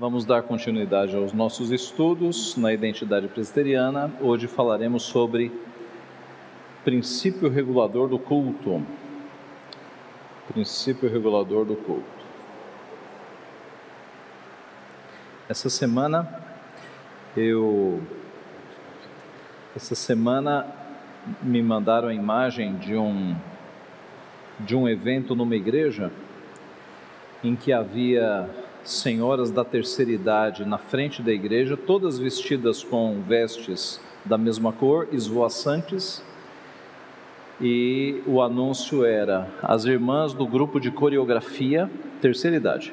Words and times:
Vamos 0.00 0.24
dar 0.24 0.42
continuidade 0.44 1.14
aos 1.14 1.34
nossos 1.34 1.70
estudos 1.70 2.56
na 2.56 2.72
identidade 2.72 3.28
presbiteriana. 3.28 4.10
Hoje 4.18 4.46
falaremos 4.46 5.02
sobre 5.02 5.52
princípio 6.82 7.50
regulador 7.50 8.08
do 8.08 8.18
culto. 8.18 8.82
Princípio 10.50 11.06
regulador 11.06 11.66
do 11.66 11.76
culto. 11.76 12.24
Essa 15.46 15.68
semana 15.68 16.26
eu 17.36 18.00
essa 19.76 19.94
semana 19.94 20.66
me 21.42 21.62
mandaram 21.62 22.08
a 22.08 22.14
imagem 22.14 22.74
de 22.76 22.96
um 22.96 23.36
de 24.58 24.74
um 24.74 24.88
evento 24.88 25.34
numa 25.34 25.56
igreja 25.56 26.10
em 27.44 27.54
que 27.54 27.70
havia 27.70 28.48
senhoras 28.84 29.50
da 29.50 29.64
terceira 29.64 30.10
idade 30.10 30.64
na 30.64 30.78
frente 30.78 31.22
da 31.22 31.32
igreja, 31.32 31.76
todas 31.76 32.18
vestidas 32.18 32.82
com 32.82 33.20
vestes 33.22 34.00
da 34.24 34.36
mesma 34.36 34.72
cor, 34.72 35.08
esvoaçantes, 35.12 36.22
e 37.60 38.22
o 38.26 38.40
anúncio 38.40 39.04
era: 39.04 39.48
as 39.62 39.84
irmãs 39.84 40.32
do 40.32 40.46
grupo 40.46 40.80
de 40.80 40.90
coreografia, 40.90 41.90
terceira 42.20 42.56
idade, 42.56 42.92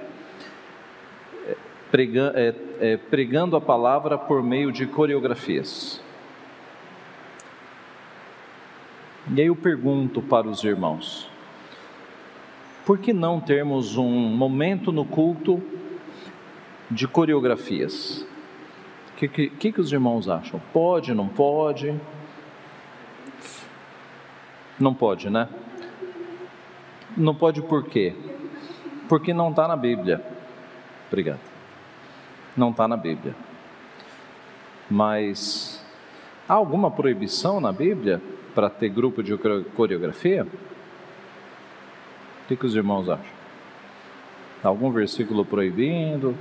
é, 2.34 2.56
é, 2.80 2.98
pregando 2.98 3.56
a 3.56 3.62
palavra 3.62 4.18
por 4.18 4.44
meio 4.44 4.72
de 4.72 4.86
coreografias. 4.86 6.02
E 9.34 9.42
aí 9.42 9.48
eu 9.48 9.56
pergunto 9.56 10.22
para 10.22 10.48
os 10.48 10.64
irmãos: 10.64 11.30
por 12.88 12.98
que 13.00 13.12
não 13.12 13.42
termos 13.42 13.98
um 13.98 14.10
momento 14.10 14.94
no 14.94 15.04
culto 15.04 15.62
de 16.90 17.06
coreografias? 17.06 18.26
O 19.12 19.18
que, 19.18 19.28
que, 19.28 19.74
que, 19.74 19.82
os 19.82 19.92
irmãos 19.92 20.30
acham? 20.30 20.62
Pode, 20.72 21.14
não 21.14 21.28
pode? 21.28 21.94
Não 24.80 24.94
pode, 24.94 25.30
né? 25.30 25.50
Não 27.18 27.36
pode 27.36 27.62
por 27.62 27.84
quê? 27.84 28.16
Porque 29.10 29.34
não 29.34 29.50
está 29.50 29.68
na 29.68 29.76
Bíblia. 29.76 30.26
Obrigado. 31.10 31.42
Não 32.56 32.70
está 32.70 32.88
na 32.88 32.96
Bíblia. 32.96 33.36
Mas 34.90 35.86
há 36.48 36.54
alguma 36.54 36.90
proibição 36.90 37.60
na 37.60 37.74
Bíblia 37.74 38.22
para 38.56 38.70
ter 38.70 38.88
grupo 38.88 39.22
de 39.22 39.38
coreografia? 39.76 40.48
O 42.48 42.50
que, 42.50 42.56
que 42.56 42.66
os 42.66 42.74
irmãos 42.74 43.10
acham? 43.10 43.26
Algum 44.64 44.90
versículo 44.90 45.44
proibindo? 45.44 46.34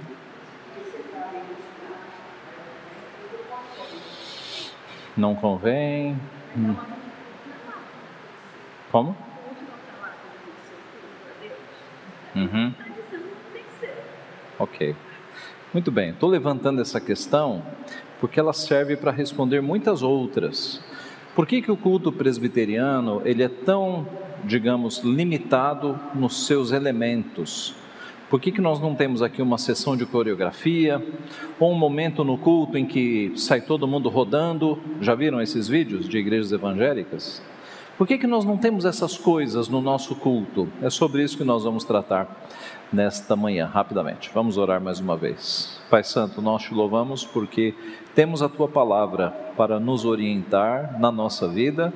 Não 5.16 5.34
convém? 5.34 6.16
Hum. 6.56 6.76
Como? 8.92 9.16
Uhum. 12.36 12.72
Ok. 14.60 14.94
Muito 15.74 15.90
bem. 15.90 16.10
Estou 16.10 16.30
levantando 16.30 16.80
essa 16.80 17.00
questão 17.00 17.64
porque 18.20 18.38
ela 18.38 18.52
serve 18.52 18.96
para 18.96 19.10
responder 19.10 19.60
muitas 19.60 20.04
outras. 20.04 20.80
Por 21.34 21.48
que, 21.48 21.60
que 21.60 21.72
o 21.72 21.76
culto 21.76 22.12
presbiteriano 22.12 23.22
ele 23.24 23.42
é 23.42 23.48
tão 23.48 24.06
digamos, 24.44 24.98
limitado 24.98 25.98
nos 26.14 26.46
seus 26.46 26.72
elementos. 26.72 27.74
Por 28.28 28.40
que, 28.40 28.50
que 28.50 28.60
nós 28.60 28.80
não 28.80 28.94
temos 28.94 29.22
aqui 29.22 29.40
uma 29.40 29.56
sessão 29.56 29.96
de 29.96 30.04
coreografia, 30.04 31.00
ou 31.60 31.72
um 31.72 31.78
momento 31.78 32.24
no 32.24 32.36
culto 32.36 32.76
em 32.76 32.84
que 32.84 33.32
sai 33.36 33.60
todo 33.60 33.86
mundo 33.86 34.08
rodando? 34.08 34.78
Já 35.00 35.14
viram 35.14 35.40
esses 35.40 35.68
vídeos 35.68 36.08
de 36.08 36.18
igrejas 36.18 36.50
evangélicas? 36.50 37.40
Por 37.96 38.06
que, 38.06 38.18
que 38.18 38.26
nós 38.26 38.44
não 38.44 38.58
temos 38.58 38.84
essas 38.84 39.16
coisas 39.16 39.68
no 39.68 39.80
nosso 39.80 40.16
culto? 40.16 40.68
É 40.82 40.90
sobre 40.90 41.22
isso 41.22 41.38
que 41.38 41.44
nós 41.44 41.64
vamos 41.64 41.84
tratar 41.84 42.28
nesta 42.92 43.34
manhã, 43.34 43.66
rapidamente. 43.66 44.30
Vamos 44.34 44.58
orar 44.58 44.80
mais 44.80 45.00
uma 45.00 45.16
vez. 45.16 45.80
Pai 45.88 46.04
Santo, 46.04 46.42
nós 46.42 46.62
te 46.62 46.74
louvamos 46.74 47.24
porque 47.24 47.74
temos 48.14 48.42
a 48.42 48.48
tua 48.48 48.68
palavra 48.68 49.30
para 49.56 49.80
nos 49.80 50.04
orientar 50.04 51.00
na 51.00 51.10
nossa 51.10 51.48
vida 51.48 51.92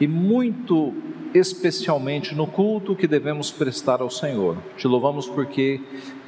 e 0.00 0.06
muito 0.06 0.94
especialmente 1.38 2.34
no 2.34 2.46
culto 2.46 2.96
que 2.96 3.06
devemos 3.06 3.50
prestar 3.50 4.00
ao 4.00 4.10
Senhor. 4.10 4.56
Te 4.76 4.88
louvamos 4.88 5.26
porque 5.26 5.80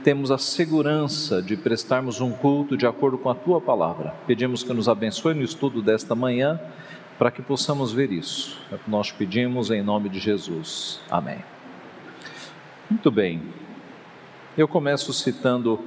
temos 0.04 0.30
a 0.30 0.38
segurança 0.38 1.40
de 1.40 1.56
prestarmos 1.56 2.20
um 2.20 2.30
culto 2.30 2.76
de 2.76 2.86
acordo 2.86 3.16
com 3.16 3.30
a 3.30 3.34
tua 3.34 3.60
palavra. 3.60 4.14
Pedimos 4.26 4.62
que 4.62 4.72
nos 4.72 4.88
abençoe 4.88 5.34
no 5.34 5.42
estudo 5.42 5.80
desta 5.80 6.14
manhã 6.14 6.60
para 7.18 7.30
que 7.30 7.42
possamos 7.42 7.92
ver 7.92 8.12
isso. 8.12 8.60
É 8.70 8.74
o 8.74 8.78
que 8.78 8.90
nós 8.90 9.10
pedimos 9.10 9.70
em 9.70 9.82
nome 9.82 10.08
de 10.08 10.18
Jesus. 10.18 11.00
Amém. 11.10 11.38
Muito 12.90 13.10
bem. 13.10 13.42
Eu 14.56 14.68
começo 14.68 15.12
citando: 15.12 15.80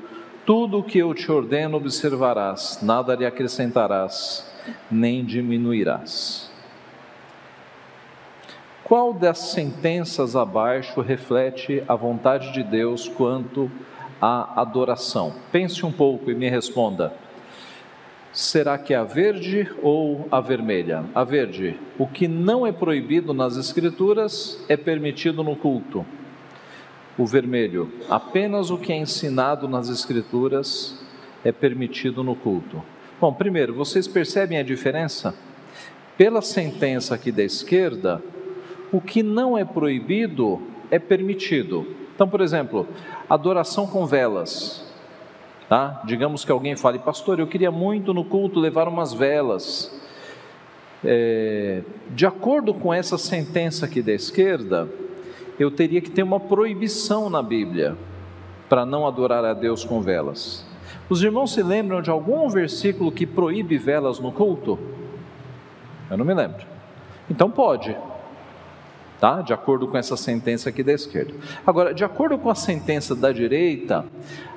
Tudo 0.46 0.80
o 0.80 0.84
que 0.84 0.98
eu 0.98 1.14
te 1.14 1.31
ordeno 1.31 1.78
observarás, 1.78 2.80
nada 2.81 3.16
lhe 3.16 3.26
acrescentarás, 3.26 4.46
nem 4.90 5.24
diminuirás. 5.24 6.50
Qual 8.91 9.13
das 9.13 9.38
sentenças 9.38 10.35
abaixo 10.35 11.00
reflete 11.00 11.81
a 11.88 11.96
vontade 11.96 12.52
de 12.52 12.62
Deus 12.62 13.07
quanto 13.07 13.72
à 14.22 14.59
adoração? 14.59 15.34
Pense 15.50 15.85
um 15.85 15.91
pouco 15.94 16.29
e 16.29 16.35
me 16.35 16.50
responda. 16.50 17.13
Será 18.34 18.78
que 18.78 18.94
é 18.94 18.97
a 18.97 19.06
verde 19.06 19.72
ou 19.81 20.28
a 20.30 20.41
vermelha? 20.41 21.06
A 21.16 21.24
verde, 21.24 21.80
o 21.97 22.06
que 22.06 22.28
não 22.28 22.68
é 22.68 22.74
proibido 22.74 23.34
nas 23.34 23.56
Escrituras 23.56 24.62
é 24.68 24.75
permitido 24.75 25.41
no 25.41 25.56
culto. 25.56 26.06
O 27.18 27.25
vermelho, 27.25 27.90
apenas 28.09 28.72
o 28.72 28.78
que 28.78 28.91
é 28.91 28.97
ensinado 28.97 29.69
nas 29.69 29.88
Escrituras 29.88 31.01
é 31.46 31.51
permitido 31.53 32.25
no 32.25 32.35
culto. 32.35 32.84
Bom, 33.22 33.31
primeiro, 33.31 33.74
vocês 33.74 34.06
percebem 34.06 34.57
a 34.57 34.63
diferença? 34.63 35.34
Pela 36.18 36.41
sentença 36.41 37.16
aqui 37.16 37.31
da 37.31 37.41
esquerda, 37.41 38.22
o 38.91 39.00
que 39.00 39.24
não 39.24 39.57
é 39.57 39.63
proibido 39.63 40.62
é 40.90 41.00
permitido. 41.00 41.88
Então, 42.13 42.28
por 42.28 42.41
exemplo, 42.41 42.88
adoração 43.29 43.88
com 43.88 44.06
velas. 44.06 44.85
Tá? 45.69 46.02
Digamos 46.03 46.44
que 46.44 46.52
alguém 46.52 46.75
fale, 46.75 47.00
pastor, 47.00 47.40
eu 47.40 47.47
queria 47.47 47.72
muito 47.72 48.13
no 48.13 48.25
culto 48.25 48.59
levar 48.59 48.88
umas 48.88 49.13
velas. 49.13 49.97
É, 51.03 51.81
de 52.09 52.25
acordo 52.25 52.74
com 52.74 52.94
essa 52.94 53.18
sentença 53.18 53.85
aqui 53.85 54.01
da 54.01 54.12
esquerda, 54.12 54.88
eu 55.57 55.72
teria 55.72 56.01
que 56.01 56.12
ter 56.12 56.24
uma 56.24 56.40
proibição 56.40 57.30
na 57.30 57.41
Bíblia 57.41 57.97
para 58.68 58.85
não 58.85 59.07
adorar 59.07 59.46
a 59.46 59.53
Deus 59.53 59.85
com 59.85 60.01
velas. 60.01 60.66
Os 61.09 61.24
irmãos 61.24 61.53
se 61.53 61.63
lembram 61.63 62.01
de 62.01 62.09
algum 62.09 62.47
versículo 62.50 63.12
que 63.12 63.25
proíbe 63.25 63.78
velas 63.78 64.19
no 64.19 64.31
culto? 64.31 64.78
Eu 66.09 66.18
não 66.18 66.25
me 66.25 66.34
lembro. 66.34 66.66
Então 67.30 67.50
pode 67.50 67.96
tá? 69.22 69.40
De 69.42 69.54
acordo 69.54 69.88
com 69.88 69.96
essa 69.96 70.18
sentença 70.18 70.70
aqui 70.70 70.82
da 70.82 70.92
esquerda. 70.92 71.36
Agora, 71.66 71.94
de 71.94 72.04
acordo 72.04 72.40
com 72.40 72.50
a 72.50 72.56
sentença 72.56 73.16
da 73.16 73.32
direita, 73.32 74.04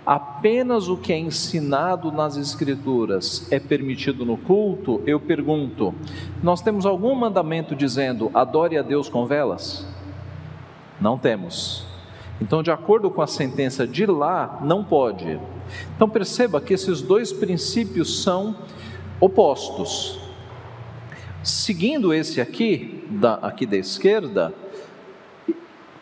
apenas 0.06 0.88
o 0.88 0.96
que 0.96 1.12
é 1.12 1.18
ensinado 1.18 2.10
nas 2.10 2.38
escrituras 2.38 3.46
é 3.52 3.60
permitido 3.60 4.24
no 4.24 4.38
culto, 4.38 5.02
eu 5.06 5.20
pergunto: 5.20 5.94
nós 6.42 6.62
temos 6.62 6.86
algum 6.86 7.14
mandamento 7.14 7.76
dizendo 7.76 8.30
adore 8.32 8.78
a 8.78 8.82
Deus 8.82 9.06
com 9.06 9.26
velas? 9.26 9.86
Não 10.98 11.18
temos. 11.18 11.86
Então, 12.40 12.62
de 12.62 12.70
acordo 12.70 13.10
com 13.10 13.20
a 13.20 13.26
sentença 13.26 13.86
de 13.86 14.06
lá, 14.06 14.60
não 14.62 14.82
pode. 14.82 15.38
Então, 15.94 16.08
perceba 16.08 16.60
que 16.60 16.72
esses 16.72 17.02
dois 17.02 17.32
princípios 17.32 18.22
são 18.22 18.56
opostos. 19.20 20.18
Seguindo 21.42 22.14
esse 22.14 22.40
aqui, 22.40 23.04
da, 23.10 23.34
aqui 23.34 23.66
da 23.66 23.76
esquerda, 23.76 24.54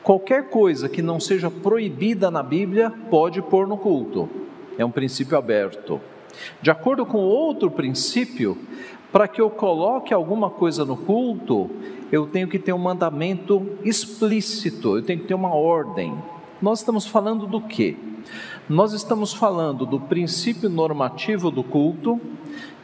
qualquer 0.03 0.51
coisa 0.51 0.89
que 0.89 1.03
não 1.03 1.21
seja 1.21 1.51
proibida 1.51 2.31
na 2.31 2.43
Bíblia 2.43 2.91
pode 3.11 3.41
pôr 3.41 3.67
no 3.67 3.77
culto. 3.77 4.29
É 4.77 4.85
um 4.85 4.91
princípio 4.91 5.37
aberto. 5.37 6.01
De 6.61 6.71
acordo 6.71 7.05
com 7.05 7.19
outro 7.19 7.71
princípio, 7.71 8.57
para 9.13 9.29
que 9.29 9.41
eu 9.41 9.51
coloque 9.51 10.15
alguma 10.15 10.49
coisa 10.49 10.85
no 10.85 10.97
culto, 10.97 11.71
eu 12.11 12.27
tenho 12.27 12.49
que 12.49 12.59
ter 12.59 12.73
um 12.73 12.79
mandamento 12.79 13.79
explícito, 13.85 14.97
eu 14.97 15.03
tenho 15.03 15.21
que 15.21 15.27
ter 15.27 15.35
uma 15.35 15.55
ordem. 15.55 16.17
Nós 16.61 16.79
estamos 16.79 17.07
falando 17.07 17.47
do 17.47 17.61
quê? 17.61 17.97
Nós 18.69 18.93
estamos 18.93 19.33
falando 19.33 19.85
do 19.85 20.01
princípio 20.01 20.71
normativo 20.71 21.51
do 21.51 21.63
culto, 21.63 22.21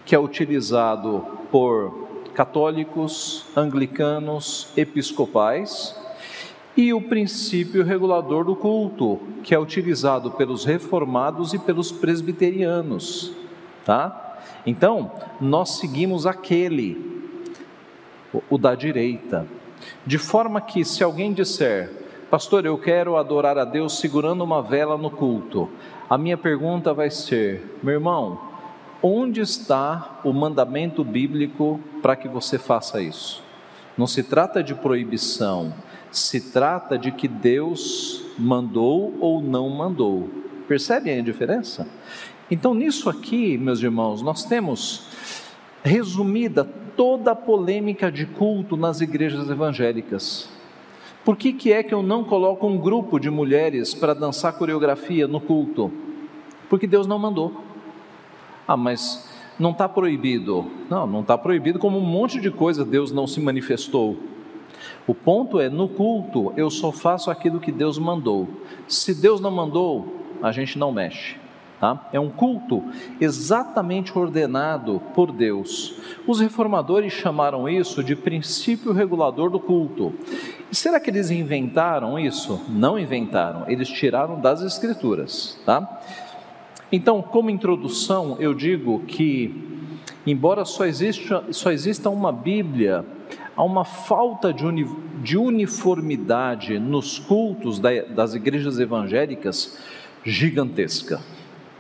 que 0.05 0.15
é 0.15 0.19
utilizado 0.19 1.25
por 1.51 2.09
católicos, 2.35 3.47
anglicanos, 3.57 4.69
episcopais, 4.77 5.95
e 6.79 6.95
o 6.95 7.01
princípio 7.01 7.83
regulador 7.83 8.45
do 8.45 8.55
culto, 8.55 9.19
que 9.43 9.53
é 9.53 9.59
utilizado 9.59 10.31
pelos 10.31 10.65
reformados 10.65 11.53
e 11.53 11.59
pelos 11.59 11.91
presbiterianos, 11.91 13.33
tá? 13.85 14.39
Então, 14.65 15.11
nós 15.41 15.71
seguimos 15.71 16.25
aquele, 16.25 17.21
o 18.49 18.57
da 18.57 18.77
direita, 18.77 19.45
de 20.07 20.19
forma 20.19 20.61
que 20.61 20.85
se 20.85 21.03
alguém 21.03 21.33
disser, 21.33 21.91
pastor, 22.31 22.65
eu 22.65 22.79
quero 22.79 23.17
adorar 23.17 23.59
a 23.59 23.65
Deus 23.65 23.99
segurando 23.99 24.45
uma 24.45 24.63
vela 24.63 24.97
no 24.97 25.11
culto, 25.11 25.69
a 26.09 26.17
minha 26.17 26.39
pergunta 26.39 26.95
vai 26.95 27.11
ser, 27.11 27.77
meu 27.83 27.95
irmão, 27.95 28.41
onde 29.03 29.41
está 29.41 30.21
o 30.23 30.33
mandamento 30.33 31.03
bíblico 31.03 31.81
para 32.01 32.15
que 32.15 32.29
você 32.29 32.57
faça 32.57 33.01
isso? 33.01 33.43
Não 33.97 34.07
se 34.07 34.23
trata 34.23 34.63
de 34.63 34.77
proibição, 34.77 35.75
se 36.11 36.53
trata 36.53 36.99
de 36.99 37.13
que 37.13 37.29
Deus 37.29 38.23
mandou 38.39 39.15
ou 39.21 39.43
não 39.43 39.69
mandou. 39.69 40.29
Percebem 40.67 41.19
a 41.19 41.23
diferença? 41.23 41.87
Então, 42.51 42.75
nisso 42.75 43.11
aqui, 43.11 43.59
meus 43.59 43.83
irmãos, 43.83 44.23
nós 44.23 44.45
temos 44.45 45.07
resumida 45.83 46.65
toda 46.65 47.33
a 47.33 47.37
polêmica 47.37 48.11
de 48.11 48.27
culto 48.27 48.77
nas 48.77 49.01
igrejas 49.01 49.49
evangélicas. 49.51 50.49
Por 51.25 51.37
que, 51.37 51.53
que 51.53 51.73
é 51.73 51.83
que 51.83 51.95
eu 51.95 52.03
não 52.03 52.25
coloco 52.25 52.67
um 52.67 52.79
grupo 52.79 53.19
de 53.19 53.31
mulheres 53.31 53.95
para 53.95 54.15
dançar 54.15 54.55
coreografia 54.55 55.29
no 55.29 55.41
culto? 55.41 55.93
Porque 56.69 56.87
Deus 56.87 57.07
não 57.07 57.19
mandou. 57.19 57.63
Ah, 58.67 58.77
mas 58.77 59.29
não 59.59 59.73
está 59.73 59.89
proibido. 59.89 60.67
Não, 60.89 61.07
não 61.07 61.21
está 61.21 61.37
proibido, 61.37 61.79
como 61.79 61.99
um 61.99 62.03
monte 62.03 62.41
de 62.41 62.51
coisa 62.51 62.85
Deus 62.85 63.13
não 63.13 63.27
se 63.27 63.41
manifestou. 63.41 64.17
O 65.09 65.15
ponto 65.15 65.59
é: 65.59 65.71
no 65.71 65.89
culto, 65.89 66.53
eu 66.55 66.69
só 66.69 66.93
faço 66.93 67.31
aquilo 67.31 67.59
que 67.59 67.73
Deus 67.73 67.99
mandou. 67.99 68.47
Se 68.87 69.15
Deus 69.15 69.41
não 69.41 69.51
mandou, 69.51 70.23
a 70.43 70.53
gente 70.53 70.79
não 70.79 70.93
mexe. 70.93 71.37
Tá? 71.81 72.09
É 72.13 72.19
um 72.19 72.29
culto 72.29 72.83
exatamente 73.21 74.17
ordenado 74.19 75.01
por 75.15 75.31
Deus. 75.31 75.95
Os 76.27 76.41
reformadores 76.41 77.13
chamaram 77.13 77.69
isso 77.69 78.03
de 78.03 78.17
princípio 78.17 78.93
regulador 78.93 79.49
do 79.49 79.61
culto. 79.61 80.13
E 80.71 80.75
será 80.75 80.99
que 80.99 81.09
eles 81.09 81.31
inventaram 81.31 82.19
isso? 82.19 82.61
Não 82.69 82.99
inventaram, 82.99 83.65
eles 83.69 83.89
tiraram 83.89 84.41
das 84.41 84.61
Escrituras. 84.61 85.57
Tá? 85.65 86.03
Então, 86.91 87.23
como 87.23 87.49
introdução, 87.49 88.37
eu 88.41 88.53
digo 88.53 89.05
que, 89.07 89.95
embora 90.27 90.65
só 90.65 90.85
exista, 90.85 91.45
só 91.53 91.71
exista 91.71 92.11
uma 92.11 92.33
Bíblia 92.33 93.05
há 93.59 93.65
uma 93.65 93.85
falta 93.85 94.55
de, 94.55 94.65
uni, 94.65 94.89
de 95.21 95.37
uniformidade 95.37 96.79
nos 96.79 97.19
cultos 97.19 97.81
da, 97.81 97.91
das 98.03 98.33
igrejas 98.35 98.79
evangélicas 98.79 99.77
gigantesca. 100.25 101.21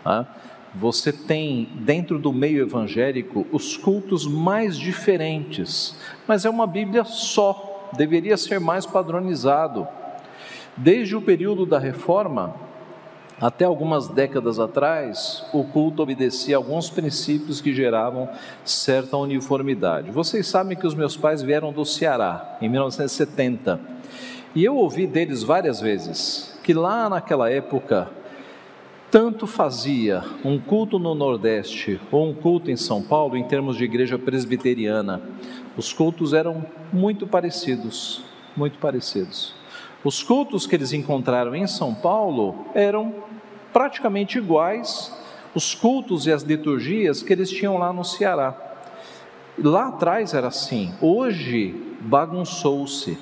Tá? 0.02 0.26
Você 0.75 1.12
tem 1.12 1.69
dentro 1.76 2.19
do 2.19 2.32
meio 2.32 2.62
evangélico 2.62 3.46
os 3.52 3.76
cultos 3.76 4.26
mais 4.26 4.76
diferentes, 4.76 5.96
mas 6.26 6.44
é 6.44 6.50
uma 6.50 6.66
Bíblia 6.66 7.04
só, 7.04 7.88
deveria 7.96 8.36
ser 8.36 8.58
mais 8.58 8.84
padronizado. 8.84 9.86
Desde 10.76 11.14
o 11.14 11.22
período 11.22 11.64
da 11.64 11.78
reforma, 11.78 12.56
até 13.40 13.64
algumas 13.64 14.08
décadas 14.08 14.58
atrás, 14.58 15.44
o 15.52 15.62
culto 15.64 16.02
obedecia 16.02 16.56
a 16.56 16.58
alguns 16.58 16.90
princípios 16.90 17.61
que 17.61 17.73
geravam 17.73 18.29
certa 18.64 19.17
uniformidade. 19.17 20.11
Vocês 20.11 20.46
sabem 20.46 20.76
que 20.76 20.87
os 20.87 20.94
meus 20.94 21.17
pais 21.17 21.43
vieram 21.43 21.73
do 21.73 21.85
Ceará 21.85 22.58
em 22.61 22.69
1970 22.69 23.81
e 24.55 24.64
eu 24.64 24.76
ouvi 24.76 25.06
deles 25.06 25.43
várias 25.43 25.81
vezes 25.81 26.58
que 26.64 26.75
lá 26.75 27.08
naquela 27.08 27.50
época 27.50 28.11
tanto 29.11 29.46
fazia 29.46 30.23
um 30.44 30.58
culto 30.58 30.99
no 30.99 31.14
Nordeste 31.14 32.00
ou 32.11 32.29
um 32.29 32.34
culto 32.34 32.70
em 32.70 32.76
São 32.76 33.02
Paulo 33.02 33.37
em 33.37 33.44
termos 33.44 33.76
de 33.76 33.84
igreja 33.84 34.19
presbiteriana. 34.19 35.23
Os 35.76 35.93
cultos 35.93 36.34
eram 36.34 36.67
muito 36.93 37.26
parecidos, 37.26 38.23
muito 38.56 38.79
parecidos. 38.79 39.57
Os 40.04 40.22
cultos 40.22 40.66
que 40.66 40.76
eles 40.76 40.92
encontraram 40.92 41.54
em 41.54 41.66
São 41.66 41.92
Paulo 41.92 42.66
eram 42.74 43.14
praticamente 43.72 44.38
iguais 44.38 45.12
os 45.54 45.74
cultos 45.74 46.26
e 46.26 46.32
as 46.32 46.42
liturgias 46.42 47.22
que 47.22 47.32
eles 47.32 47.50
tinham 47.50 47.78
lá 47.78 47.92
no 47.92 48.04
Ceará. 48.04 48.56
Lá 49.58 49.88
atrás 49.88 50.34
era 50.34 50.48
assim, 50.48 50.94
hoje 51.00 51.74
bagunçou-se. 52.00 53.18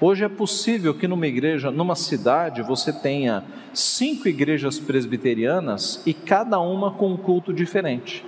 Hoje 0.00 0.24
é 0.24 0.28
possível 0.28 0.94
que 0.94 1.06
numa 1.06 1.26
igreja, 1.26 1.70
numa 1.70 1.94
cidade, 1.94 2.62
você 2.62 2.92
tenha 2.92 3.44
cinco 3.74 4.26
igrejas 4.26 4.78
presbiterianas 4.78 6.02
e 6.06 6.14
cada 6.14 6.58
uma 6.58 6.92
com 6.92 7.12
um 7.12 7.16
culto 7.16 7.52
diferente. 7.52 8.24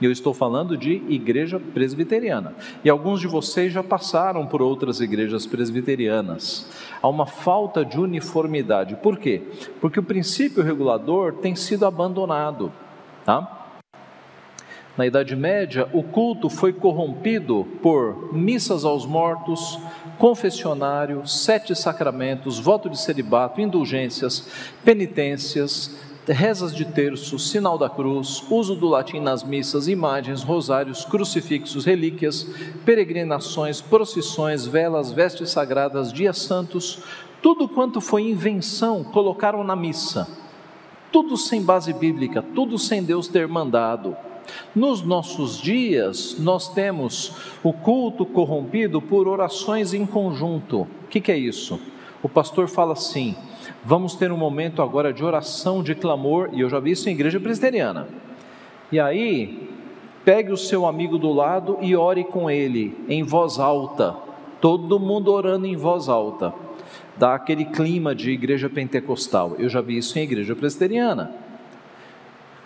Eu 0.00 0.10
estou 0.10 0.32
falando 0.32 0.76
de 0.76 1.02
igreja 1.08 1.60
presbiteriana. 1.60 2.54
E 2.82 2.88
alguns 2.88 3.20
de 3.20 3.26
vocês 3.26 3.72
já 3.72 3.82
passaram 3.82 4.46
por 4.46 4.62
outras 4.62 5.00
igrejas 5.00 5.46
presbiterianas. 5.46 6.66
Há 7.02 7.08
uma 7.08 7.26
falta 7.26 7.84
de 7.84 7.98
uniformidade. 7.98 8.96
Por 8.96 9.18
quê? 9.18 9.42
Porque 9.80 10.00
o 10.00 10.02
princípio 10.02 10.62
regulador 10.62 11.34
tem 11.34 11.54
sido 11.54 11.84
abandonado. 11.84 12.72
Tá? 13.26 13.60
Na 14.96 15.06
Idade 15.06 15.36
Média, 15.36 15.88
o 15.92 16.02
culto 16.02 16.50
foi 16.50 16.72
corrompido 16.72 17.66
por 17.82 18.34
missas 18.34 18.84
aos 18.84 19.06
mortos, 19.06 19.78
confessionário, 20.18 21.26
sete 21.26 21.74
sacramentos, 21.74 22.58
voto 22.58 22.90
de 22.90 23.00
celibato, 23.00 23.60
indulgências, 23.60 24.46
penitências, 24.84 25.96
rezas 26.26 26.74
de 26.74 26.84
terço, 26.84 27.38
sinal 27.38 27.78
da 27.78 27.88
cruz, 27.88 28.44
uso 28.50 28.74
do 28.74 28.88
latim 28.88 29.20
nas 29.20 29.42
missas, 29.42 29.88
imagens, 29.88 30.42
rosários, 30.42 31.04
crucifixos, 31.04 31.84
relíquias, 31.84 32.46
peregrinações, 32.84 33.80
procissões, 33.80 34.66
velas, 34.66 35.10
vestes 35.10 35.50
sagradas, 35.50 36.12
dias 36.12 36.38
santos, 36.38 37.02
tudo 37.42 37.68
quanto 37.68 38.00
foi 38.00 38.22
invenção 38.22 39.02
colocaram 39.02 39.64
na 39.64 39.74
missa. 39.74 40.28
Tudo 41.10 41.36
sem 41.36 41.62
base 41.62 41.92
bíblica, 41.92 42.44
tudo 42.54 42.78
sem 42.78 43.02
Deus 43.02 43.26
ter 43.26 43.48
mandado. 43.48 44.16
Nos 44.74 45.02
nossos 45.02 45.60
dias, 45.60 46.36
nós 46.38 46.72
temos 46.72 47.32
o 47.62 47.72
culto 47.72 48.24
corrompido 48.26 49.00
por 49.00 49.26
orações 49.26 49.94
em 49.94 50.04
conjunto. 50.06 50.82
O 50.82 51.08
que, 51.08 51.20
que 51.20 51.32
é 51.32 51.38
isso? 51.38 51.80
O 52.22 52.28
pastor 52.28 52.68
fala 52.68 52.92
assim: 52.92 53.34
Vamos 53.84 54.14
ter 54.14 54.30
um 54.30 54.36
momento 54.36 54.82
agora 54.82 55.12
de 55.12 55.24
oração, 55.24 55.82
de 55.82 55.94
clamor, 55.94 56.50
e 56.52 56.60
eu 56.60 56.68
já 56.68 56.78
vi 56.78 56.90
isso 56.90 57.08
em 57.08 57.12
igreja 57.12 57.40
presbiteriana. 57.40 58.08
E 58.92 59.00
aí, 59.00 59.68
pegue 60.24 60.52
o 60.52 60.56
seu 60.56 60.84
amigo 60.84 61.16
do 61.16 61.32
lado 61.32 61.78
e 61.80 61.96
ore 61.96 62.24
com 62.24 62.50
ele 62.50 62.96
em 63.08 63.22
voz 63.22 63.58
alta. 63.58 64.14
Todo 64.60 65.00
mundo 65.00 65.32
orando 65.32 65.66
em 65.66 65.76
voz 65.76 66.08
alta. 66.08 66.52
Dá 67.16 67.34
aquele 67.34 67.64
clima 67.64 68.14
de 68.14 68.30
igreja 68.30 68.68
pentecostal. 68.68 69.54
Eu 69.58 69.68
já 69.68 69.80
vi 69.80 69.96
isso 69.96 70.18
em 70.18 70.22
igreja 70.22 70.54
presbiteriana. 70.54 71.34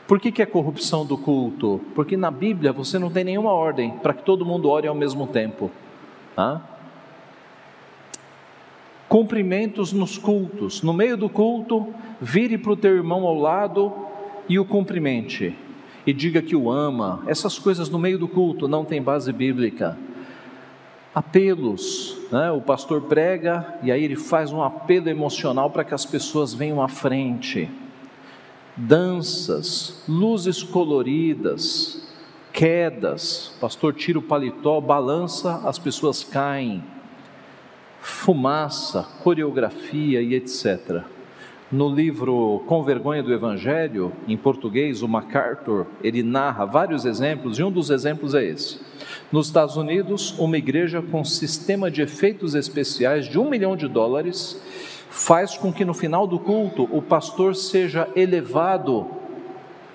Por 0.07 0.21
que, 0.21 0.33
que 0.33 0.43
é 0.43 0.47
corrupção 0.47 1.07
do 1.07 1.17
culto? 1.17 1.81
Porque 1.95 2.17
na 2.17 2.31
Bíblia 2.31 2.73
você 2.73 2.99
não 2.99 3.11
tem 3.11 3.25
nenhuma 3.25 3.53
ordem 3.53 3.93
para 4.03 4.13
que 4.13 4.23
todo 4.23 4.45
mundo 4.45 4.69
ore 4.69 4.89
ao 4.89 4.95
mesmo 4.95 5.27
tempo. 5.27 5.71
Tá? 6.35 6.61
Cumprimentos 9.15 9.93
nos 9.93 10.19
cultos. 10.19 10.83
No 10.83 10.93
meio 10.93 11.17
do 11.17 11.29
culto, 11.29 11.87
vire 12.21 12.59
para 12.59 12.73
o 12.73 12.77
teu 12.77 12.97
irmão 12.97 13.25
ao 13.25 13.39
lado 13.39 13.93
e 14.49 14.59
o 14.59 14.65
cumprimente. 14.65 15.57
E 16.05 16.13
diga 16.13 16.43
que 16.43 16.57
o 16.57 16.69
ama. 16.69 17.23
Essas 17.29 17.57
coisas 17.57 17.89
no 17.89 17.97
meio 17.97 18.19
do 18.19 18.27
culto 18.27 18.67
não 18.67 18.85
tem 18.85 19.01
base 19.01 19.33
bíblica. 19.33 19.97
Apelos, 21.15 22.19
né? 22.33 22.51
o 22.51 22.61
pastor 22.61 23.03
prega 23.03 23.79
e 23.85 23.93
aí 23.93 24.03
ele 24.03 24.17
faz 24.17 24.53
um 24.53 24.61
apelo 24.61 25.09
emocional 25.09 25.71
para 25.71 25.85
que 25.85 25.95
as 25.95 26.05
pessoas 26.05 26.53
venham 26.53 26.83
à 26.83 26.89
frente. 26.89 27.71
Danças, 28.77 30.03
luzes 30.09 30.61
coloridas, 30.65 32.05
quedas, 32.53 33.57
pastor 33.61 33.95
tira 33.95 34.19
o 34.19 34.23
paletó, 34.23 34.81
balança, 34.81 35.61
as 35.65 35.79
pessoas 35.79 36.25
caem 36.25 36.83
fumaça, 38.05 39.03
coreografia 39.23 40.21
e 40.21 40.35
etc. 40.35 41.03
No 41.73 41.89
livro 41.89 42.63
Com 42.67 42.85
Vergonha 42.85 43.23
do 43.23 43.33
Evangelho, 43.33 44.13
em 44.29 44.37
português, 44.37 45.03
o 45.03 45.09
MacArthur, 45.09 45.87
ele 46.03 46.23
narra 46.23 46.67
vários 46.67 47.07
exemplos, 47.07 47.59
e 47.59 47.63
um 47.63 47.71
dos 47.71 47.89
exemplos 47.89 48.35
é 48.35 48.45
esse. 48.45 48.79
Nos 49.33 49.47
Estados 49.47 49.79
Unidos, 49.79 50.39
uma 50.39 50.59
igreja 50.59 51.01
com 51.01 51.25
sistema 51.25 51.91
de 51.91 52.03
efeitos 52.03 52.55
especiais 52.55 53.27
de 53.27 53.39
um 53.39 53.49
milhão 53.49 53.75
de 53.75 53.89
dólares 53.89 54.61
faz 55.09 55.57
com 55.57 55.73
que 55.73 55.85
no 55.85 55.95
final 55.95 56.27
do 56.27 56.39
culto 56.39 56.87
o 56.93 57.01
pastor 57.01 57.57
seja 57.57 58.07
elevado 58.15 59.07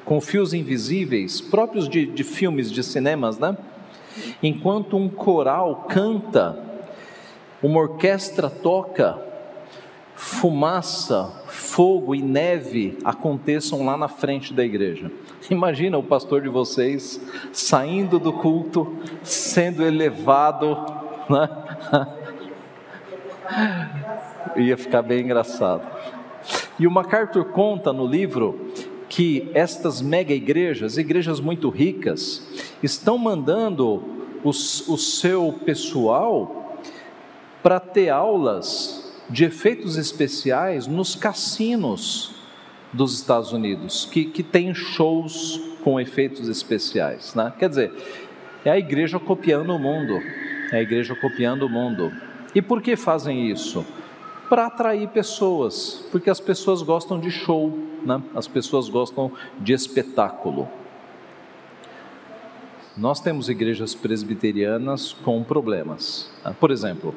com 0.03 0.19
fios 0.19 0.51
invisíveis, 0.55 1.39
próprios 1.39 1.87
de, 1.87 2.07
de 2.07 2.23
filmes 2.23 2.71
de 2.71 2.81
cinemas, 2.81 3.37
né? 3.37 3.55
Enquanto 4.41 4.97
um 4.97 5.07
coral 5.07 5.85
canta 5.87 6.68
uma 7.61 7.79
orquestra 7.79 8.49
toca 8.49 9.29
fumaça, 10.19 11.31
fogo 11.47 12.13
e 12.13 12.21
neve 12.21 12.97
aconteçam 13.05 13.85
lá 13.85 13.95
na 13.95 14.09
frente 14.09 14.53
da 14.53 14.65
igreja. 14.65 15.09
Imagina 15.49 15.97
o 15.97 16.03
pastor 16.03 16.41
de 16.41 16.49
vocês 16.49 17.21
saindo 17.53 18.19
do 18.19 18.33
culto, 18.33 18.97
sendo 19.23 19.81
elevado, 19.81 20.77
né? 21.29 21.49
Ia 24.57 24.77
ficar 24.77 25.01
bem 25.01 25.21
engraçado. 25.21 25.87
E 26.77 26.85
o 26.85 26.91
MacArthur 26.91 27.45
conta 27.45 27.93
no 27.93 28.05
livro 28.05 28.71
que 29.07 29.49
estas 29.53 30.01
mega 30.01 30.33
igrejas, 30.33 30.97
igrejas 30.97 31.39
muito 31.39 31.69
ricas, 31.69 32.45
estão 32.83 33.17
mandando 33.17 34.03
os, 34.43 34.87
o 34.87 34.97
seu 34.97 35.53
pessoal 35.65 36.58
para 37.61 37.79
ter 37.79 38.09
aulas 38.09 39.13
de 39.29 39.45
efeitos 39.45 39.97
especiais 39.97 40.87
nos 40.87 41.15
cassinos 41.15 42.35
dos 42.91 43.13
Estados 43.13 43.53
Unidos, 43.53 44.07
que, 44.11 44.25
que 44.25 44.41
tem 44.41 44.73
shows 44.73 45.61
com 45.83 45.99
efeitos 45.99 46.47
especiais. 46.47 47.35
Né? 47.35 47.53
Quer 47.59 47.69
dizer, 47.69 47.93
é 48.65 48.71
a 48.71 48.77
igreja 48.77 49.19
copiando 49.19 49.69
o 49.71 49.79
mundo, 49.79 50.19
é 50.71 50.77
a 50.77 50.81
igreja 50.81 51.15
copiando 51.15 51.63
o 51.63 51.69
mundo. 51.69 52.11
E 52.53 52.61
por 52.61 52.81
que 52.81 52.95
fazem 52.95 53.49
isso? 53.49 53.85
Para 54.49 54.65
atrair 54.65 55.07
pessoas, 55.09 56.07
porque 56.11 56.29
as 56.29 56.39
pessoas 56.39 56.81
gostam 56.81 57.19
de 57.19 57.29
show, 57.29 57.77
né? 58.03 58.21
as 58.35 58.47
pessoas 58.47 58.89
gostam 58.89 59.31
de 59.59 59.73
espetáculo. 59.73 60.67
Nós 62.97 63.19
temos 63.19 63.49
igrejas 63.49 63.93
presbiterianas 63.93 65.13
com 65.13 65.43
problemas. 65.43 66.31
Né? 66.43 66.55
Por 66.59 66.71
exemplo, 66.71 67.15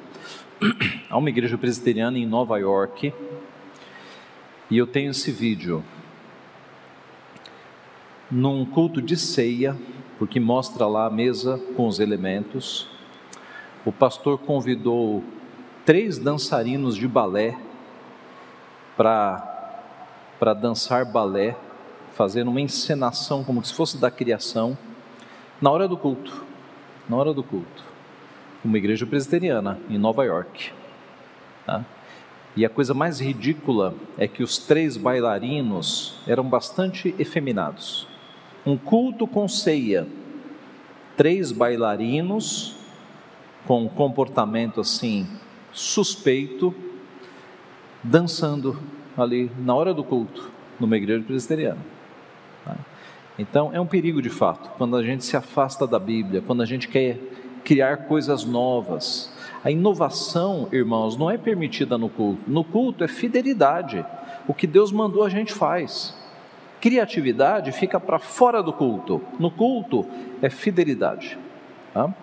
há 1.08 1.16
uma 1.16 1.28
igreja 1.28 1.56
presbiteriana 1.56 2.18
em 2.18 2.26
Nova 2.26 2.58
York, 2.58 3.12
e 4.70 4.78
eu 4.78 4.86
tenho 4.86 5.10
esse 5.10 5.30
vídeo 5.30 5.82
num 8.30 8.64
culto 8.64 9.02
de 9.02 9.16
ceia, 9.16 9.76
porque 10.18 10.38
mostra 10.38 10.86
lá 10.86 11.06
a 11.06 11.10
mesa 11.10 11.58
com 11.76 11.86
os 11.86 11.98
elementos. 12.00 12.88
O 13.84 13.92
pastor 13.92 14.38
convidou 14.38 15.24
três 15.84 16.18
dançarinos 16.18 16.96
de 16.96 17.08
balé 17.08 17.58
para 18.96 20.54
dançar 20.60 21.04
balé, 21.04 21.56
fazendo 22.14 22.48
uma 22.48 22.60
encenação 22.60 23.42
como 23.42 23.64
se 23.64 23.74
fosse 23.74 23.98
da 23.98 24.10
criação, 24.10 24.78
na 25.62 25.70
hora 25.70 25.86
do 25.86 25.96
culto. 25.96 26.44
Na 27.08 27.16
hora 27.16 27.32
do 27.32 27.44
culto. 27.44 27.84
Uma 28.64 28.76
igreja 28.76 29.06
presbiteriana 29.06 29.78
em 29.88 29.96
Nova 29.96 30.24
York. 30.24 30.72
Tá? 31.64 31.84
E 32.56 32.66
a 32.66 32.68
coisa 32.68 32.92
mais 32.92 33.20
ridícula 33.20 33.94
é 34.18 34.26
que 34.26 34.42
os 34.42 34.58
três 34.58 34.96
bailarinos 34.96 36.18
eram 36.26 36.44
bastante 36.44 37.14
efeminados. 37.16 38.08
Um 38.66 38.76
culto 38.76 39.26
com 39.26 39.46
ceia, 39.46 40.06
três 41.16 41.52
bailarinos 41.52 42.76
com 43.64 43.84
um 43.84 43.88
comportamento 43.88 44.80
assim 44.80 45.26
suspeito, 45.72 46.74
dançando 48.02 48.78
ali 49.16 49.50
na 49.58 49.74
hora 49.74 49.94
do 49.94 50.02
culto, 50.02 50.50
numa 50.78 50.96
igreja 50.96 51.24
presbiteriana. 51.24 51.91
Então 53.42 53.70
é 53.74 53.80
um 53.80 53.86
perigo 53.86 54.22
de 54.22 54.30
fato, 54.30 54.70
quando 54.78 54.96
a 54.96 55.02
gente 55.02 55.24
se 55.24 55.36
afasta 55.36 55.84
da 55.84 55.98
Bíblia, 55.98 56.40
quando 56.46 56.62
a 56.62 56.64
gente 56.64 56.86
quer 56.86 57.18
criar 57.64 58.06
coisas 58.06 58.44
novas, 58.44 59.32
a 59.64 59.70
inovação, 59.70 60.68
irmãos, 60.70 61.16
não 61.16 61.28
é 61.28 61.36
permitida 61.36 61.98
no 61.98 62.08
culto. 62.08 62.40
No 62.46 62.62
culto 62.62 63.02
é 63.02 63.08
fidelidade. 63.08 64.06
O 64.46 64.54
que 64.54 64.64
Deus 64.64 64.92
mandou 64.92 65.24
a 65.24 65.28
gente 65.28 65.52
faz. 65.52 66.14
Criatividade 66.80 67.72
fica 67.72 67.98
para 67.98 68.20
fora 68.20 68.62
do 68.62 68.72
culto. 68.72 69.20
No 69.40 69.50
culto 69.50 70.06
é 70.40 70.48
fidelidade. 70.48 71.36
Tá? 71.92 72.14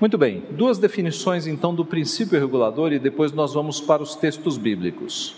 Muito 0.00 0.16
bem, 0.16 0.44
duas 0.50 0.78
definições 0.78 1.46
então 1.46 1.74
do 1.74 1.84
princípio 1.84 2.40
regulador 2.40 2.92
e 2.92 2.98
depois 2.98 3.32
nós 3.32 3.52
vamos 3.52 3.82
para 3.82 4.02
os 4.02 4.14
textos 4.14 4.56
bíblicos. 4.56 5.36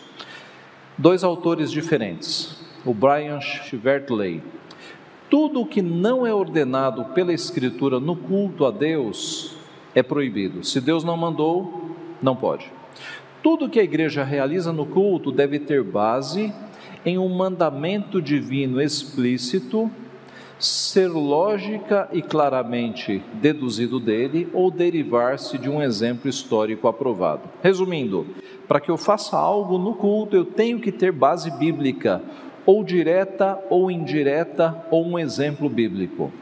Dois 0.96 1.25
autores 1.25 1.72
diferentes, 1.72 2.69
o 2.84 2.94
Brian 2.94 3.40
Shivertley. 3.40 4.42
Tudo 5.28 5.60
o 5.60 5.66
que 5.66 5.82
não 5.82 6.26
é 6.26 6.34
ordenado 6.34 7.04
pela 7.06 7.32
Escritura 7.32 8.00
no 8.00 8.16
culto 8.16 8.64
a 8.66 8.70
Deus 8.70 9.56
é 9.94 10.02
proibido. 10.02 10.64
Se 10.64 10.80
Deus 10.80 11.04
não 11.04 11.16
mandou, 11.16 11.94
não 12.20 12.34
pode. 12.34 12.70
Tudo 13.42 13.68
que 13.68 13.80
a 13.80 13.84
igreja 13.84 14.25
realiza 14.25 14.72
no 14.72 14.84
culto 14.84 15.30
deve 15.30 15.58
ter 15.58 15.82
base 15.82 16.52
em 17.04 17.16
um 17.16 17.28
mandamento 17.28 18.20
divino 18.20 18.80
explícito, 18.80 19.90
ser 20.58 21.08
lógica 21.08 22.08
e 22.12 22.20
claramente 22.20 23.22
deduzido 23.34 23.99
dele 23.99 24.49
ou 24.52 24.70
derivar-se 24.70 25.56
de 25.56 25.70
um 25.70 25.80
exemplo 25.82 26.28
histórico 26.28 26.87
aprovado. 26.87 27.49
Resumindo, 27.62 28.26
para 28.68 28.78
que 28.78 28.90
eu 28.90 28.99
faça 28.99 29.38
algo 29.38 29.78
no 29.78 29.94
culto, 29.94 30.37
eu 30.37 30.44
tenho 30.44 30.78
que 30.78 30.92
ter 30.92 31.10
base 31.10 31.50
bíblica, 31.50 32.22
ou 32.67 32.85
direta 32.85 33.59
ou 33.69 33.90
indireta, 33.90 34.85
ou 34.90 35.07
um 35.07 35.19
exemplo 35.19 35.69
bíblico. 35.69 36.33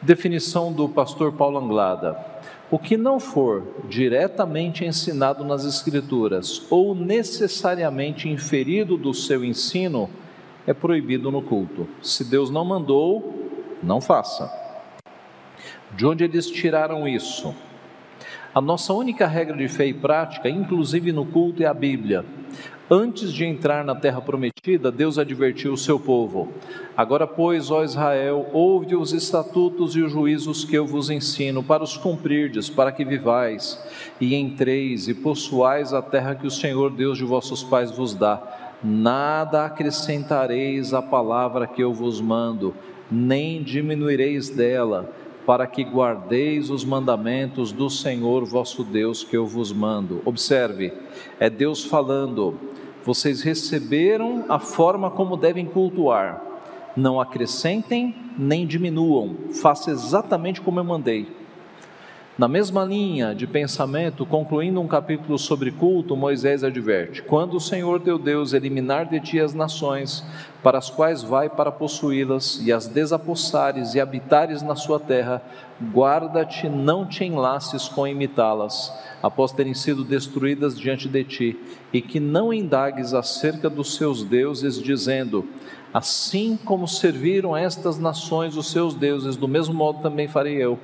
Definição 0.00 0.72
do 0.72 0.88
pastor 0.88 1.32
Paulo 1.32 1.58
Anglada 1.58 2.34
o 2.74 2.78
que 2.78 2.96
não 2.96 3.20
for 3.20 3.62
diretamente 3.88 4.84
ensinado 4.84 5.44
nas 5.44 5.64
Escrituras 5.64 6.66
ou 6.70 6.92
necessariamente 6.92 8.28
inferido 8.28 8.96
do 8.96 9.14
seu 9.14 9.44
ensino 9.44 10.10
é 10.66 10.74
proibido 10.74 11.30
no 11.30 11.40
culto. 11.40 11.86
Se 12.02 12.24
Deus 12.24 12.50
não 12.50 12.64
mandou, 12.64 13.50
não 13.80 14.00
faça. 14.00 14.50
De 15.94 16.04
onde 16.04 16.24
eles 16.24 16.50
tiraram 16.50 17.06
isso? 17.06 17.54
A 18.52 18.60
nossa 18.60 18.92
única 18.92 19.26
regra 19.26 19.56
de 19.56 19.68
fé 19.68 19.86
e 19.86 19.94
prática, 19.94 20.48
inclusive 20.48 21.12
no 21.12 21.26
culto, 21.26 21.62
é 21.62 21.66
a 21.66 21.74
Bíblia. 21.74 22.24
Antes 22.90 23.32
de 23.32 23.46
entrar 23.46 23.82
na 23.82 23.94
terra 23.94 24.20
prometida, 24.20 24.92
Deus 24.92 25.18
advertiu 25.18 25.72
o 25.72 25.76
seu 25.76 25.98
povo: 25.98 26.50
Agora, 26.94 27.26
pois, 27.26 27.70
ó 27.70 27.82
Israel, 27.82 28.50
ouve 28.52 28.94
os 28.94 29.14
estatutos 29.14 29.96
e 29.96 30.02
os 30.02 30.12
juízos 30.12 30.66
que 30.66 30.76
eu 30.76 30.86
vos 30.86 31.08
ensino, 31.08 31.62
para 31.62 31.82
os 31.82 31.96
cumprirdes, 31.96 32.68
para 32.68 32.92
que 32.92 33.02
vivais 33.02 33.82
e 34.20 34.34
entreis 34.34 35.08
e 35.08 35.14
possuais 35.14 35.94
a 35.94 36.02
terra 36.02 36.34
que 36.34 36.46
o 36.46 36.50
Senhor 36.50 36.90
Deus 36.90 37.16
de 37.16 37.24
vossos 37.24 37.62
pais 37.62 37.90
vos 37.90 38.14
dá. 38.14 38.42
Nada 38.82 39.64
acrescentareis 39.64 40.92
à 40.92 41.00
palavra 41.00 41.66
que 41.66 41.82
eu 41.82 41.94
vos 41.94 42.20
mando, 42.20 42.74
nem 43.10 43.62
diminuireis 43.62 44.50
dela, 44.50 45.10
para 45.46 45.66
que 45.66 45.82
guardeis 45.82 46.68
os 46.68 46.84
mandamentos 46.84 47.72
do 47.72 47.88
Senhor 47.88 48.44
vosso 48.44 48.84
Deus 48.84 49.24
que 49.24 49.36
eu 49.36 49.46
vos 49.46 49.72
mando. 49.72 50.20
Observe, 50.26 50.92
é 51.40 51.48
Deus 51.48 51.82
falando 51.82 52.73
vocês 53.04 53.42
receberam 53.42 54.46
a 54.48 54.58
forma 54.58 55.10
como 55.10 55.36
devem 55.36 55.66
cultuar. 55.66 56.42
Não 56.96 57.20
acrescentem 57.20 58.14
nem 58.38 58.66
diminuam, 58.66 59.36
faça 59.60 59.90
exatamente 59.90 60.60
como 60.60 60.80
eu 60.80 60.84
mandei. 60.84 61.43
Na 62.36 62.48
mesma 62.48 62.84
linha 62.84 63.32
de 63.32 63.46
pensamento, 63.46 64.26
concluindo 64.26 64.80
um 64.80 64.88
capítulo 64.88 65.38
sobre 65.38 65.70
culto, 65.70 66.16
Moisés 66.16 66.64
adverte: 66.64 67.22
Quando 67.22 67.54
o 67.54 67.60
Senhor 67.60 68.00
teu 68.00 68.18
Deus 68.18 68.52
eliminar 68.52 69.06
de 69.06 69.20
ti 69.20 69.38
as 69.38 69.54
nações, 69.54 70.24
para 70.60 70.76
as 70.76 70.90
quais 70.90 71.22
vai 71.22 71.48
para 71.48 71.70
possuí-las, 71.70 72.60
e 72.60 72.72
as 72.72 72.88
desapossares 72.88 73.94
e 73.94 74.00
habitares 74.00 74.62
na 74.62 74.74
sua 74.74 74.98
terra, 74.98 75.40
guarda-te, 75.92 76.68
não 76.68 77.06
te 77.06 77.24
enlaces 77.24 77.86
com 77.86 78.04
imitá-las 78.04 78.92
após 79.22 79.52
terem 79.52 79.72
sido 79.72 80.02
destruídas 80.02 80.76
diante 80.76 81.08
de 81.08 81.22
ti, 81.22 81.58
e 81.92 82.02
que 82.02 82.18
não 82.18 82.52
indagues 82.52 83.14
acerca 83.14 83.70
dos 83.70 83.94
seus 83.94 84.24
deuses, 84.24 84.82
dizendo: 84.82 85.46
Assim 85.94 86.58
como 86.64 86.88
serviram 86.88 87.56
estas 87.56 88.00
nações 88.00 88.56
os 88.56 88.68
seus 88.68 88.96
deuses, 88.96 89.36
do 89.36 89.46
mesmo 89.46 89.72
modo 89.72 90.02
também 90.02 90.26
farei 90.26 90.56
eu. 90.56 90.76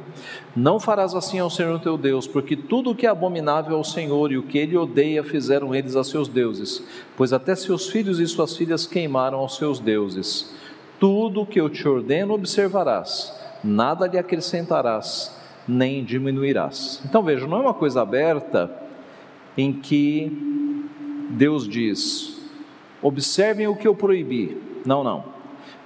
Não 0.55 0.79
farás 0.79 1.17
assim 1.17 1.40
ao 1.40 1.50
Senhor 1.50 1.81
teu 1.81 1.99
Deus, 1.99 2.29
porque 2.29 2.55
tudo 2.55 2.90
o 2.90 2.95
que 2.95 3.07
é 3.07 3.11
abominável 3.11 3.76
ao 3.76 3.83
Senhor 3.83 4.31
e 4.31 4.38
o 4.38 4.45
que 4.45 4.57
ele 4.57 4.76
odeia 4.76 5.25
fizeram 5.25 5.75
eles 5.75 5.97
a 5.97 6.05
seus 6.05 6.29
deuses, 6.29 6.81
pois 7.17 7.33
até 7.33 7.57
seus 7.57 7.90
filhos 7.90 8.21
e 8.21 8.26
suas 8.29 8.57
filhas 8.57 8.87
queimaram 8.87 9.40
aos 9.40 9.57
seus 9.57 9.81
deuses. 9.81 10.55
Tudo 11.00 11.40
o 11.40 11.47
que 11.47 11.61
eu 11.61 11.69
te 11.69 11.88
ordeno 11.88 12.33
observarás, 12.33 13.37
nada 13.64 14.07
lhe 14.07 14.17
acrescentarás 14.17 15.37
nem 15.67 16.05
diminuirás. 16.05 17.02
Então 17.05 17.21
veja, 17.21 17.49
não 17.49 17.59
é 17.59 17.61
uma 17.62 17.75
coisa 17.75 18.02
aberta 18.02 18.71
em 19.59 19.73
que 19.73 20.31
Deus 21.31 21.69
diz: 21.69 22.40
observem 23.02 23.67
o 23.67 23.75
que 23.75 23.88
eu 23.88 23.95
proibi. 23.97 24.70
Não, 24.85 25.05
não. 25.05 25.25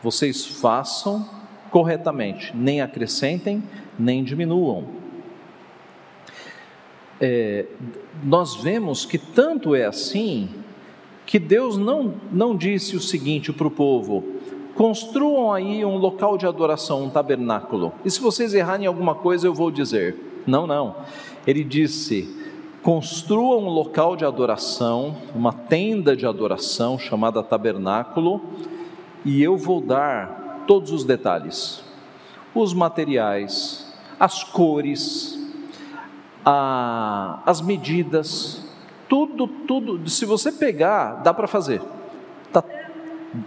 Vocês 0.03 0.45
façam 0.45 1.29
corretamente, 1.71 2.57
nem 2.57 2.81
acrescentem, 2.81 3.63
nem 3.99 4.23
diminuam. 4.23 5.05
é, 7.21 7.67
nós 8.23 8.57
vemos 8.57 9.05
que 9.05 9.19
tanto 9.19 9.75
é 9.75 9.85
assim 9.85 10.49
que 11.27 11.39
Deus 11.39 11.77
não, 11.77 12.15
não 12.31 12.57
disse 12.57 12.97
o 12.97 13.01
seguinte 13.01 13.53
para 13.53 13.67
o 13.67 13.71
povo: 13.71 14.25
construam 14.75 15.53
aí 15.53 15.85
um 15.85 15.97
local 15.97 16.37
de 16.37 16.47
adoração, 16.47 17.05
um 17.05 17.11
tabernáculo, 17.11 17.93
e 18.05 18.11
se 18.11 18.21
vocês 18.21 18.55
errarem 18.55 18.87
alguma 18.87 19.15
coisa 19.15 19.47
eu 19.47 19.55
vou 19.55 19.71
dizer. 19.71 20.43
Não, 20.47 20.67
não. 20.67 20.97
Ele 21.47 21.65
disse: 21.65 22.29
construam 22.83 23.65
um 23.65 23.71
local 23.71 24.17
de 24.17 24.25
adoração, 24.25 25.17
uma 25.35 25.53
tenda 25.53 26.15
de 26.15 26.27
adoração 26.27 26.99
chamada 26.99 27.43
tabernáculo, 27.43 28.43
e 29.25 29.43
eu 29.43 29.57
vou 29.57 29.81
dar 29.81 30.65
todos 30.67 30.91
os 30.91 31.05
detalhes, 31.05 31.83
os 32.55 32.75
materiais, 32.75 33.93
as 34.19 34.45
cores, 34.45 35.39
a, 36.45 37.41
as 37.47 37.61
medidas, 37.61 38.63
tudo, 39.09 39.47
tudo. 39.47 40.09
Se 40.09 40.25
você 40.25 40.53
pegar, 40.53 41.23
dá 41.23 41.33
para 41.33 41.47
fazer. 41.47 41.81
Tá, 42.53 42.63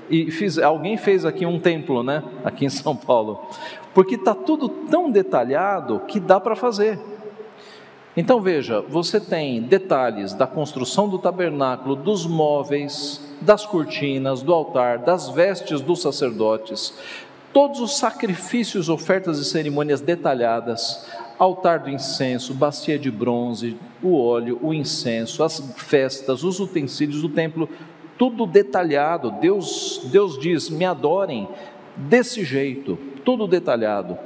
e 0.09 0.31
fiz, 0.31 0.57
alguém 0.57 0.97
fez 0.97 1.25
aqui 1.25 1.45
um 1.45 1.59
templo, 1.59 2.03
né? 2.03 2.23
Aqui 2.43 2.65
em 2.65 2.69
São 2.69 2.95
Paulo, 2.95 3.47
porque 3.93 4.15
está 4.15 4.33
tudo 4.33 4.67
tão 4.67 5.11
detalhado 5.11 6.01
que 6.07 6.19
dá 6.19 6.39
para 6.39 6.55
fazer. 6.55 6.99
Então 8.17 8.41
veja, 8.41 8.81
você 8.81 9.19
tem 9.19 9.61
detalhes 9.61 10.33
da 10.33 10.47
construção 10.47 11.07
do 11.07 11.19
tabernáculo, 11.19 11.95
dos 11.95 12.25
móveis, 12.25 13.21
das 13.39 13.63
cortinas, 13.63 14.41
do 14.41 14.51
altar, 14.51 14.97
das 14.97 15.29
vestes 15.29 15.81
dos 15.81 16.01
sacerdotes, 16.01 16.95
todos 17.53 17.79
os 17.79 17.99
sacrifícios, 17.99 18.89
ofertas 18.89 19.37
e 19.37 19.45
cerimônias 19.45 20.01
detalhadas, 20.01 21.05
altar 21.37 21.81
do 21.81 21.91
incenso, 21.91 22.55
bacia 22.55 22.97
de 22.97 23.11
bronze, 23.11 23.77
o 24.01 24.19
óleo, 24.19 24.57
o 24.63 24.73
incenso, 24.73 25.43
as 25.43 25.59
festas, 25.75 26.43
os 26.43 26.59
utensílios 26.59 27.21
do 27.21 27.29
templo, 27.29 27.69
tudo 28.17 28.47
detalhado. 28.47 29.29
Deus, 29.29 30.01
Deus 30.05 30.39
diz: 30.39 30.71
"Me 30.71 30.85
adorem 30.85 31.47
desse 31.95 32.43
jeito", 32.43 32.97
tudo 33.23 33.47
detalhado. 33.47 34.17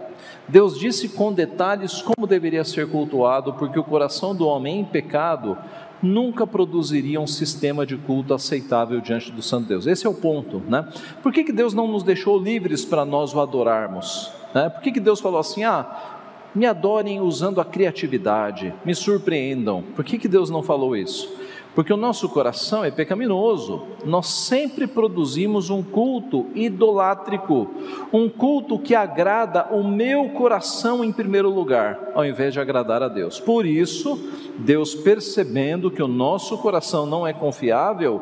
Deus 0.52 0.78
disse 0.78 1.08
com 1.08 1.32
detalhes 1.32 2.02
como 2.02 2.28
deveria 2.28 2.66
ser 2.66 2.90
cultuado, 2.90 3.54
porque 3.54 3.80
o 3.80 3.84
coração 3.84 4.36
do 4.36 4.46
homem 4.46 4.82
em 4.82 4.84
pecado 4.84 5.58
nunca 6.04 6.46
produziria 6.46 7.22
um 7.22 7.28
sistema 7.28 7.86
de 7.86 7.96
culto 7.96 8.34
aceitável 8.34 9.00
diante 9.00 9.32
do 9.32 9.42
Santo 9.42 9.70
Deus. 9.70 9.88
Esse 9.88 10.06
é 10.06 10.10
o 10.10 10.14
ponto, 10.14 10.62
né? 10.68 10.90
Por 11.24 11.32
que, 11.32 11.46
que 11.46 11.54
Deus 11.54 11.74
não 11.74 11.88
nos 11.88 12.04
deixou 12.04 12.38
livres 12.38 12.84
para 12.84 13.06
nós 13.06 13.34
o 13.34 13.40
adorarmos? 13.40 14.30
Né? 14.54 14.68
Por 14.68 14.82
que, 14.82 14.92
que 14.92 15.00
Deus 15.00 15.22
falou 15.22 15.40
assim, 15.40 15.64
ah, 15.64 16.20
me 16.54 16.66
adorem 16.66 17.22
usando 17.22 17.62
a 17.62 17.66
criatividade, 17.66 18.74
me 18.84 18.94
surpreendam. 18.94 19.82
Por 19.96 20.04
que, 20.04 20.18
que 20.18 20.28
Deus 20.28 20.50
não 20.50 20.62
falou 20.62 20.98
isso? 20.98 21.34
Porque 21.74 21.94
o 21.94 21.98
nosso 21.98 22.28
coração 22.28 22.84
é 22.84 22.92
pecaminoso, 22.92 23.84
nós 24.04 24.28
sempre 24.28 24.86
produzimos 24.86 25.70
um 25.70 25.82
culto 25.82 26.48
idolátrico, 26.54 27.70
um 28.12 28.28
culto 28.28 28.78
que 28.78 28.94
agrada 28.94 29.68
o 29.72 29.82
meu 29.82 30.30
coração 30.30 31.02
em 31.02 31.14
primeiro 31.14 31.50
lugar, 31.50 32.12
ao 32.14 32.26
invés 32.26 32.54
de 32.54 32.60
agradar 32.60 33.02
a 33.02 33.08
Deus. 33.08 33.40
Por 33.40 33.66
isso, 33.66 34.20
Deus, 34.58 34.94
percebendo 34.94 35.90
que 35.90 36.04
o 36.04 36.10
nosso 36.10 36.58
coração 36.58 37.06
não 37.06 37.26
é 37.26 37.32
confiável, 37.32 38.22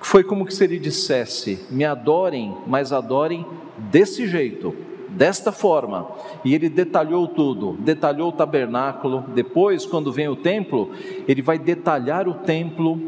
foi 0.00 0.24
como 0.24 0.50
se 0.50 0.64
ele 0.64 0.78
dissesse: 0.78 1.66
me 1.70 1.84
adorem, 1.84 2.56
mas 2.66 2.92
adorem 2.92 3.44
desse 3.76 4.26
jeito, 4.26 4.74
desta 5.08 5.52
forma. 5.52 6.06
E 6.44 6.54
ele 6.54 6.68
detalhou 6.68 7.26
tudo, 7.26 7.76
detalhou 7.80 8.28
o 8.28 8.32
tabernáculo. 8.32 9.24
Depois, 9.34 9.86
quando 9.86 10.12
vem 10.12 10.28
o 10.28 10.36
templo, 10.36 10.90
ele 11.26 11.42
vai 11.42 11.58
detalhar 11.58 12.28
o 12.28 12.34
templo. 12.34 13.00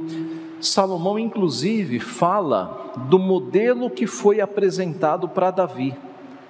Salomão, 0.60 1.18
inclusive, 1.18 1.98
fala 1.98 2.92
do 3.08 3.18
modelo 3.18 3.90
que 3.90 4.06
foi 4.06 4.40
apresentado 4.40 5.28
para 5.28 5.50
Davi. 5.50 5.94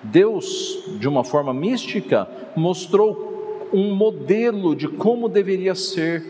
Deus, 0.02 0.82
de 0.98 1.06
uma 1.06 1.22
forma 1.22 1.52
mística, 1.52 2.28
mostrou 2.56 3.68
um 3.72 3.94
modelo 3.94 4.74
de 4.74 4.88
como 4.88 5.28
deveria 5.28 5.74
ser 5.74 6.24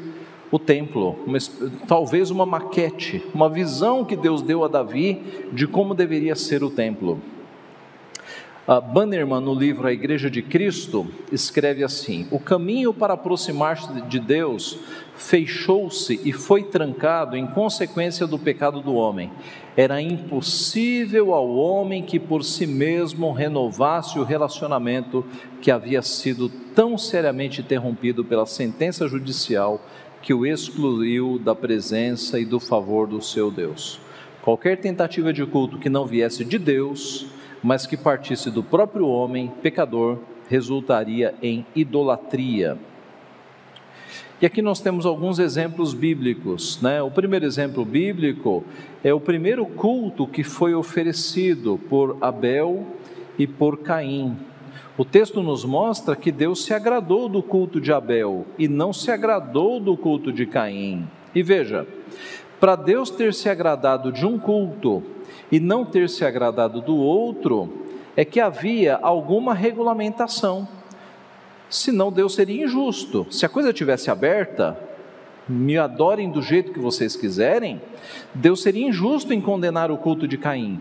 o 0.51 0.59
templo, 0.59 1.17
uma, 1.25 1.39
talvez 1.87 2.31
uma 2.31 2.45
maquete, 2.45 3.23
uma 3.33 3.49
visão 3.49 4.05
que 4.05 4.17
Deus 4.17 4.43
deu 4.43 4.65
a 4.65 4.69
Davi 4.69 5.23
de 5.53 5.67
como 5.67 5.95
deveria 5.95 6.35
ser 6.35 6.65
o 6.65 6.71
templo. 6.71 7.21
Bannerman, 8.67 9.41
no 9.41 9.55
livro 9.55 9.89
A 9.89 9.93
Igreja 9.93 10.31
de 10.31 10.43
Cristo, 10.43 11.07
escreve 11.33 11.83
assim: 11.83 12.29
O 12.31 12.39
caminho 12.39 12.93
para 12.93 13.15
aproximar-se 13.15 13.93
de 14.03 14.21
Deus 14.21 14.79
fechou-se 15.17 16.21
e 16.25 16.33
foi 16.33 16.65
trancado 16.65 17.37
em 17.37 17.47
consequência 17.47 18.27
do 18.27 18.39
pecado 18.39 18.81
do 18.81 18.95
homem. 18.95 19.31
Era 19.77 20.01
impossível 20.01 21.35
ao 21.35 21.49
homem 21.49 22.03
que 22.03 22.21
por 22.21 22.45
si 22.45 22.67
mesmo 22.67 23.33
renovasse 23.33 24.19
o 24.19 24.25
relacionamento 24.25 25.25
que 25.61 25.71
havia 25.71 26.03
sido 26.03 26.49
tão 26.75 26.97
seriamente 26.97 27.61
interrompido 27.61 28.25
pela 28.25 28.47
sentença 28.47 29.09
judicial 29.09 29.81
que 30.23 30.35
o 30.35 30.47
excluiu 30.47 31.39
da 31.39 31.55
presença 31.55 32.39
e 32.39 32.45
do 32.45 32.61
favor 32.61 33.07
do 33.07 33.23
seu 33.23 33.51
Deus. 33.51 34.01
Qualquer 34.43 34.79
tentativa 34.79 35.33
de 35.33 35.45
culto 35.45 35.79
que 35.79 35.89
não 35.89 36.07
viesse 36.07 36.45
de 36.45 36.59
Deus, 36.59 37.27
mas 37.63 37.87
que 37.87 37.97
partisse 37.97 38.51
do 38.51 38.63
próprio 38.63 39.07
homem 39.07 39.53
pecador, 39.63 40.19
resultaria 40.49 41.35
em 41.43 41.65
idolatria. 41.75 42.79
E 44.41 44.47
aqui 44.47 44.63
nós 44.63 44.81
temos 44.81 45.05
alguns 45.05 45.39
exemplos 45.39 45.93
bíblicos. 45.93 46.81
Né? 46.81 47.03
O 47.03 47.11
primeiro 47.11 47.45
exemplo 47.45 47.85
bíblico 47.85 48.65
é 49.05 49.13
o 49.13 49.21
primeiro 49.21 49.67
culto 49.67 50.27
que 50.27 50.43
foi 50.43 50.75
oferecido 50.75 51.79
por 51.91 52.17
Abel 52.23 52.87
e 53.39 53.47
por 53.47 53.79
Caim. 53.79 54.37
O 54.97 55.05
texto 55.05 55.43
nos 55.43 55.65
mostra 55.65 56.17
que 56.17 56.33
Deus 56.33 56.65
se 56.65 56.73
agradou 56.73 57.29
do 57.29 57.43
culto 57.43 57.81
de 57.81 57.93
Abel 57.93 58.47
e 58.59 58.67
não 58.67 58.93
se 58.93 59.11
agradou 59.11 59.79
do 59.79 59.95
culto 59.97 60.33
de 60.33 60.47
Caim. 60.47 61.07
E 61.35 61.43
veja, 61.43 61.87
para 62.59 62.77
Deus 62.77 63.11
ter 63.11 63.33
se 63.35 63.49
agradado 63.49 64.11
de 64.11 64.27
um 64.27 64.39
culto 64.39 65.03
e 65.51 65.59
não 65.59 65.85
ter 65.85 66.09
se 66.09 66.25
agradado 66.25 66.81
do 66.81 66.97
outro, 66.97 67.69
é 68.17 68.25
que 68.25 68.41
havia 68.41 68.99
alguma 69.01 69.55
regulamentação. 69.55 70.69
Senão 71.69 72.11
Deus 72.11 72.35
seria 72.35 72.65
injusto. 72.65 73.27
Se 73.31 73.47
a 73.47 73.49
coisa 73.49 73.73
tivesse 73.73 74.11
aberta, 74.11 74.79
me 75.49 75.77
adorem 75.79 76.31
do 76.31 76.43
jeito 76.43 76.73
que 76.73 76.79
vocês 76.79 77.17
quiserem, 77.17 77.81
Deus 78.35 78.63
seria 78.63 78.87
injusto 78.87 79.33
em 79.33 79.41
condenar 79.41 79.91
o 79.91 79.99
culto 79.99 80.27
de 80.27 80.37
Caim. 80.37 80.81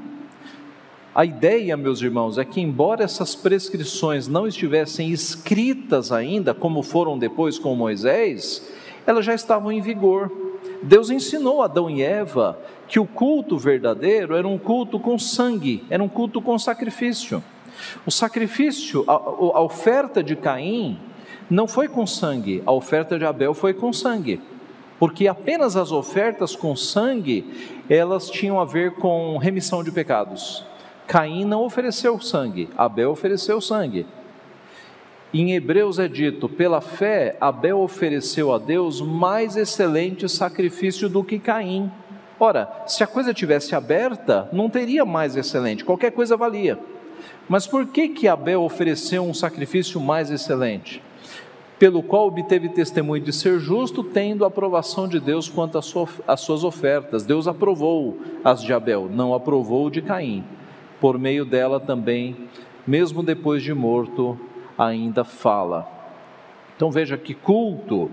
A 1.13 1.25
ideia, 1.25 1.75
meus 1.75 2.01
irmãos, 2.01 2.37
é 2.37 2.45
que, 2.45 2.61
embora 2.61 3.03
essas 3.03 3.35
prescrições 3.35 4.27
não 4.27 4.47
estivessem 4.47 5.09
escritas 5.11 6.11
ainda, 6.11 6.53
como 6.53 6.83
foram 6.83 7.17
depois 7.17 7.57
com 7.57 7.75
Moisés, 7.75 8.71
elas 9.05 9.25
já 9.25 9.33
estavam 9.33 9.71
em 9.71 9.81
vigor. 9.81 10.31
Deus 10.83 11.09
ensinou 11.09 11.61
Adão 11.61 11.89
e 11.89 12.01
Eva 12.01 12.59
que 12.89 12.99
o 12.99 13.05
culto 13.05 13.55
verdadeiro 13.55 14.35
era 14.35 14.47
um 14.47 14.57
culto 14.57 14.99
com 14.99 15.17
sangue, 15.19 15.85
era 15.91 16.03
um 16.03 16.09
culto 16.09 16.41
com 16.41 16.57
sacrifício. 16.57 17.41
O 18.03 18.09
sacrifício, 18.11 19.05
a, 19.07 19.13
a 19.13 19.61
oferta 19.61 20.23
de 20.23 20.35
Caim 20.35 20.99
não 21.47 21.67
foi 21.67 21.87
com 21.87 22.05
sangue, 22.07 22.63
a 22.65 22.71
oferta 22.71 23.19
de 23.19 23.25
Abel 23.25 23.53
foi 23.53 23.75
com 23.75 23.93
sangue. 23.93 24.41
Porque 24.97 25.27
apenas 25.27 25.77
as 25.77 25.91
ofertas 25.91 26.55
com 26.55 26.75
sangue, 26.75 27.45
elas 27.87 28.27
tinham 28.27 28.59
a 28.59 28.65
ver 28.65 28.95
com 28.95 29.37
remissão 29.37 29.83
de 29.83 29.91
pecados. 29.91 30.65
Caim 31.07 31.45
não 31.45 31.63
ofereceu 31.63 32.19
sangue, 32.19 32.69
Abel 32.75 33.11
ofereceu 33.11 33.61
sangue. 33.61 34.05
Em 35.31 35.53
Hebreus 35.53 35.99
é 35.99 36.07
dito: 36.07 36.49
pela 36.49 36.81
fé, 36.81 37.37
Abel 37.39 37.79
ofereceu 37.79 38.51
a 38.51 38.57
Deus 38.57 38.99
mais 38.99 39.55
excelente 39.55 40.27
sacrifício 40.27 41.07
do 41.07 41.23
que 41.23 41.37
Caim. 41.37 41.91
Ora, 42.39 42.83
se 42.87 43.03
a 43.03 43.07
coisa 43.07 43.33
tivesse 43.33 43.75
aberta, 43.75 44.47
não 44.53 44.69
teria 44.69 45.03
mais 45.03 45.35
excelente, 45.35 45.83
qualquer 45.83 46.11
coisa 46.11 46.37
valia. 46.37 46.79
Mas 47.49 47.67
por 47.67 47.87
que 47.87 48.07
que 48.07 48.27
Abel 48.27 48.61
ofereceu 48.61 49.23
um 49.23 49.33
sacrifício 49.33 49.99
mais 49.99 50.31
excelente? 50.31 51.01
Pelo 51.77 52.03
qual 52.03 52.27
obteve 52.27 52.69
testemunho 52.69 53.23
de 53.23 53.33
ser 53.33 53.59
justo, 53.59 54.03
tendo 54.03 54.43
a 54.43 54.47
aprovação 54.47 55.07
de 55.07 55.19
Deus 55.19 55.49
quanto 55.49 55.77
às 55.77 56.39
suas 56.41 56.63
ofertas. 56.63 57.25
Deus 57.25 57.47
aprovou 57.47 58.17
as 58.43 58.61
de 58.61 58.71
Abel, 58.71 59.09
não 59.11 59.33
aprovou 59.33 59.89
de 59.89 60.01
Caim. 60.01 60.43
Por 61.01 61.17
meio 61.17 61.43
dela 61.43 61.79
também, 61.79 62.49
mesmo 62.85 63.23
depois 63.23 63.63
de 63.63 63.73
morto, 63.73 64.37
ainda 64.77 65.23
fala. 65.23 65.89
Então 66.75 66.91
veja 66.91 67.17
que 67.17 67.33
culto 67.33 68.11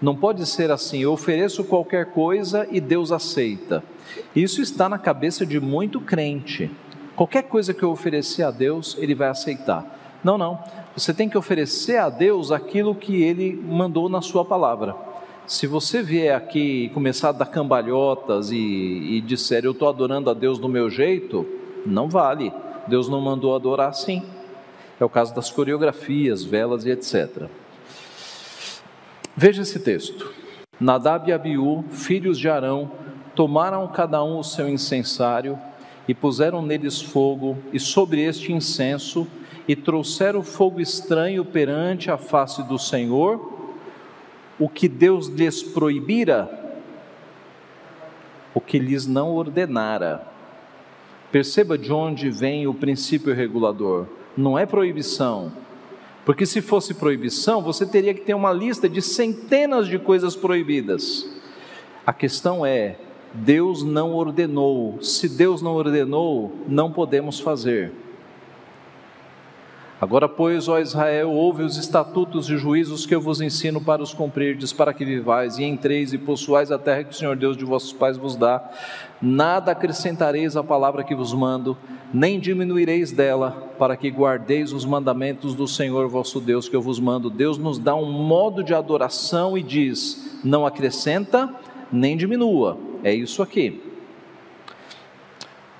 não 0.00 0.14
pode 0.14 0.44
ser 0.46 0.70
assim, 0.70 1.00
eu 1.00 1.12
ofereço 1.12 1.64
qualquer 1.64 2.06
coisa 2.06 2.66
e 2.70 2.80
Deus 2.80 3.12
aceita. 3.12 3.82
Isso 4.34 4.60
está 4.60 4.88
na 4.88 4.98
cabeça 4.98 5.46
de 5.46 5.58
muito 5.58 6.00
crente. 6.00 6.70
Qualquer 7.14 7.44
coisa 7.44 7.72
que 7.72 7.82
eu 7.82 7.90
oferecer 7.90 8.42
a 8.42 8.50
Deus, 8.50 8.96
ele 9.00 9.14
vai 9.14 9.28
aceitar. 9.28 10.18
Não, 10.22 10.36
não. 10.36 10.58
você 10.94 11.14
tem 11.14 11.28
que 11.28 11.38
oferecer 11.38 11.96
a 11.96 12.10
Deus 12.10 12.50
aquilo 12.50 12.94
que 12.94 13.22
Ele 13.22 13.54
mandou 13.54 14.08
na 14.08 14.20
Sua 14.20 14.44
palavra. 14.44 14.94
Se 15.46 15.66
você 15.66 16.02
vier 16.02 16.34
aqui 16.34 16.84
e 16.84 16.88
começar 16.88 17.28
a 17.28 17.32
dar 17.32 17.46
cambalhotas 17.46 18.50
e, 18.50 18.56
e 18.56 19.20
disser 19.20 19.64
eu 19.64 19.70
estou 19.70 19.88
adorando 19.88 20.28
a 20.28 20.34
Deus 20.34 20.58
do 20.58 20.68
meu 20.68 20.90
jeito, 20.90 21.46
não 21.86 22.08
vale. 22.08 22.52
Deus 22.88 23.08
não 23.08 23.20
mandou 23.20 23.54
adorar 23.54 23.90
assim. 23.90 24.22
É 24.98 25.04
o 25.04 25.08
caso 25.08 25.34
das 25.34 25.50
coreografias, 25.50 26.42
velas 26.42 26.84
e 26.84 26.90
etc. 26.90 27.48
Veja 29.38 29.60
esse 29.60 29.78
texto. 29.78 30.32
Nadab 30.80 31.28
e 31.28 31.32
Abiú, 31.32 31.84
filhos 31.90 32.38
de 32.38 32.48
Arão, 32.48 32.90
tomaram 33.34 33.86
cada 33.86 34.24
um 34.24 34.38
o 34.38 34.42
seu 34.42 34.66
incensário 34.66 35.58
e 36.08 36.14
puseram 36.14 36.62
neles 36.62 37.02
fogo, 37.02 37.58
e 37.70 37.78
sobre 37.78 38.22
este 38.22 38.50
incenso 38.50 39.26
e 39.68 39.76
trouxeram 39.76 40.42
fogo 40.42 40.80
estranho 40.80 41.44
perante 41.44 42.10
a 42.10 42.16
face 42.16 42.62
do 42.62 42.78
Senhor, 42.78 43.52
o 44.58 44.70
que 44.70 44.88
Deus 44.88 45.26
lhes 45.26 45.62
proibira, 45.62 46.48
o 48.54 48.60
que 48.60 48.78
lhes 48.78 49.06
não 49.06 49.34
ordenara. 49.34 50.26
Perceba 51.30 51.76
de 51.76 51.92
onde 51.92 52.30
vem 52.30 52.66
o 52.66 52.72
princípio 52.72 53.34
regulador. 53.34 54.06
Não 54.34 54.58
é 54.58 54.64
proibição. 54.64 55.52
Porque 56.26 56.44
se 56.44 56.60
fosse 56.60 56.92
proibição, 56.92 57.62
você 57.62 57.86
teria 57.86 58.12
que 58.12 58.20
ter 58.20 58.34
uma 58.34 58.52
lista 58.52 58.88
de 58.88 59.00
centenas 59.00 59.86
de 59.86 59.96
coisas 59.96 60.34
proibidas. 60.34 61.24
A 62.04 62.12
questão 62.12 62.66
é: 62.66 62.96
Deus 63.32 63.84
não 63.84 64.12
ordenou. 64.12 65.00
Se 65.00 65.28
Deus 65.28 65.62
não 65.62 65.76
ordenou, 65.76 66.52
não 66.66 66.90
podemos 66.90 67.38
fazer. 67.38 67.92
Agora, 69.98 70.28
pois, 70.28 70.68
ó 70.68 70.78
Israel, 70.78 71.30
ouve 71.30 71.62
os 71.62 71.78
estatutos 71.78 72.50
e 72.50 72.58
juízos 72.58 73.06
que 73.06 73.14
eu 73.14 73.20
vos 73.20 73.40
ensino 73.40 73.80
para 73.80 74.02
os 74.02 74.12
cumprirdes, 74.12 74.70
para 74.70 74.92
que 74.92 75.06
vivais 75.06 75.56
e 75.56 75.64
entreis 75.64 76.12
e 76.12 76.18
possuais 76.18 76.70
a 76.70 76.78
terra 76.78 77.02
que 77.02 77.14
o 77.14 77.16
Senhor 77.16 77.34
Deus 77.34 77.56
de 77.56 77.64
vossos 77.64 77.94
pais 77.94 78.18
vos 78.18 78.36
dá. 78.36 78.62
Nada 79.22 79.72
acrescentareis 79.72 80.54
à 80.54 80.62
palavra 80.62 81.02
que 81.02 81.14
vos 81.14 81.32
mando, 81.32 81.78
nem 82.12 82.38
diminuireis 82.38 83.10
dela, 83.10 83.72
para 83.78 83.96
que 83.96 84.10
guardeis 84.10 84.70
os 84.70 84.84
mandamentos 84.84 85.54
do 85.54 85.66
Senhor 85.66 86.06
vosso 86.08 86.40
Deus 86.40 86.68
que 86.68 86.76
eu 86.76 86.82
vos 86.82 87.00
mando. 87.00 87.30
Deus 87.30 87.56
nos 87.56 87.78
dá 87.78 87.94
um 87.94 88.12
modo 88.12 88.62
de 88.62 88.74
adoração 88.74 89.56
e 89.56 89.62
diz: 89.62 90.38
não 90.44 90.66
acrescenta, 90.66 91.48
nem 91.90 92.18
diminua. 92.18 92.76
É 93.02 93.14
isso 93.14 93.42
aqui. 93.42 93.95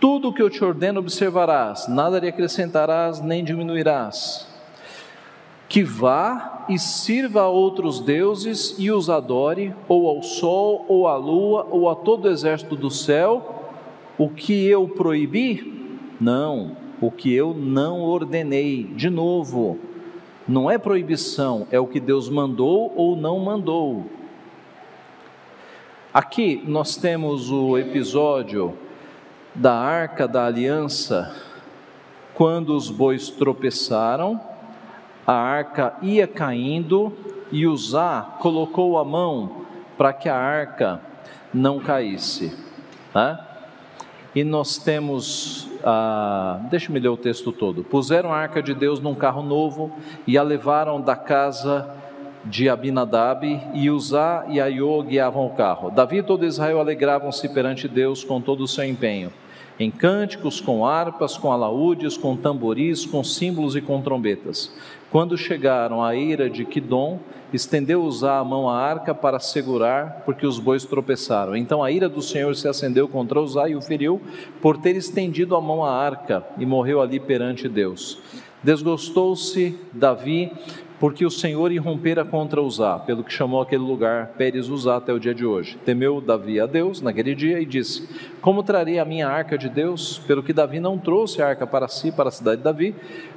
Tudo 0.09 0.29
o 0.29 0.33
que 0.33 0.41
eu 0.41 0.49
te 0.49 0.65
ordeno 0.65 1.01
observarás, 1.01 1.89
nada 1.89 2.21
lhe 2.21 2.29
acrescentarás 2.29 3.21
nem 3.21 3.43
diminuirás. 3.43 4.47
Que 5.69 5.83
vá 5.83 6.65
e 6.69 6.79
sirva 6.79 7.41
a 7.41 7.49
outros 7.49 7.99
deuses 7.99 8.77
e 8.79 8.89
os 8.89 9.11
adore, 9.11 9.75
ou 9.89 10.07
ao 10.07 10.23
sol, 10.23 10.85
ou 10.87 11.09
à 11.09 11.17
lua, 11.17 11.67
ou 11.73 11.91
a 11.91 11.97
todo 11.97 12.27
o 12.27 12.31
exército 12.31 12.77
do 12.77 12.89
céu, 12.89 13.65
o 14.17 14.29
que 14.29 14.69
eu 14.69 14.87
proibi? 14.87 15.99
Não, 16.21 16.77
o 17.01 17.11
que 17.11 17.35
eu 17.35 17.53
não 17.53 18.03
ordenei. 18.03 18.85
De 18.85 19.11
novo, 19.11 19.77
não 20.47 20.71
é 20.71 20.79
proibição, 20.79 21.67
é 21.69 21.81
o 21.81 21.87
que 21.89 21.99
Deus 21.99 22.29
mandou 22.29 22.93
ou 22.95 23.17
não 23.17 23.41
mandou. 23.41 24.07
Aqui 26.15 26.63
nós 26.65 26.95
temos 26.97 27.51
o 27.51 27.77
episódio 27.77 28.86
da 29.57 29.75
arca 29.75 30.29
da 30.29 30.45
aliança, 30.45 31.35
quando 32.35 32.77
os 32.77 32.91
bois 32.91 33.31
tropeçaram, 33.31 34.39
a 35.27 35.33
arca 35.33 35.95
ia 36.03 36.27
caindo 36.27 37.13
e 37.51 37.67
Uzá 37.67 38.37
colocou 38.39 38.99
a 38.99 39.05
mão 39.05 39.63
para 39.97 40.13
que 40.13 40.29
a 40.29 40.37
arca 40.37 41.01
não 41.55 41.81
caísse. 41.81 42.55
Né? 43.15 43.39
E 44.35 44.45
nós 44.45 44.77
temos, 44.77 45.67
ah, 45.83 46.61
deixa-me 46.71 47.01
ler 47.01 47.09
o 47.09 47.17
texto 47.17 47.51
todo. 47.51 47.83
Puseram 47.83 48.35
a 48.35 48.37
arca 48.37 48.63
de 48.63 48.75
Deus 48.75 49.01
num 49.01 49.15
carro 49.15 49.43
novo 49.43 49.91
e 50.27 50.37
a 50.37 50.43
levaram 50.43 51.01
da 51.01 51.17
casa 51.17 51.89
de 52.45 52.69
Abinadab 52.69 53.47
e 53.73 53.91
Uzá 53.91 54.45
e 54.49 54.61
Aiô 54.61 55.03
guiavam 55.03 55.47
o 55.47 55.51
carro. 55.55 55.91
Davi 55.91 56.19
e 56.19 56.23
todo 56.23 56.45
Israel 56.45 56.79
alegravam-se 56.79 57.49
perante 57.49 57.89
Deus 57.89 58.23
com 58.23 58.39
todo 58.39 58.63
o 58.63 58.69
seu 58.69 58.85
empenho 58.85 59.33
em 59.79 59.91
cânticos, 59.91 60.61
com 60.61 60.87
harpas, 60.87 61.37
com 61.37 61.53
alaúdes, 61.53 62.17
com 62.17 62.37
tamboris, 62.37 63.05
com 63.05 63.23
símbolos 63.23 63.77
e 63.77 63.81
com 63.81 64.01
trombetas. 64.01 64.73
Quando 65.11 65.37
chegaram 65.37 66.03
à 66.03 66.17
eira 66.17 66.51
de 66.51 66.65
Quidom, 66.65 67.21
estendeu 67.53 68.03
Uzá 68.03 68.39
a 68.39 68.45
mão 68.45 68.69
à 68.69 68.77
arca 68.77 69.15
para 69.15 69.39
segurar, 69.39 70.23
porque 70.25 70.47
os 70.47 70.59
bois 70.59 70.85
tropeçaram. 70.85 71.57
Então 71.57 71.83
a 71.83 71.91
ira 71.91 72.09
do 72.09 72.21
Senhor 72.21 72.55
se 72.57 72.67
acendeu 72.69 73.07
contra 73.09 73.41
Uzá 73.41 73.69
e 73.69 73.77
o 73.77 73.83
feriu 73.83 74.21
por 74.61 74.77
ter 74.77 74.97
estendido 74.97 75.55
a 75.55 75.61
mão 75.61 75.85
à 75.85 75.93
arca 75.93 76.45
e 76.59 76.67
morreu 76.67 77.01
ali 77.01 77.21
perante 77.21 77.69
Deus. 77.69 78.19
Desgostou-se 78.63 79.79
Davi 79.93 80.51
porque 80.99 81.25
o 81.27 81.31
Senhor 81.31 81.71
irrompera 81.71 82.25
contra 82.25 82.63
Uzá, 82.63 82.99
pelo 82.99 83.23
que 83.23 83.33
chamou 83.33 83.61
aquele 83.61 83.83
lugar 83.83 84.29
Pérez 84.39 84.69
Uzá 84.69 84.97
até 84.97 85.13
o 85.13 85.21
dia 85.21 85.35
de 85.35 85.45
hoje. 85.45 85.79
Temeu 85.85 86.21
Davi 86.21 86.59
a 86.59 86.67
Deus 86.67 87.03
naquele 87.03 87.35
dia 87.35 87.61
e 87.61 87.67
disse: 87.67 88.09
Como 88.41 88.63
trarei 88.63 88.99
a 88.99 89.05
minha 89.05 89.29
arca 89.29 89.59
de 89.59 89.69
Deus? 89.69 90.19
Pelo 90.27 90.43
que 90.43 90.53
Davi 90.53 90.81
não 90.81 90.99
trouxe 90.99 91.43
a 91.43 91.49
arca 91.49 91.67
para 91.67 91.89
si, 91.89 92.11
para 92.11 92.29
a 92.29 92.33
cidade 92.33 92.59
de 92.59 92.65
Davi, 92.65 92.95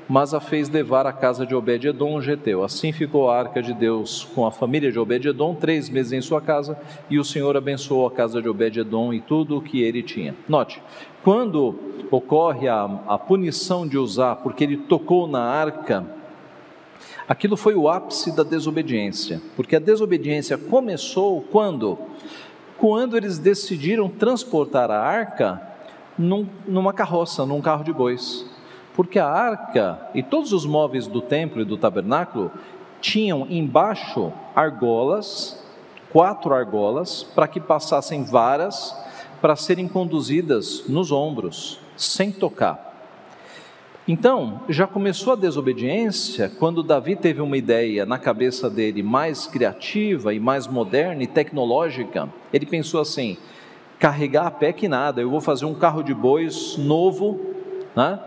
mas 0.07 0.33
a 0.33 0.39
fez 0.39 0.69
levar 0.69 1.05
à 1.05 1.11
casa 1.11 1.45
de 1.45 1.53
Obed-edom, 1.53 2.21
geteu. 2.21 2.63
Assim 2.63 2.91
ficou 2.91 3.29
a 3.29 3.37
arca 3.37 3.61
de 3.61 3.73
Deus 3.73 4.27
com 4.33 4.45
a 4.45 4.51
família 4.51 4.91
de 4.91 4.97
Obed-edom, 4.97 5.53
três 5.53 5.89
meses 5.89 6.13
em 6.13 6.21
sua 6.21 6.41
casa, 6.41 6.77
e 7.09 7.19
o 7.19 7.23
Senhor 7.23 7.55
abençoou 7.57 8.07
a 8.07 8.11
casa 8.11 8.41
de 8.41 8.47
Obed-edom 8.47 9.13
e 9.13 9.19
tudo 9.19 9.57
o 9.57 9.61
que 9.61 9.81
ele 9.81 10.01
tinha. 10.01 10.33
Note, 10.47 10.81
quando 11.23 11.77
ocorre 12.09 12.67
a, 12.67 12.83
a 13.07 13.17
punição 13.19 13.87
de 13.87 13.97
Uzá, 13.97 14.35
porque 14.35 14.63
ele 14.63 14.77
tocou 14.77 15.27
na 15.27 15.43
arca, 15.43 16.18
Aquilo 17.29 17.55
foi 17.55 17.75
o 17.75 17.87
ápice 17.87 18.35
da 18.35 18.41
desobediência, 18.41 19.39
porque 19.55 19.75
a 19.75 19.79
desobediência 19.79 20.57
começou 20.57 21.41
quando? 21.41 21.95
Quando 22.75 23.15
eles 23.15 23.37
decidiram 23.37 24.09
transportar 24.09 24.89
a 24.89 24.99
arca 24.99 25.61
num, 26.17 26.47
numa 26.65 26.91
carroça, 26.91 27.45
num 27.45 27.61
carro 27.61 27.83
de 27.83 27.93
bois. 27.93 28.47
Porque 28.95 29.19
a 29.19 29.27
arca 29.27 30.09
e 30.15 30.23
todos 30.23 30.51
os 30.51 30.65
móveis 30.65 31.05
do 31.05 31.21
templo 31.21 31.61
e 31.61 31.65
do 31.65 31.77
tabernáculo 31.77 32.51
tinham 32.99 33.45
embaixo 33.47 34.33
argolas, 34.55 35.63
quatro 36.11 36.51
argolas, 36.51 37.21
para 37.21 37.47
que 37.47 37.59
passassem 37.59 38.23
varas 38.23 38.95
para 39.39 39.55
serem 39.55 39.87
conduzidas 39.87 40.83
nos 40.89 41.11
ombros, 41.11 41.79
sem 41.95 42.31
tocar. 42.31 42.88
Então, 44.11 44.61
já 44.67 44.87
começou 44.87 45.33
a 45.33 45.35
desobediência 45.35 46.51
quando 46.57 46.81
Davi 46.81 47.15
teve 47.15 47.41
uma 47.41 47.55
ideia 47.55 48.07
na 48.07 48.17
cabeça 48.17 48.67
dele 48.67 49.03
mais 49.03 49.45
criativa 49.45 50.33
e 50.33 50.39
mais 50.39 50.65
moderna 50.65 51.21
e 51.21 51.27
tecnológica. 51.27 52.27
Ele 52.51 52.65
pensou 52.65 52.99
assim: 52.99 53.37
carregar 53.99 54.47
a 54.47 54.51
pé 54.51 54.73
que 54.73 54.87
nada, 54.87 55.21
eu 55.21 55.29
vou 55.29 55.39
fazer 55.39 55.65
um 55.65 55.75
carro 55.75 56.01
de 56.01 56.11
bois 56.11 56.75
novo, 56.75 57.39
né? 57.95 58.19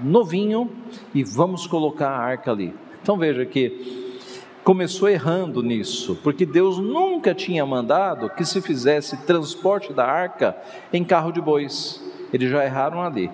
novinho, 0.00 0.70
e 1.12 1.24
vamos 1.24 1.66
colocar 1.66 2.10
a 2.10 2.18
arca 2.18 2.52
ali. 2.52 2.72
Então 3.02 3.18
veja 3.18 3.44
que 3.44 4.14
começou 4.62 5.08
errando 5.08 5.64
nisso, 5.64 6.16
porque 6.22 6.46
Deus 6.46 6.78
nunca 6.78 7.34
tinha 7.34 7.66
mandado 7.66 8.30
que 8.30 8.44
se 8.44 8.62
fizesse 8.62 9.16
transporte 9.24 9.92
da 9.92 10.06
arca 10.06 10.56
em 10.92 11.02
carro 11.02 11.32
de 11.32 11.40
bois. 11.40 12.00
Eles 12.32 12.48
já 12.48 12.64
erraram 12.64 13.02
ali. 13.02 13.28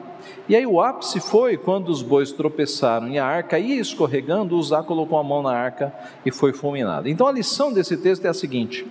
E 0.49 0.57
aí 0.57 0.67
o 0.67 0.81
ápice 0.81 1.21
foi 1.21 1.57
quando 1.57 1.89
os 1.89 2.03
bois 2.03 2.33
tropeçaram 2.33 3.09
e 3.09 3.19
a 3.19 3.25
arca 3.25 3.59
ia 3.59 3.81
escorregando, 3.81 4.57
Uzá 4.57 4.83
colocou 4.83 5.19
a 5.19 5.23
mão 5.23 5.43
na 5.43 5.53
arca 5.53 5.95
e 6.25 6.33
foi 6.33 6.53
fulminado. 6.53 7.09
Então 7.09 7.27
a 7.27 7.33
lição 7.33 7.73
desse 7.73 7.97
texto 7.97 8.25
é 8.25 8.29
a 8.29 8.35
seguinte: 8.35 8.87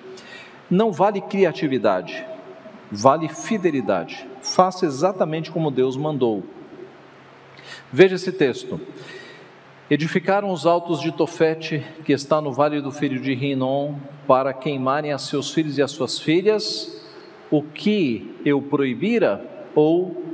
não 0.70 0.92
vale 0.92 1.20
criatividade, 1.22 2.26
vale 2.92 3.28
fidelidade. 3.28 4.28
Faça 4.42 4.86
exatamente 4.86 5.52
como 5.52 5.70
Deus 5.70 5.98
mandou. 5.98 6.44
Veja 7.92 8.16
esse 8.16 8.32
texto. 8.32 8.80
Edificaram 9.90 10.52
os 10.52 10.68
altos 10.68 11.02
de 11.02 11.12
Tofete, 11.12 11.84
que 12.06 12.14
está 12.14 12.40
no 12.40 12.54
vale 12.54 12.80
do 12.80 12.92
filho 12.92 13.20
de 13.20 13.34
Rinom, 13.34 13.96
para 14.28 14.54
queimarem 14.54 15.12
a 15.12 15.18
seus 15.18 15.52
filhos 15.52 15.80
e 15.80 15.82
as 15.82 15.90
suas 15.90 16.20
filhas, 16.20 17.04
o 17.50 17.64
que 17.64 18.36
eu 18.46 18.62
proibira 18.62 19.44
ou 19.74 20.29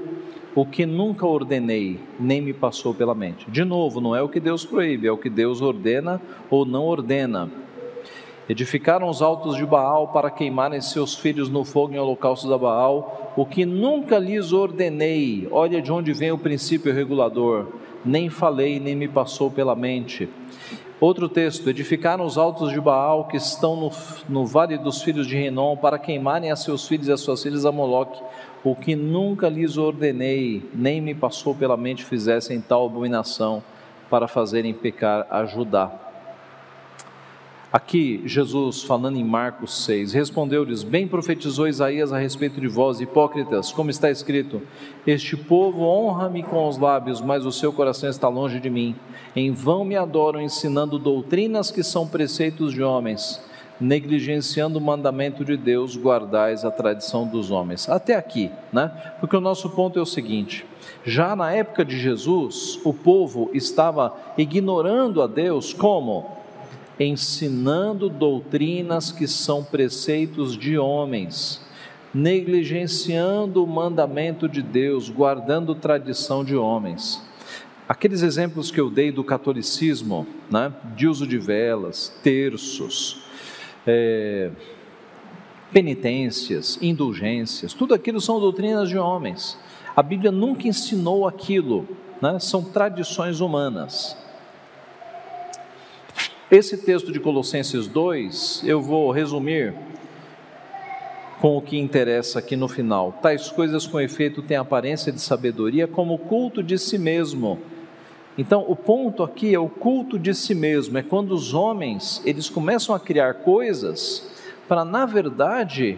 o 0.56 0.66
que 0.66 0.86
nunca 0.86 1.28
ordenei, 1.28 2.00
nem 2.18 2.40
me 2.40 2.54
passou 2.54 2.94
pela 2.94 3.14
mente. 3.14 3.52
De 3.52 3.66
novo, 3.66 4.00
não 4.00 4.16
é 4.16 4.22
o 4.22 4.30
que 4.30 4.40
Deus 4.40 4.66
proíbe, 4.66 5.06
é 5.06 5.12
o 5.12 5.18
que 5.18 5.30
Deus 5.30 5.62
ordena 5.62 6.22
ou 6.50 6.66
não 6.66 6.86
ordena. 6.86 7.52
Edificaram 8.48 9.10
os 9.10 9.22
altos 9.22 9.58
de 9.58 9.66
Baal 9.66 10.10
para 10.10 10.32
queimarem 10.32 10.80
seus 10.80 11.16
filhos 11.16 11.50
no 11.50 11.66
fogo 11.66 11.94
em 11.94 12.00
holocausto 12.00 12.48
da 12.48 12.58
Baal, 12.58 13.34
o 13.36 13.46
que 13.46 13.66
nunca 13.66 14.18
lhes 14.18 14.54
ordenei. 14.54 15.48
Olha 15.52 15.82
de 15.82 15.92
onde 15.92 16.14
vem 16.14 16.32
o 16.32 16.38
princípio 16.38 16.94
regulador. 16.94 17.68
nem 18.06 18.30
falei, 18.30 18.80
nem 18.80 18.96
me 18.96 19.08
passou 19.08 19.50
pela 19.50 19.76
mente. 19.76 20.30
Outro 21.02 21.28
texto: 21.28 21.70
edificaram 21.70 22.24
os 22.24 22.38
altos 22.38 22.72
de 22.72 22.80
Baal 22.80 23.26
que 23.26 23.36
estão 23.36 23.76
no, 23.76 23.92
no 24.30 24.46
vale 24.46 24.78
dos 24.78 25.02
filhos 25.02 25.28
de 25.28 25.36
Renom 25.36 25.76
para 25.76 26.00
queimarem 26.00 26.52
a 26.52 26.56
seus 26.56 26.88
filhos 26.88 27.08
e 27.08 27.12
as 27.12 27.22
suas 27.22 27.42
filhas 27.44 27.66
a 27.66 27.72
Moloque, 27.72 28.22
o 28.66 28.76
que 28.76 28.96
nunca 28.96 29.48
lhes 29.48 29.78
ordenei, 29.78 30.68
nem 30.74 31.00
me 31.00 31.14
passou 31.14 31.54
pela 31.54 31.78
mente 31.78 32.04
fizessem 32.04 32.60
tal 32.60 32.88
abominação 32.88 33.64
para 34.10 34.28
fazerem 34.28 34.74
pecar 34.74 35.28
a 35.30 35.46
Judá. 35.46 35.92
Aqui, 37.72 38.24
Jesus, 38.26 38.84
falando 38.84 39.18
em 39.18 39.24
Marcos 39.24 39.84
6, 39.84 40.14
respondeu-lhes: 40.14 40.82
Bem 40.82 41.08
profetizou 41.08 41.68
Isaías 41.68 42.12
a 42.12 42.18
respeito 42.18 42.60
de 42.60 42.68
vós, 42.68 43.02
hipócritas, 43.02 43.72
como 43.72 43.92
está 43.92 44.10
escrito: 44.10 44.62
Este 45.06 45.38
povo 45.38 45.82
honra-me 45.82 46.42
com 46.42 46.68
os 46.68 46.78
lábios, 46.78 47.22
mas 47.22 47.46
o 47.46 47.52
seu 47.52 47.72
coração 47.72 48.10
está 48.10 48.30
longe 48.30 48.60
de 48.60 48.70
mim. 48.70 48.96
Em 49.36 49.52
vão 49.52 49.84
me 49.84 49.96
adoram, 49.96 50.42
ensinando 50.42 50.98
doutrinas 50.98 51.70
que 51.70 51.84
são 51.84 52.08
preceitos 52.08 52.74
de 52.74 52.82
homens. 52.82 53.42
Negligenciando 53.80 54.80
o 54.80 54.82
mandamento 54.82 55.44
de 55.44 55.58
Deus, 55.58 55.98
guardais 55.98 56.64
a 56.64 56.72
tradição 56.72 57.28
dos 57.28 57.52
homens. 57.52 57.90
Até 57.90 58.16
aqui, 58.16 58.50
né? 58.72 58.90
Porque 59.20 59.36
o 59.36 59.42
nosso 59.42 59.70
ponto 59.70 60.00
é 60.00 60.02
o 60.02 60.06
seguinte: 60.06 60.66
já 61.04 61.36
na 61.36 61.52
época 61.52 61.84
de 61.84 62.00
Jesus, 62.00 62.80
o 62.86 62.94
povo 62.94 63.50
estava 63.54 64.16
ignorando 64.38 65.22
a 65.22 65.28
Deus 65.28 65.74
como? 65.74 66.36
ensinando 67.00 68.10
doutrinas 68.10 69.12
que 69.12 69.28
são 69.28 69.64
preceitos 69.64 70.58
de 70.58 70.78
homens, 70.78 71.62
negligenciando 72.14 73.64
o 73.64 73.68
mandamento 73.68 74.48
de 74.48 74.62
Deus, 74.62 75.10
guardando 75.10 75.76
tradição 75.76 76.44
de 76.44 76.56
homens. 76.56 77.22
Aqueles 77.88 78.22
exemplos 78.22 78.72
que 78.72 78.80
eu 78.80 78.90
dei 78.90 79.12
do 79.12 79.24
catolicismo, 79.24 80.26
né, 80.50 80.74
de 80.96 81.08
uso 81.08 81.28
de 81.28 81.38
velas, 81.38 82.10
terços, 82.24 83.25
é, 83.86 84.52
penitências, 85.72 86.78
indulgências, 86.82 87.74
tudo 87.74 87.94
aquilo 87.94 88.22
são 88.22 88.40
doutrinas 88.40 88.90
de 88.90 88.98
homens. 88.98 89.58
A 89.96 90.02
Bíblia 90.02 90.32
nunca 90.32 90.68
ensinou 90.68 91.28
aquilo, 91.28 91.88
né, 92.22 92.40
são 92.40 92.64
tradições 92.64 93.40
humanas. 93.40 94.18
Esse 96.50 96.78
texto 96.78 97.12
de 97.12 97.20
Colossenses 97.20 97.88
2, 97.88 98.64
eu 98.66 98.82
vou 98.82 99.12
resumir 99.12 99.74
com 101.42 101.58
o 101.58 101.62
que 101.62 101.78
interessa 101.78 102.40
aqui 102.40 102.56
no 102.56 102.68
final. 102.68 103.20
Tais 103.22 103.50
coisas 103.50 103.86
com 103.86 104.00
efeito 104.00 104.42
têm 104.42 104.58
aparência 104.58 105.12
de 105.12 105.20
sabedoria, 105.20 105.88
como 105.88 106.18
culto 106.18 106.64
de 106.64 106.78
si 106.78 106.98
mesmo. 106.98 107.60
Então, 108.38 108.66
o 108.68 108.76
ponto 108.76 109.24
aqui 109.24 109.54
é 109.54 109.60
o 109.60 109.70
culto 109.70 110.20
de 110.20 110.34
si 110.34 110.54
mesmo, 110.54 110.98
é 110.98 111.04
quando 111.04 111.32
os 111.32 111.54
homens, 111.54 112.22
eles 112.26 112.50
começam 112.50 112.94
a 112.94 113.00
criar 113.00 113.36
coisas 113.36 114.30
para 114.68 114.84
na 114.84 115.06
verdade 115.06 115.98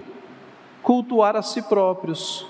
cultuar 0.83 1.35
a 1.35 1.41
si 1.41 1.61
próprios. 1.63 2.45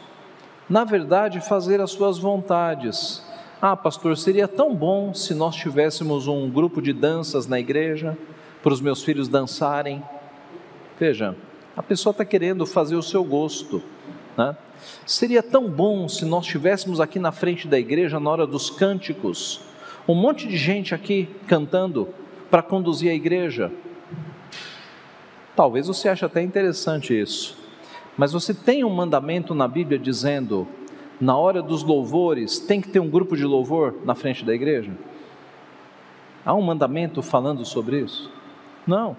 Na 0.69 0.83
verdade, 0.83 1.39
fazer 1.39 1.79
as 1.79 1.91
suas 1.91 2.17
vontades 2.17 3.25
ah, 3.59 3.75
pastor, 3.75 4.15
seria 4.15 4.47
tão 4.47 4.75
bom 4.75 5.15
se 5.15 5.33
nós 5.33 5.55
tivéssemos 5.55 6.27
um 6.27 6.47
grupo 6.47 6.79
de 6.79 6.93
danças 6.93 7.47
na 7.47 7.59
igreja, 7.59 8.15
para 8.61 8.71
os 8.71 8.79
meus 8.79 9.03
filhos 9.03 9.27
dançarem. 9.27 10.03
Veja, 10.99 11.35
a 11.75 11.81
pessoa 11.81 12.11
está 12.11 12.23
querendo 12.23 12.67
fazer 12.67 12.95
o 12.95 13.01
seu 13.01 13.23
gosto. 13.23 13.81
Né? 14.37 14.55
Seria 15.07 15.41
tão 15.41 15.67
bom 15.67 16.07
se 16.07 16.23
nós 16.23 16.45
tivéssemos 16.45 17.01
aqui 17.01 17.17
na 17.17 17.31
frente 17.31 17.67
da 17.67 17.79
igreja, 17.79 18.19
na 18.19 18.29
hora 18.29 18.45
dos 18.45 18.69
cânticos, 18.69 19.61
um 20.07 20.15
monte 20.15 20.47
de 20.47 20.55
gente 20.55 20.95
aqui 20.95 21.27
cantando 21.47 22.07
para 22.49 22.61
conduzir 22.61 23.11
a 23.11 23.13
igreja. 23.13 23.71
Talvez 25.55 25.87
você 25.87 26.07
ache 26.07 26.23
até 26.23 26.41
interessante 26.41 27.19
isso, 27.19 27.57
mas 28.15 28.31
você 28.31 28.53
tem 28.53 28.83
um 28.83 28.89
mandamento 28.89 29.53
na 29.53 29.67
Bíblia 29.67 29.99
dizendo 29.99 30.67
na 31.19 31.35
hora 31.35 31.61
dos 31.61 31.83
louvores, 31.83 32.59
tem 32.59 32.79
que 32.79 32.89
ter 32.89 32.99
um 32.99 33.09
grupo 33.09 33.35
de 33.35 33.43
louvor 33.43 33.95
na 34.05 34.13
frente 34.13 34.45
da 34.45 34.53
igreja? 34.53 34.91
Há 36.45 36.53
um 36.53 36.61
mandamento 36.61 37.21
falando 37.21 37.65
sobre 37.65 37.99
isso? 38.01 38.31
Não. 38.85 39.17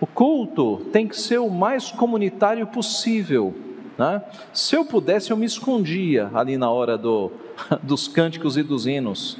O 0.00 0.06
culto 0.06 0.78
tem 0.92 1.06
que 1.06 1.16
ser 1.16 1.38
o 1.38 1.50
mais 1.50 1.90
comunitário 1.90 2.66
possível. 2.66 3.54
Né? 3.98 4.22
Se 4.52 4.76
eu 4.76 4.84
pudesse, 4.84 5.30
eu 5.30 5.36
me 5.36 5.44
escondia 5.44 6.30
ali 6.32 6.56
na 6.56 6.70
hora 6.70 6.96
do, 6.96 7.30
dos 7.82 8.08
cânticos 8.08 8.56
e 8.56 8.62
dos 8.62 8.86
hinos, 8.86 9.36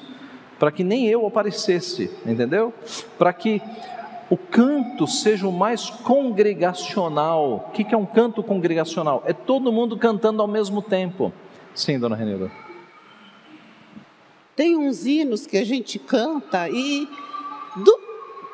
para 0.60 0.70
que 0.70 0.84
nem 0.84 1.06
eu 1.06 1.26
aparecesse, 1.26 2.10
entendeu? 2.26 2.70
Para 3.18 3.32
que 3.32 3.62
o 4.28 4.36
canto 4.36 5.06
seja 5.06 5.48
o 5.48 5.52
mais 5.52 5.88
congregacional. 5.88 7.66
O 7.68 7.70
que 7.70 7.94
é 7.94 7.96
um 7.96 8.04
canto 8.04 8.42
congregacional? 8.42 9.22
É 9.26 9.32
todo 9.32 9.72
mundo 9.72 9.96
cantando 9.96 10.42
ao 10.42 10.46
mesmo 10.46 10.82
tempo. 10.82 11.32
Sim, 11.74 11.98
dona 11.98 12.14
Renilda. 12.14 12.52
Tem 14.54 14.76
uns 14.76 15.06
hinos 15.06 15.46
que 15.46 15.56
a 15.56 15.64
gente 15.64 15.98
canta 15.98 16.68
e, 16.68 17.08
do, 17.76 17.98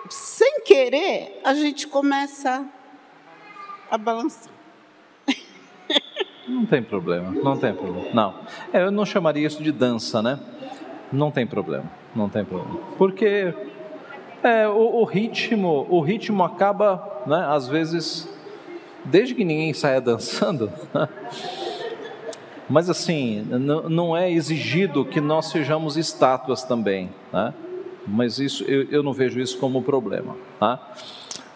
sem 0.09 0.61
querer, 0.61 1.41
a 1.45 1.55
gente 1.55 1.89
começa 1.89 2.65
a 3.91 3.99
balançar. 3.99 4.53
Não 6.47 6.65
tem 6.65 6.81
problema, 6.81 7.33
não 7.33 7.59
tem 7.59 7.75
problema. 7.75 8.07
Não, 8.15 8.35
é, 8.73 8.81
eu 8.81 8.93
não 8.93 9.05
chamaria 9.05 9.45
isso 9.45 9.61
de 9.61 9.73
dança, 9.73 10.23
né? 10.23 10.39
Não 11.13 11.31
tem 11.31 11.47
problema, 11.47 11.85
não 12.15 12.29
tem 12.29 12.45
problema. 12.45 12.81
Porque 12.99 13.55
é, 14.43 14.69
o, 14.69 15.01
o, 15.01 15.05
ritmo, 15.05 15.87
o 15.89 16.01
ritmo 16.01 16.43
acaba, 16.45 17.23
né? 17.27 17.47
Às 17.49 17.69
vezes, 17.69 18.29
desde 19.05 19.35
que 19.35 19.45
ninguém 19.45 19.73
saia 19.73 20.01
dançando. 20.03 20.71
Né? 20.93 21.09
Mas 22.69 22.91
assim, 22.91 23.47
não 23.89 24.17
é 24.17 24.31
exigido 24.31 25.05
que 25.05 25.21
nós 25.21 25.47
sejamos 25.47 25.97
estátuas 25.97 26.65
também, 26.65 27.11
né? 27.33 27.55
mas 28.07 28.41
isso 28.41 28.65
eu, 28.65 28.91
eu 28.91 29.03
não 29.03 29.13
vejo 29.13 29.41
isso 29.41 29.59
como 29.59 29.83
problema. 29.83 30.37
Tá? 30.59 30.81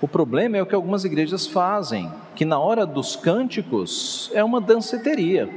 O 0.01 0.09
problema 0.09 0.57
é 0.57 0.63
o 0.63 0.67
que 0.67 0.75
algumas 0.75 1.05
igrejas 1.05 1.47
fazem, 1.47 2.11
que 2.35 2.45
na 2.45 2.59
hora 2.59 2.87
dos 2.87 3.17
cânticos 3.17 4.31
é 4.33 4.43
uma 4.43 4.61
danceteria. 4.61 5.49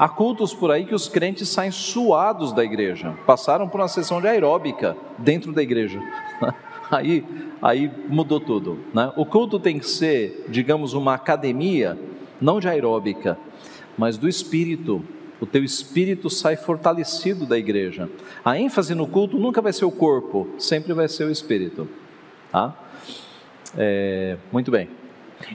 Há 0.00 0.08
cultos 0.08 0.54
por 0.54 0.70
aí 0.70 0.86
que 0.86 0.94
os 0.94 1.08
crentes 1.08 1.46
saem 1.50 1.70
suados 1.70 2.54
da 2.54 2.64
igreja, 2.64 3.14
passaram 3.26 3.68
por 3.68 3.82
uma 3.82 3.86
sessão 3.86 4.18
de 4.18 4.26
aeróbica 4.26 4.96
dentro 5.18 5.52
da 5.52 5.62
igreja. 5.62 6.00
Aí, 6.90 7.24
aí 7.62 7.88
mudou 8.08 8.40
tudo. 8.40 8.80
Né? 8.92 9.12
O 9.16 9.24
culto 9.24 9.60
tem 9.60 9.78
que 9.78 9.86
ser, 9.86 10.46
digamos, 10.48 10.92
uma 10.92 11.14
academia, 11.14 11.96
não 12.40 12.58
de 12.58 12.66
aeróbica, 12.66 13.38
mas 13.96 14.18
do 14.18 14.28
espírito. 14.28 15.00
O 15.40 15.46
teu 15.46 15.62
espírito 15.62 16.28
sai 16.28 16.56
fortalecido 16.56 17.46
da 17.46 17.56
igreja. 17.56 18.10
A 18.44 18.58
ênfase 18.58 18.92
no 18.92 19.06
culto 19.06 19.38
nunca 19.38 19.62
vai 19.62 19.72
ser 19.72 19.84
o 19.84 19.90
corpo, 19.92 20.48
sempre 20.58 20.92
vai 20.92 21.06
ser 21.06 21.26
o 21.26 21.30
espírito. 21.30 21.86
Tá? 22.50 22.74
É, 23.78 24.36
muito 24.50 24.72
bem. 24.72 24.88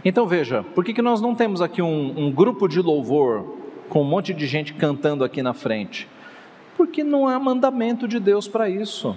Então 0.05 0.25
veja, 0.25 0.63
por 0.73 0.85
que, 0.85 0.93
que 0.93 1.01
nós 1.01 1.19
não 1.19 1.35
temos 1.35 1.61
aqui 1.61 1.81
um, 1.81 2.27
um 2.27 2.31
grupo 2.31 2.65
de 2.69 2.79
louvor 2.79 3.64
com 3.89 4.01
um 4.01 4.05
monte 4.05 4.33
de 4.33 4.47
gente 4.47 4.73
cantando 4.73 5.23
aqui 5.23 5.41
na 5.41 5.53
frente? 5.53 6.07
Porque 6.77 7.03
não 7.03 7.27
há 7.27 7.39
mandamento 7.39 8.07
de 8.07 8.19
Deus 8.19 8.47
para 8.47 8.69
isso. 8.69 9.15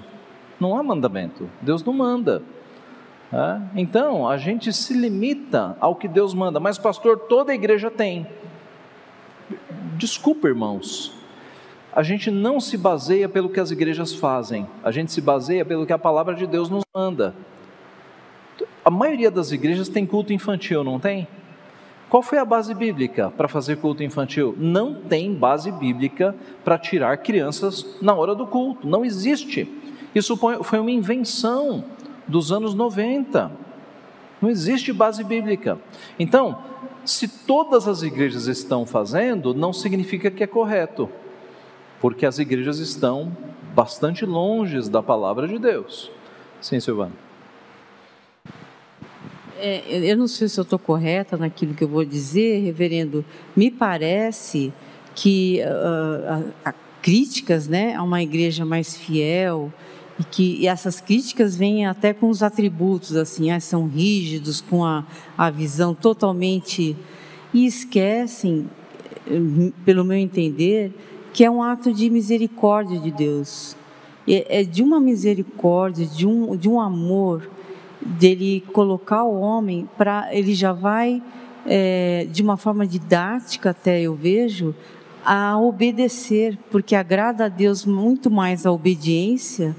Não 0.61 0.76
há 0.76 0.83
mandamento. 0.83 1.48
Deus 1.61 1.85
não 1.85 1.92
manda. 1.92 2.42
É? 3.33 3.61
Então, 3.76 4.28
a 4.28 4.37
gente 4.38 4.72
se 4.72 4.94
limita 4.94 5.76
ao 5.81 5.94
que 5.94 6.09
Deus 6.09 6.33
manda. 6.33 6.59
Mas, 6.59 6.78
pastor, 6.78 7.18
toda 7.18 7.52
a 7.52 7.54
igreja 7.54 7.90
tem. 7.90 8.26
Desculpa, 9.96 10.48
irmãos, 10.48 11.12
a 11.92 12.02
gente 12.02 12.31
não 12.31 12.61
se 12.61 12.76
baseia 12.76 13.28
pelo 13.28 13.48
que 13.48 13.61
as 13.61 13.70
igrejas 13.70 14.14
fazem, 14.14 14.66
a 14.85 14.90
gente 14.90 15.11
se 15.11 15.20
baseia 15.20 15.64
pelo 15.64 15.85
que 15.85 15.92
a 15.92 15.98
palavra 15.98 16.35
de 16.35 16.46
Deus 16.46 16.70
nos 16.70 16.85
manda. 16.94 17.35
A 18.85 18.90
maioria 18.90 19.31
das 19.31 19.52
igrejas 19.52 19.88
tem 19.88 20.07
culto 20.07 20.33
infantil, 20.33 20.85
não 20.85 20.98
tem? 21.00 21.26
Qual 22.08 22.22
foi 22.22 22.38
a 22.38 22.44
base 22.44 22.72
bíblica 22.72 23.30
para 23.30 23.48
fazer 23.48 23.76
culto 23.76 24.02
infantil? 24.02 24.54
Não 24.56 24.94
tem 24.94 25.34
base 25.34 25.70
bíblica 25.70 26.34
para 26.64 26.78
tirar 26.78 27.18
crianças 27.18 27.98
na 28.00 28.14
hora 28.14 28.34
do 28.34 28.46
culto, 28.46 28.86
não 28.88 29.04
existe. 29.04 29.70
Isso 30.14 30.36
foi 30.36 30.78
uma 30.78 30.90
invenção 30.90 31.84
dos 32.26 32.50
anos 32.50 32.74
90. 32.74 33.52
Não 34.40 34.48
existe 34.48 34.92
base 34.92 35.22
bíblica. 35.22 35.78
Então, 36.18 36.58
se 37.04 37.28
todas 37.28 37.86
as 37.86 38.02
igrejas 38.02 38.46
estão 38.46 38.86
fazendo, 38.86 39.52
não 39.52 39.72
significa 39.72 40.30
que 40.30 40.42
é 40.42 40.46
correto, 40.46 41.10
porque 42.00 42.24
as 42.24 42.38
igrejas 42.38 42.78
estão 42.78 43.36
bastante 43.74 44.24
longe 44.24 44.88
da 44.88 45.02
palavra 45.02 45.46
de 45.46 45.58
Deus. 45.58 46.10
Sim, 46.60 46.80
Silvana. 46.80 47.27
É, 49.58 49.82
eu 49.88 50.16
não 50.16 50.28
sei 50.28 50.48
se 50.48 50.58
eu 50.58 50.62
estou 50.62 50.78
correta 50.78 51.36
naquilo 51.36 51.74
que 51.74 51.82
eu 51.82 51.88
vou 51.88 52.04
dizer, 52.04 52.62
reverendo. 52.62 53.24
Me 53.56 53.70
parece 53.70 54.72
que 55.14 55.60
uh, 55.60 56.50
a, 56.64 56.70
a 56.70 56.74
críticas, 57.02 57.66
né, 57.66 57.94
a 57.94 58.02
uma 58.02 58.22
igreja 58.22 58.64
mais 58.64 58.96
fiel 58.96 59.72
e 60.18 60.24
que 60.24 60.56
e 60.60 60.66
essas 60.66 61.00
críticas 61.00 61.56
vêm 61.56 61.86
até 61.86 62.12
com 62.12 62.28
os 62.28 62.42
atributos 62.42 63.16
assim, 63.16 63.50
ah, 63.50 63.60
são 63.60 63.86
rígidos 63.86 64.60
com 64.60 64.84
a, 64.84 65.06
a 65.36 65.48
visão 65.50 65.94
totalmente 65.94 66.96
e 67.52 67.66
esquecem, 67.66 68.68
pelo 69.84 70.04
meu 70.04 70.18
entender, 70.18 70.92
que 71.32 71.44
é 71.44 71.50
um 71.50 71.62
ato 71.62 71.92
de 71.92 72.10
misericórdia 72.10 72.98
de 72.98 73.10
Deus. 73.10 73.76
É, 74.26 74.60
é 74.60 74.64
de 74.64 74.82
uma 74.82 75.00
misericórdia, 75.00 76.04
de 76.04 76.26
um, 76.26 76.56
de 76.56 76.68
um 76.68 76.80
amor, 76.80 77.48
dele 78.00 78.64
colocar 78.72 79.24
o 79.24 79.40
homem 79.40 79.88
para. 79.96 80.28
Ele 80.34 80.54
já 80.54 80.72
vai, 80.72 81.22
é, 81.66 82.26
de 82.30 82.42
uma 82.42 82.56
forma 82.56 82.87
didática, 82.87 83.70
até 83.70 84.00
eu 84.00 84.14
vejo, 84.14 84.74
a 85.24 85.58
obedecer, 85.58 86.58
porque 86.70 86.94
agrada 86.94 87.46
a 87.46 87.48
Deus 87.48 87.84
muito 87.84 88.30
mais 88.30 88.64
a 88.64 88.72
obediência. 88.72 89.76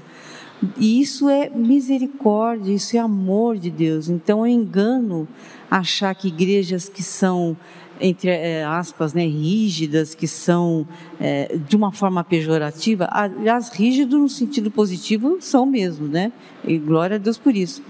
E 0.76 1.00
isso 1.00 1.28
é 1.28 1.48
misericórdia, 1.48 2.72
isso 2.72 2.96
é 2.96 3.00
amor 3.00 3.56
de 3.56 3.70
Deus. 3.70 4.08
Então 4.08 4.44
é 4.44 4.50
engano 4.50 5.26
achar 5.70 6.14
que 6.14 6.28
igrejas 6.28 6.88
que 6.88 7.02
são 7.02 7.56
entre 8.00 8.30
é, 8.30 8.64
aspas, 8.64 9.12
né, 9.12 9.26
rígidas, 9.26 10.14
que 10.14 10.26
são 10.26 10.86
é, 11.20 11.56
de 11.68 11.76
uma 11.76 11.92
forma 11.92 12.24
pejorativa, 12.24 13.06
aliás, 13.10 13.68
rígido 13.68 14.18
no 14.18 14.28
sentido 14.28 14.70
positivo 14.70 15.36
são 15.40 15.66
mesmo, 15.66 16.08
né? 16.08 16.32
E 16.66 16.78
glória 16.78 17.16
a 17.16 17.18
Deus 17.18 17.36
por 17.36 17.54
isso. 17.54 17.82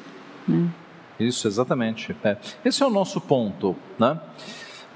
Né? 0.50 0.70
Isso, 1.18 1.46
exatamente. 1.46 2.16
É. 2.24 2.36
Esse 2.64 2.82
é 2.82 2.86
o 2.86 2.90
nosso 2.90 3.20
ponto, 3.20 3.76
né? 3.98 4.18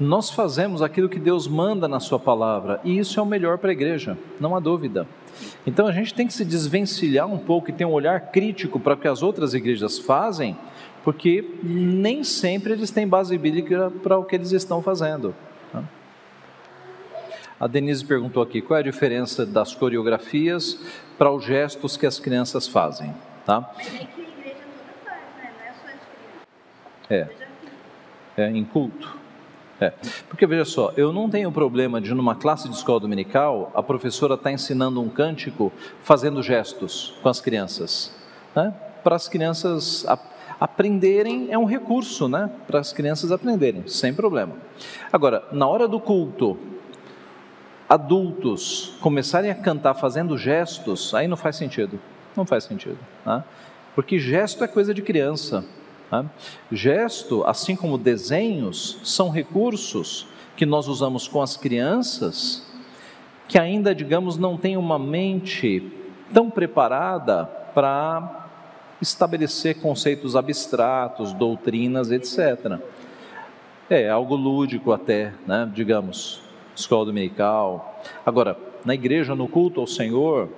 Nós 0.01 0.29
fazemos 0.31 0.83
aquilo 0.83 1.09
que 1.09 1.21
Deus 1.21 1.47
manda 1.47 1.87
na 1.87 2.01
Sua 2.01 2.19
palavra 2.19 2.81
e 2.83 2.99
isso 2.99 3.21
é 3.21 3.23
o 3.23 3.27
melhor 3.27 3.59
para 3.59 3.71
a 3.71 3.73
igreja, 3.73 4.19
não 4.41 4.57
há 4.57 4.61
dúvida. 4.61 5.07
Então 5.65 5.87
a 5.87 5.93
gente 5.93 6.13
tem 6.13 6.27
que 6.27 6.35
se 6.35 6.45
desvencilhar 6.45 7.29
um 7.29 7.39
pouco 7.39 7.71
e 7.71 7.73
ter 7.73 7.85
um 7.85 7.93
olhar 7.93 8.33
crítico 8.33 8.81
para 8.81 8.95
o 8.95 8.97
que 8.97 9.07
as 9.07 9.23
outras 9.23 9.55
igrejas 9.55 9.99
fazem 9.99 10.57
porque 11.05 11.59
nem 11.63 12.25
sempre 12.25 12.73
eles 12.73 12.91
têm 12.91 13.07
base 13.07 13.37
bíblica 13.37 13.93
para 14.03 14.17
o 14.17 14.25
que 14.25 14.35
eles 14.35 14.53
estão 14.53 14.83
fazendo. 14.83 15.35
Tá? 15.71 15.85
A 17.61 17.67
Denise 17.67 18.05
perguntou 18.05 18.43
aqui 18.43 18.63
qual 18.63 18.79
é 18.79 18.81
a 18.81 18.85
diferença 18.85 19.45
das 19.45 19.75
coreografias 19.75 20.81
para 21.19 21.31
os 21.31 21.45
gestos 21.45 21.99
que 21.99 22.07
as 22.07 22.19
crianças 22.19 22.67
fazem. 22.67 23.15
Tá? 23.45 23.71
É, 27.09 27.29
é 28.37 28.51
em 28.51 28.65
culto. 28.65 29.25
É. 29.81 29.93
Porque 30.29 30.47
veja 30.47 30.65
só, 30.65 30.93
eu 30.97 31.13
não 31.13 31.29
tenho 31.29 31.51
problema 31.51 32.01
de 32.01 32.15
numa 32.15 32.35
classe 32.35 32.69
de 32.69 32.75
escola 32.75 33.01
dominical 33.01 33.73
a 33.75 33.83
professora 33.83 34.35
estar 34.35 34.45
tá 34.45 34.53
ensinando 34.53 35.01
um 35.01 35.09
cântico 35.09 35.73
fazendo 36.03 36.43
gestos 36.43 37.15
com 37.23 37.29
as 37.29 37.41
crianças. 37.41 38.15
Né? 38.55 38.73
Para 39.03 39.17
as 39.17 39.29
crianças 39.29 40.07
aprenderem 40.61 41.49
é 41.51 41.59
um 41.59 41.65
recurso, 41.65 42.29
né? 42.29 42.51
Para 42.67 42.81
as 42.81 42.93
crianças 42.93 43.33
aprenderem, 43.33 43.87
sem 43.87 44.15
problema. 44.15 44.55
Agora, 45.13 45.45
na 45.53 45.67
hora 45.67 45.89
do 45.89 46.01
culto, 46.01 46.57
adultos 47.89 48.97
começarem 49.01 49.51
a 49.51 49.55
cantar 49.55 49.95
fazendo 49.95 50.39
gestos, 50.39 51.15
aí 51.15 51.29
não 51.29 51.37
faz 51.37 51.57
sentido. 51.57 52.01
Não 52.37 52.47
faz 52.47 52.65
sentido. 52.65 52.99
Né? 53.27 53.45
Porque 53.95 54.19
gesto 54.19 54.65
é 54.65 54.69
coisa 54.69 54.95
de 54.95 55.03
criança. 55.03 55.65
Né? 56.11 56.25
Gesto, 56.71 57.45
assim 57.45 57.77
como 57.77 57.99
desenhos, 57.99 58.99
são 59.03 59.31
recursos 59.31 60.27
que 60.57 60.65
nós 60.65 60.87
usamos 60.89 61.27
com 61.27 61.43
as 61.43 61.57
crianças 61.57 62.65
que 63.47 63.59
ainda, 63.59 63.95
digamos, 63.95 64.39
não 64.39 64.57
têm 64.57 64.77
uma 64.77 64.99
mente 64.99 65.93
tão 66.33 66.51
preparada 66.51 67.45
para 67.75 68.49
estabelecer 69.01 69.81
conceitos 69.81 70.35
abstratos, 70.35 71.33
doutrinas, 71.33 72.11
etc. 72.11 72.79
É 73.91 74.09
algo 74.09 74.35
lúdico 74.35 74.93
até, 74.93 75.33
né? 75.47 75.71
digamos, 75.75 76.41
escola 76.75 77.07
dominical. 77.07 78.03
Agora, 78.25 78.57
na 78.85 78.95
igreja, 78.95 79.35
no 79.35 79.47
culto 79.47 79.81
ao 79.81 79.87
Senhor, 79.87 80.49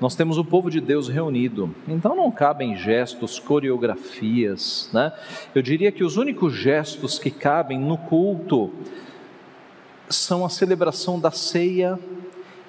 nós 0.00 0.14
temos 0.14 0.38
o 0.38 0.44
povo 0.44 0.70
de 0.70 0.80
Deus 0.80 1.08
reunido, 1.08 1.74
então 1.86 2.14
não 2.14 2.30
cabem 2.30 2.76
gestos, 2.76 3.38
coreografias, 3.38 4.90
né? 4.92 5.12
Eu 5.54 5.62
diria 5.62 5.90
que 5.90 6.04
os 6.04 6.16
únicos 6.16 6.54
gestos 6.54 7.18
que 7.18 7.30
cabem 7.30 7.78
no 7.78 7.98
culto 7.98 8.72
são 10.08 10.44
a 10.44 10.48
celebração 10.48 11.18
da 11.18 11.30
ceia 11.30 11.98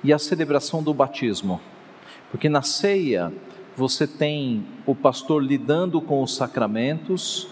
e 0.03 0.11
a 0.11 0.19
celebração 0.19 0.81
do 0.81 0.93
batismo, 0.93 1.59
porque 2.31 2.49
na 2.49 2.61
ceia 2.61 3.31
você 3.75 4.05
tem 4.05 4.65
o 4.85 4.93
pastor 4.93 5.41
lidando 5.41 6.01
com 6.01 6.21
os 6.21 6.35
sacramentos 6.35 7.47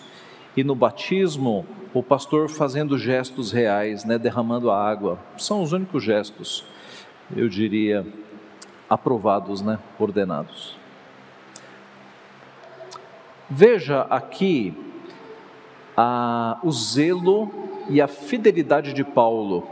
e 0.58 0.63
no 0.63 0.76
batismo 0.76 1.65
o 1.93 2.04
pastor 2.04 2.50
fazendo 2.50 2.98
gestos 2.98 3.52
reais, 3.52 4.04
né, 4.04 4.17
derramando 4.17 4.70
a 4.70 4.78
água. 4.78 5.20
São 5.38 5.62
os 5.62 5.72
únicos 5.72 6.04
gestos, 6.04 6.65
eu 7.36 7.48
diria, 7.48 8.06
aprovados, 8.89 9.62
né, 9.62 9.80
ordenados. 10.00 10.78
Veja 13.50 14.02
aqui 14.10 14.73
a, 15.95 16.60
o 16.63 16.71
zelo 16.71 17.50
e 17.89 18.02
a 18.02 18.08
fidelidade 18.08 18.93
de 18.93 19.04
Paulo, 19.04 19.67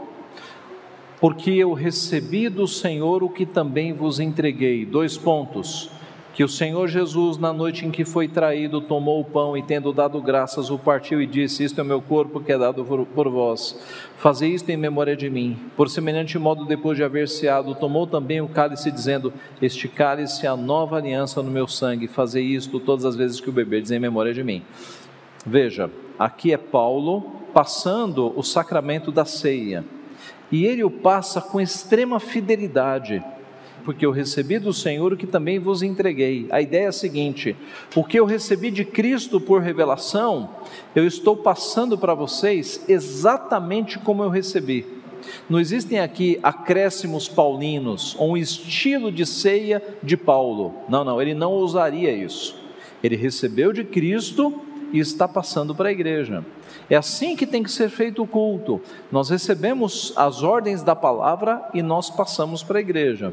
porque 1.20 1.50
eu 1.50 1.72
recebi 1.72 2.48
do 2.48 2.66
Senhor 2.66 3.22
o 3.22 3.28
que 3.28 3.44
também 3.44 3.92
vos 3.92 4.18
entreguei. 4.18 4.84
Dois 4.84 5.16
pontos 5.16 5.90
que 6.36 6.44
o 6.44 6.48
Senhor 6.50 6.86
Jesus, 6.86 7.38
na 7.38 7.50
noite 7.50 7.86
em 7.86 7.90
que 7.90 8.04
foi 8.04 8.28
traído, 8.28 8.78
tomou 8.78 9.22
o 9.22 9.24
pão 9.24 9.56
e, 9.56 9.62
tendo 9.62 9.90
dado 9.90 10.20
graças, 10.20 10.68
o 10.68 10.78
partiu 10.78 11.22
e 11.22 11.26
disse: 11.26 11.64
Isto 11.64 11.80
é 11.80 11.82
o 11.82 11.86
meu 11.86 12.02
corpo 12.02 12.40
que 12.40 12.52
é 12.52 12.58
dado 12.58 12.84
por, 12.84 13.06
por 13.06 13.30
vós. 13.30 13.74
Fazei 14.18 14.50
isto 14.50 14.68
em 14.68 14.76
memória 14.76 15.16
de 15.16 15.30
mim. 15.30 15.58
Por 15.74 15.88
semelhante 15.88 16.38
modo, 16.38 16.66
depois 16.66 16.98
de 16.98 17.02
haver 17.02 17.26
ceado, 17.26 17.74
tomou 17.74 18.06
também 18.06 18.42
o 18.42 18.48
cálice, 18.48 18.90
dizendo: 18.90 19.32
Este 19.62 19.88
cálice 19.88 20.44
é 20.44 20.50
a 20.50 20.56
nova 20.58 20.98
aliança 20.98 21.42
no 21.42 21.50
meu 21.50 21.66
sangue. 21.66 22.06
Fazei 22.06 22.44
isto 22.44 22.78
todas 22.80 23.06
as 23.06 23.16
vezes 23.16 23.40
que 23.40 23.48
o 23.48 23.52
beberdes 23.52 23.90
em 23.90 23.98
memória 23.98 24.34
de 24.34 24.44
mim. 24.44 24.62
Veja, 25.46 25.90
aqui 26.18 26.52
é 26.52 26.58
Paulo 26.58 27.32
passando 27.54 28.38
o 28.38 28.42
sacramento 28.42 29.10
da 29.10 29.24
ceia. 29.24 29.82
E 30.52 30.66
ele 30.66 30.84
o 30.84 30.90
passa 30.90 31.40
com 31.40 31.62
extrema 31.62 32.20
fidelidade 32.20 33.24
porque 33.86 34.04
eu 34.04 34.10
recebi 34.10 34.58
do 34.58 34.72
Senhor 34.72 35.12
o 35.12 35.16
que 35.16 35.28
também 35.28 35.60
vos 35.60 35.80
entreguei. 35.80 36.48
A 36.50 36.60
ideia 36.60 36.86
é 36.86 36.88
a 36.88 36.92
seguinte: 36.92 37.56
o 37.94 38.02
que 38.02 38.18
eu 38.18 38.26
recebi 38.26 38.68
de 38.68 38.84
Cristo 38.84 39.40
por 39.40 39.62
revelação, 39.62 40.50
eu 40.92 41.06
estou 41.06 41.36
passando 41.36 41.96
para 41.96 42.12
vocês 42.12 42.84
exatamente 42.88 43.96
como 44.00 44.24
eu 44.24 44.28
recebi. 44.28 44.84
Não 45.48 45.60
existem 45.60 46.00
aqui 46.00 46.40
acréscimos 46.42 47.28
paulinos 47.28 48.16
ou 48.18 48.32
um 48.32 48.36
estilo 48.36 49.12
de 49.12 49.24
ceia 49.24 49.80
de 50.02 50.16
Paulo. 50.16 50.74
Não, 50.88 51.04
não, 51.04 51.22
ele 51.22 51.32
não 51.32 51.52
usaria 51.52 52.10
isso. 52.10 52.58
Ele 53.04 53.14
recebeu 53.14 53.72
de 53.72 53.84
Cristo 53.84 54.52
e 54.92 54.98
está 54.98 55.28
passando 55.28 55.76
para 55.76 55.90
a 55.90 55.92
igreja. 55.92 56.44
É 56.90 56.96
assim 56.96 57.36
que 57.36 57.46
tem 57.46 57.62
que 57.62 57.70
ser 57.70 57.88
feito 57.88 58.20
o 58.20 58.26
culto. 58.26 58.80
Nós 59.12 59.30
recebemos 59.30 60.12
as 60.16 60.42
ordens 60.42 60.82
da 60.82 60.96
palavra 60.96 61.68
e 61.72 61.82
nós 61.82 62.10
passamos 62.10 62.64
para 62.64 62.78
a 62.78 62.80
igreja. 62.80 63.32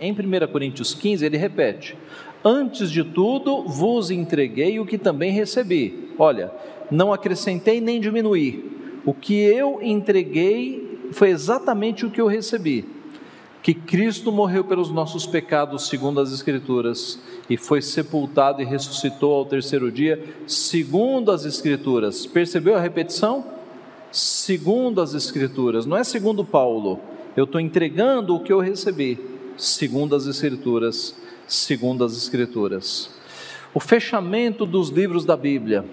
Em 0.00 0.12
1 0.12 0.16
Coríntios 0.52 0.94
15, 0.94 1.26
ele 1.26 1.36
repete: 1.36 1.96
Antes 2.44 2.90
de 2.90 3.02
tudo 3.02 3.62
vos 3.64 4.10
entreguei 4.10 4.78
o 4.78 4.86
que 4.86 4.96
também 4.96 5.32
recebi. 5.32 6.10
Olha, 6.16 6.52
não 6.90 7.12
acrescentei 7.12 7.80
nem 7.80 8.00
diminuí. 8.00 8.64
O 9.04 9.12
que 9.12 9.34
eu 9.34 9.80
entreguei 9.82 10.98
foi 11.10 11.30
exatamente 11.30 12.06
o 12.06 12.10
que 12.10 12.20
eu 12.20 12.28
recebi. 12.28 12.84
Que 13.60 13.74
Cristo 13.74 14.30
morreu 14.30 14.62
pelos 14.64 14.90
nossos 14.90 15.26
pecados, 15.26 15.88
segundo 15.88 16.20
as 16.20 16.32
Escrituras, 16.32 17.20
e 17.50 17.56
foi 17.56 17.82
sepultado 17.82 18.62
e 18.62 18.64
ressuscitou 18.64 19.34
ao 19.34 19.44
terceiro 19.44 19.90
dia, 19.90 20.22
segundo 20.46 21.32
as 21.32 21.44
Escrituras. 21.44 22.24
Percebeu 22.24 22.76
a 22.76 22.80
repetição? 22.80 23.44
Segundo 24.12 25.02
as 25.02 25.12
Escrituras, 25.12 25.84
não 25.84 25.96
é 25.96 26.04
segundo 26.04 26.44
Paulo. 26.44 27.00
Eu 27.36 27.44
estou 27.44 27.60
entregando 27.60 28.36
o 28.36 28.40
que 28.40 28.52
eu 28.52 28.60
recebi 28.60 29.37
segundo 29.58 30.14
as 30.14 30.26
Escrituras, 30.26 31.14
segundo 31.46 32.04
as 32.04 32.16
Escrituras. 32.16 33.10
O 33.74 33.80
fechamento 33.80 34.64
dos 34.64 34.88
livros 34.88 35.24
da 35.24 35.36
Bíblia. 35.36 35.84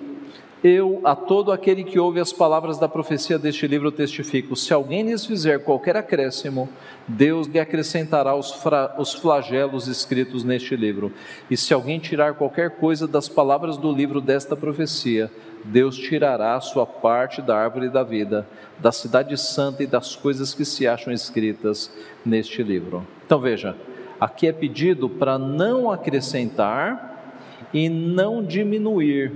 Eu, 0.64 1.02
a 1.04 1.16
todo 1.16 1.52
aquele 1.52 1.84
que 1.84 2.00
ouve 2.00 2.20
as 2.20 2.34
palavras 2.34 2.80
da 2.80 2.88
profecia 2.88 3.38
deste 3.38 3.68
livro, 3.68 3.92
testifico: 3.92 4.56
se 4.56 4.74
alguém 4.74 5.04
lhes 5.04 5.26
fizer 5.26 5.60
qualquer 5.60 5.96
acréscimo, 5.96 6.70
Deus 7.08 7.46
lhe 7.46 7.60
acrescentará 7.60 8.36
os, 8.36 8.52
os 8.98 9.14
flagelos 9.14 9.88
escritos 9.88 10.44
neste 10.44 10.76
livro. 10.76 11.12
E 11.52 11.58
se 11.58 11.74
alguém 11.74 12.00
tirar 12.00 12.34
qualquer 12.34 12.78
coisa 12.78 13.08
das 13.08 13.30
palavras 13.30 13.78
do 13.78 13.92
livro 13.92 14.20
desta 14.20 14.56
profecia, 14.56 15.30
Deus 15.66 15.98
tirará 15.98 16.56
a 16.56 16.62
sua 16.62 16.86
parte 16.86 17.42
da 17.42 17.58
árvore 17.58 17.90
da 17.90 18.04
vida, 18.04 18.48
da 18.78 18.92
cidade 18.92 19.36
santa 19.38 19.82
e 19.84 19.88
das 19.88 20.16
coisas 20.16 20.54
que 20.54 20.64
se 20.64 20.88
acham 20.88 21.12
escritas 21.12 21.92
neste 22.24 22.62
livro. 22.62 23.06
Então 23.26 23.40
veja, 23.40 23.76
aqui 24.20 24.48
é 24.48 24.52
pedido 24.52 25.10
para 25.10 25.40
não 25.40 25.90
acrescentar 25.92 27.34
e 27.74 27.90
não 27.90 28.44
diminuir. 28.44 29.32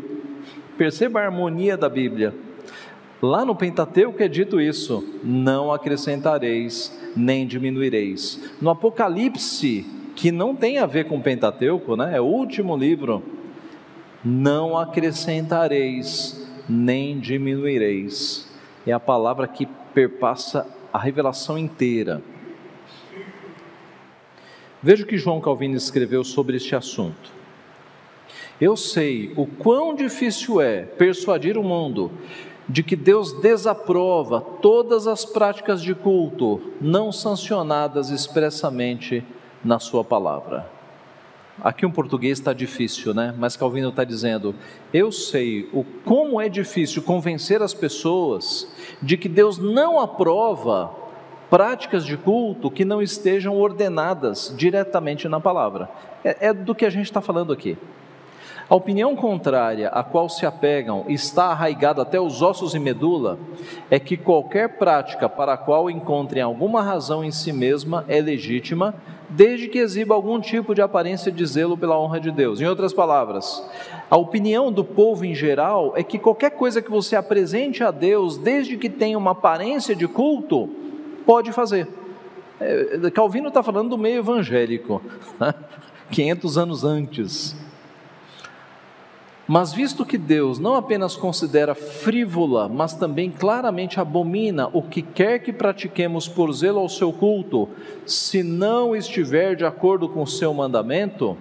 Perceba 0.78 1.20
a 1.20 1.26
harmonia 1.26 1.76
da 1.76 1.90
Bíblia. 1.90 2.34
Lá 3.22 3.44
no 3.44 3.56
Pentateuco 3.56 4.22
é 4.22 4.28
dito 4.28 4.62
isso: 4.62 5.04
não 5.24 5.74
acrescentareis 5.74 6.98
nem 7.16 7.46
diminuireis. 7.48 8.40
No 8.62 8.70
Apocalipse, 8.70 9.86
que 10.16 10.32
não 10.32 10.56
tem 10.56 10.78
a 10.78 10.86
ver 10.86 11.06
com 11.06 11.18
o 11.18 11.22
Pentateuco, 11.22 11.96
né? 11.96 12.12
é 12.16 12.22
o 12.22 12.26
último 12.26 12.78
livro, 12.78 13.24
não 14.24 14.78
acrescentareis 14.78 16.48
nem 16.68 17.20
diminuireis. 17.20 18.48
É 18.86 18.92
a 18.92 19.00
palavra 19.00 19.48
que 19.48 19.66
perpassa 19.94 20.68
a 20.92 21.00
revelação 21.00 21.58
inteira. 21.58 22.22
Veja 24.82 25.04
o 25.04 25.08
que 25.08 25.18
João 25.18 25.42
Calvino 25.42 25.76
escreveu 25.76 26.24
sobre 26.24 26.58
este 26.58 26.76
assunto. 26.76 27.32
Eu 28.62 28.76
sei 28.78 29.34
o 29.36 29.46
quão 29.46 29.96
difícil 29.96 30.62
é 30.62 30.84
persuadir 30.84 31.58
o 31.58 31.64
mundo 31.64 32.12
de 32.68 32.84
que 32.84 32.96
Deus 32.96 33.34
desaprova 33.42 34.42
todas 34.62 35.08
as 35.08 35.26
práticas 35.26 35.82
de 35.82 35.96
culto 35.96 36.62
não 36.80 37.12
sancionadas 37.12 38.10
expressamente 38.10 39.24
na 39.64 39.80
Sua 39.80 40.04
palavra. 40.04 40.79
Aqui 41.62 41.86
um 41.86 41.92
português 41.92 42.40
está 42.40 42.54
difícil, 42.54 43.14
né? 43.14 43.34
Mas 43.38 43.58
Calvino 43.58 43.90
está 43.90 44.04
dizendo: 44.04 44.56
eu 44.94 45.12
sei 45.12 45.70
o 45.74 45.84
como 46.06 46.40
é 46.40 46.48
difícil 46.48 47.02
convencer 47.02 47.62
as 47.62 47.74
pessoas 47.74 48.72
de 49.02 49.18
que 49.18 49.28
Deus 49.28 49.58
não 49.58 50.00
aprova 50.00 50.92
práticas 51.50 52.06
de 52.06 52.16
culto 52.16 52.70
que 52.70 52.86
não 52.86 53.02
estejam 53.02 53.58
ordenadas 53.58 54.54
diretamente 54.56 55.28
na 55.28 55.40
palavra. 55.40 55.90
É, 56.24 56.48
é 56.48 56.54
do 56.54 56.76
que 56.76 56.86
a 56.86 56.90
gente 56.90 57.06
está 57.06 57.22
falando 57.22 57.52
aqui. 57.52 57.78
A 58.70 58.76
opinião 58.76 59.16
contrária 59.16 59.90
a 59.90 60.04
qual 60.04 60.30
se 60.30 60.46
apegam 60.46 61.04
está 61.08 61.46
arraigada 61.46 62.04
até 62.04 62.22
os 62.22 62.44
ossos 62.44 62.76
e 62.76 62.80
medula 62.80 63.40
é 63.90 64.00
que 64.00 64.16
qualquer 64.16 64.78
prática 64.78 65.28
para 65.28 65.54
a 65.54 65.58
qual 65.58 65.90
encontrem 65.90 66.44
alguma 66.44 66.84
razão 66.84 67.24
em 67.24 67.32
si 67.32 67.52
mesma 67.52 68.06
é 68.08 68.22
legítima, 68.22 68.94
desde 69.28 69.68
que 69.68 69.80
exiba 69.80 70.14
algum 70.14 70.40
tipo 70.40 70.76
de 70.76 70.84
aparência 70.84 71.32
de 71.32 71.44
zelo 71.48 71.76
pela 71.76 72.00
honra 72.00 72.20
de 72.20 72.30
Deus. 72.30 72.62
Em 72.62 72.66
outras 72.68 72.94
palavras, 72.94 73.68
a 74.08 74.18
opinião 74.18 74.72
do 74.72 74.84
povo 74.84 75.26
em 75.26 75.34
geral 75.34 75.94
é 75.96 76.04
que 76.04 76.20
qualquer 76.20 76.52
coisa 76.52 76.80
que 76.80 76.92
você 76.92 77.16
apresente 77.16 77.84
a 77.84 77.90
Deus, 77.90 78.38
desde 78.38 78.78
que 78.78 78.90
tenha 78.90 79.18
uma 79.18 79.32
aparência 79.32 79.96
de 79.96 80.08
culto, 80.08 80.70
pode 81.26 81.52
fazer. 81.52 81.88
É, 82.60 83.10
Calvino 83.10 83.48
está 83.48 83.64
falando 83.64 83.90
do 83.90 83.98
meio 83.98 84.20
evangélico, 84.20 85.02
500 86.12 86.58
anos 86.60 86.84
antes. 86.84 87.69
Mas 89.50 89.74
visto 89.74 90.06
que 90.06 90.16
Deus 90.16 90.60
não 90.60 90.76
apenas 90.76 91.16
considera 91.16 91.74
frívola, 91.74 92.70
mas 92.70 92.94
também 92.94 93.32
claramente 93.32 94.00
abomina 94.00 94.70
o 94.72 94.84
que 94.84 95.02
quer 95.02 95.40
que 95.40 95.52
pratiquemos 95.52 96.28
por 96.28 96.54
zelo 96.54 96.80
ao 96.80 96.88
seu 96.88 97.12
culto, 97.12 97.68
se 98.06 98.44
não 98.44 98.96
estiver 98.96 99.56
de 99.56 99.66
acordo 99.66 100.08
com 100.08 100.22
o 100.22 100.28
seu 100.28 100.54
mandamento, 100.54 101.36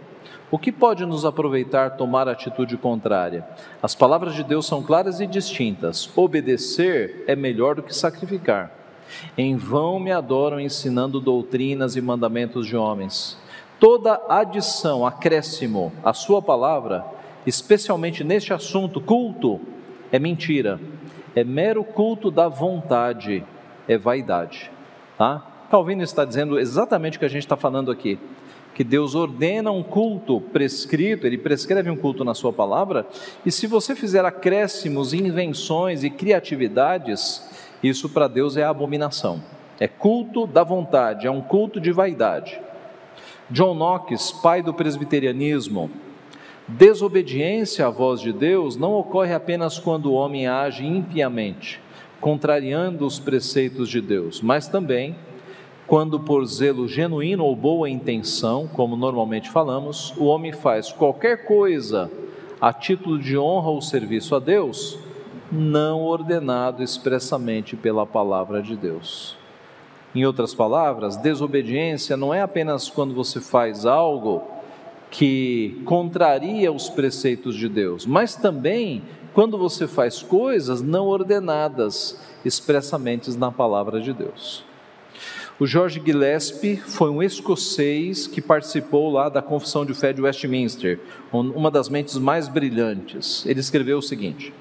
o 0.51 0.59
que 0.59 0.73
pode 0.73 1.05
nos 1.05 1.27
aproveitar 1.27 1.99
tomar 1.99 2.27
atitude 2.27 2.79
contrária? 2.79 3.47
As 3.83 3.95
palavras 3.95 4.35
de 4.35 4.43
Deus 4.43 4.65
são 4.65 4.83
claras 4.83 5.21
e 5.21 5.27
distintas. 5.27 6.09
Obedecer 6.17 7.25
é 7.27 7.37
melhor 7.37 7.75
do 7.75 7.83
que 7.83 7.95
sacrificar. 7.95 8.73
Em 9.37 9.55
vão 9.55 10.01
me 10.01 10.13
adoram 10.13 10.59
ensinando 10.59 11.21
doutrinas 11.21 11.95
e 11.95 12.01
mandamentos 12.01 12.67
de 12.67 12.75
homens. 12.75 13.37
Toda 13.79 14.19
adição, 14.31 15.07
acréscimo 15.07 15.93
à 16.03 16.15
sua 16.15 16.41
palavra 16.41 17.18
especialmente 17.49 18.23
neste 18.23 18.53
assunto, 18.53 19.01
culto, 19.01 19.61
é 20.13 20.19
mentira, 20.19 20.79
é 21.35 21.43
mero 21.43 21.83
culto 21.83 22.31
da 22.31 22.49
vontade, 22.49 23.45
é 23.87 23.97
vaidade. 23.97 24.71
Tá? 25.17 25.45
Calvino 25.71 26.03
está 26.03 26.25
dizendo 26.25 26.59
exatamente 26.59 27.17
o 27.17 27.21
que 27.21 27.27
a 27.27 27.31
gente 27.31 27.43
está 27.43 27.57
falando 27.57 27.91
aqui. 27.91 28.19
Que 28.75 28.85
Deus 28.85 29.15
ordena 29.15 29.73
um 29.73 29.83
culto 29.83 30.41
prescrito, 30.41 31.27
Ele 31.27 31.37
prescreve 31.37 31.91
um 31.91 31.97
culto 31.97 32.25
na 32.25 32.35
Sua 32.35 32.53
palavra, 32.53 33.07
e 33.45 33.51
se 33.51 33.67
você 33.67 33.97
fizer 33.97 34.25
acréscimos, 34.25 35.13
invenções 35.13 36.05
e 36.05 36.11
criatividades, 36.11 37.49
isso 37.83 38.09
para 38.09 38.29
Deus 38.29 38.57
é 38.57 38.63
abominação. 38.63 39.43
É 39.81 39.89
culto 39.89 40.47
da 40.47 40.63
vontade, 40.63 41.27
é 41.27 41.31
um 41.31 41.41
culto 41.41 41.81
de 41.81 41.91
vaidade. 41.93 42.61
John 43.51 43.75
Knox, 43.75 44.33
pai 44.43 44.63
do 44.63 44.75
presbiterianismo, 44.75 45.91
Desobediência 46.69 47.87
à 47.87 47.91
voz 47.91 48.21
de 48.21 48.31
Deus 48.31 48.77
não 48.77 48.93
ocorre 48.93 49.33
apenas 49.33 49.79
quando 49.79 50.13
o 50.13 50.13
homem 50.13 50.47
age 50.47 50.85
impiamente, 50.85 51.81
contrariando 52.21 53.07
os 53.07 53.19
preceitos 53.19 53.89
de 53.89 54.03
Deus, 54.03 54.43
mas 54.43 54.69
também 54.69 55.17
quando, 55.87 56.21
por 56.21 56.45
zelo 56.45 56.87
genuíno 56.87 57.43
ou 57.43 57.57
boa 57.57 57.89
intenção, 57.89 58.69
como 58.69 58.97
normalmente 58.97 59.49
falamos, 59.49 60.13
o 60.19 60.25
homem 60.27 60.53
faz 60.53 60.93
qualquer 60.93 61.47
coisa 61.47 62.11
a 62.61 62.71
título 62.71 63.19
de 63.19 63.39
honra 63.39 63.71
ou 63.71 63.81
serviço 63.81 64.37
a 64.37 64.39
Deus, 64.39 64.99
não 65.51 66.03
ordenado 66.03 66.83
expressamente 66.83 67.77
pela 67.77 68.05
palavra 68.05 68.61
de 68.61 68.77
Deus. 68.77 69.39
Em 70.15 70.27
outras 70.27 70.53
palavras, 70.53 71.17
desobediência 71.17 72.15
não 72.15 72.35
é 72.35 72.43
apenas 72.43 72.91
quando 72.91 73.15
você 73.15 73.41
faz 73.41 73.87
algo 73.87 74.58
que 75.11 75.81
contraria 75.85 76.71
os 76.71 76.89
preceitos 76.89 77.57
de 77.57 77.69
Deus, 77.69 78.05
mas 78.07 78.37
também 78.37 79.03
quando 79.33 79.57
você 79.57 79.87
faz 79.87 80.23
coisas 80.23 80.83
não 80.83 81.07
ordenadas 81.07 82.21
expressamente 82.45 83.31
na 83.37 83.51
palavra 83.51 84.01
de 84.01 84.13
Deus. 84.13 84.65
O 85.59 85.67
George 85.67 86.01
Gillespie 86.05 86.77
foi 86.77 87.11
um 87.11 87.23
escocês 87.23 88.29
que 88.29 88.41
participou 88.41 89.11
lá 89.11 89.29
da 89.29 89.43
Confissão 89.43 89.85
de 89.85 89.93
Fé 89.93 90.13
de 90.13 90.23
Westminster, 90.23 91.01
uma 91.33 91.71
das 91.71 91.89
mentes 91.89 92.17
mais 92.17 92.47
brilhantes. 92.47 93.45
Ele 93.45 93.59
escreveu 93.59 93.99
o 93.99 94.03
seguinte: 94.03 94.53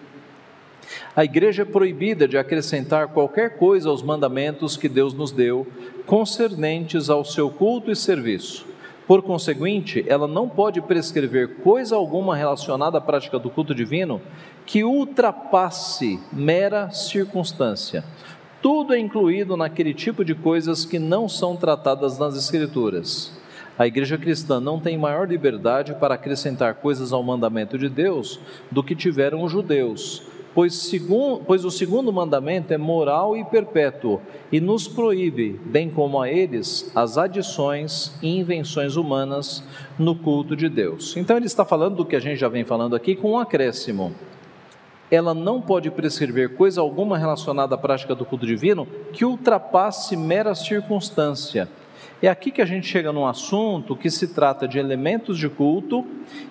A 1.15 1.23
igreja 1.23 1.61
é 1.61 1.65
proibida 1.65 2.27
de 2.27 2.35
acrescentar 2.35 3.09
qualquer 3.09 3.57
coisa 3.57 3.89
aos 3.89 4.01
mandamentos 4.01 4.75
que 4.75 4.89
Deus 4.89 5.13
nos 5.13 5.31
deu, 5.31 5.67
concernentes 6.07 7.11
ao 7.11 7.23
seu 7.23 7.49
culto 7.51 7.91
e 7.91 7.95
serviço 7.95 8.65
por 9.07 9.23
conseguinte, 9.23 10.03
ela 10.05 10.27
não 10.27 10.49
pode 10.49 10.81
prescrever 10.81 11.59
coisa 11.61 11.95
alguma 11.95 12.35
relacionada 12.35 12.97
à 12.97 13.01
prática 13.01 13.39
do 13.39 13.49
culto 13.49 13.73
divino 13.73 14.21
que 14.65 14.83
ultrapasse 14.83 16.19
mera 16.31 16.91
circunstância. 16.91 18.03
Tudo 18.61 18.93
é 18.93 18.99
incluído 18.99 19.55
naquele 19.55 19.93
tipo 19.93 20.25
de 20.25 20.35
coisas 20.35 20.83
que 20.83 20.99
não 20.99 21.29
são 21.29 21.55
tratadas 21.55 22.19
nas 22.19 22.35
Escrituras. 22.35 23.31
A 23.79 23.87
igreja 23.87 24.17
cristã 24.17 24.59
não 24.59 24.77
tem 24.77 24.97
maior 24.97 25.29
liberdade 25.29 25.93
para 25.93 26.15
acrescentar 26.15 26.75
coisas 26.75 27.13
ao 27.13 27.23
mandamento 27.23 27.77
de 27.77 27.87
Deus 27.87 28.39
do 28.69 28.83
que 28.83 28.95
tiveram 28.95 29.41
os 29.41 29.51
judeus 29.51 30.26
pois, 30.57 30.73
segundo, 30.73 31.43
pois 31.45 31.63
o 31.63 31.69
segundo 31.69 32.11
mandamento 32.11 32.73
é 32.73 32.79
moral 32.79 33.37
e 33.37 33.45
perpétuo 33.45 34.19
e 34.51 34.59
nos 34.59 34.87
proíbe, 34.87 35.61
bem 35.63 35.87
como 35.87 36.19
a 36.19 36.31
eles, 36.31 36.91
as 36.95 37.15
adições 37.15 38.17
e 38.23 38.39
invenções 38.39 38.95
humanas 38.95 39.63
no 39.99 40.15
culto 40.15 40.55
de 40.55 40.67
Deus. 40.67 41.15
Então 41.15 41.37
ele 41.37 41.45
está 41.45 41.63
falando 41.63 41.97
do 41.97 42.05
que 42.05 42.15
a 42.15 42.19
gente 42.19 42.39
já 42.39 42.47
vem 42.47 42.63
falando 42.63 42.95
aqui 42.95 43.15
com 43.15 43.33
um 43.33 43.37
acréscimo. 43.37 44.15
Ela 45.11 45.31
não 45.31 45.61
pode 45.61 45.91
prescrever 45.91 46.55
coisa 46.55 46.81
alguma 46.81 47.19
relacionada 47.19 47.75
à 47.75 47.77
prática 47.77 48.15
do 48.15 48.25
culto 48.25 48.47
divino 48.47 48.87
que 49.13 49.23
ultrapasse 49.23 50.17
mera 50.17 50.55
circunstância. 50.55 51.69
É 52.19 52.27
aqui 52.27 52.49
que 52.49 52.63
a 52.63 52.65
gente 52.65 52.87
chega 52.87 53.13
num 53.13 53.27
assunto 53.27 53.95
que 53.95 54.09
se 54.09 54.29
trata 54.29 54.67
de 54.67 54.79
elementos 54.79 55.37
de 55.37 55.49
culto 55.49 56.03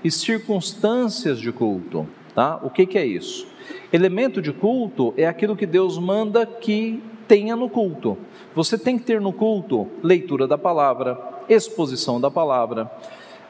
e 0.04 0.12
circunstâncias 0.12 1.40
de 1.40 1.50
culto. 1.50 2.06
Tá? 2.36 2.60
O 2.62 2.70
que, 2.70 2.86
que 2.86 2.98
é 2.98 3.04
isso? 3.04 3.55
Elemento 3.92 4.42
de 4.42 4.52
culto 4.52 5.14
é 5.16 5.26
aquilo 5.26 5.56
que 5.56 5.66
Deus 5.66 5.98
manda 5.98 6.44
que 6.44 7.02
tenha 7.26 7.56
no 7.56 7.68
culto. 7.68 8.16
Você 8.54 8.78
tem 8.78 8.98
que 8.98 9.04
ter 9.04 9.20
no 9.20 9.32
culto 9.32 9.88
leitura 10.02 10.46
da 10.46 10.58
palavra, 10.58 11.18
exposição 11.48 12.20
da 12.20 12.30
palavra, 12.30 12.90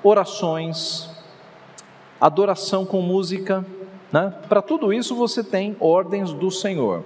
orações, 0.02 1.08
adoração 2.20 2.84
com 2.84 3.00
música. 3.00 3.64
Né? 4.12 4.32
Para 4.48 4.62
tudo 4.62 4.92
isso 4.92 5.14
você 5.14 5.42
tem 5.42 5.76
ordens 5.80 6.32
do 6.32 6.50
Senhor. 6.50 7.04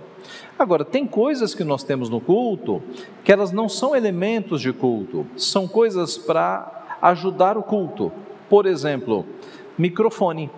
Agora, 0.59 0.85
tem 0.85 1.07
coisas 1.07 1.55
que 1.55 1.65
nós 1.65 1.83
temos 1.83 2.11
no 2.11 2.21
culto 2.21 2.83
que 3.25 3.33
elas 3.33 3.51
não 3.51 3.69
são 3.69 3.97
elementos 3.97 4.61
de 4.61 4.73
culto, 4.73 5.27
são 5.37 5.67
coisas 5.67 6.19
para 6.19 6.99
ajudar 7.01 7.57
o 7.57 7.63
culto. 7.63 8.13
Por 8.49 8.67
exemplo, 8.67 9.25
microfone. 9.79 10.51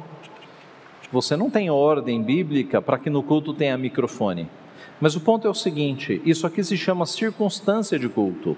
Você 1.12 1.36
não 1.36 1.50
tem 1.50 1.68
ordem 1.68 2.22
bíblica 2.22 2.80
para 2.80 2.98
que 2.98 3.10
no 3.10 3.22
culto 3.22 3.52
tenha 3.52 3.76
microfone. 3.76 4.48
Mas 4.98 5.14
o 5.14 5.20
ponto 5.20 5.46
é 5.46 5.50
o 5.50 5.54
seguinte: 5.54 6.22
isso 6.24 6.46
aqui 6.46 6.64
se 6.64 6.76
chama 6.76 7.04
circunstância 7.04 7.98
de 7.98 8.08
culto. 8.08 8.56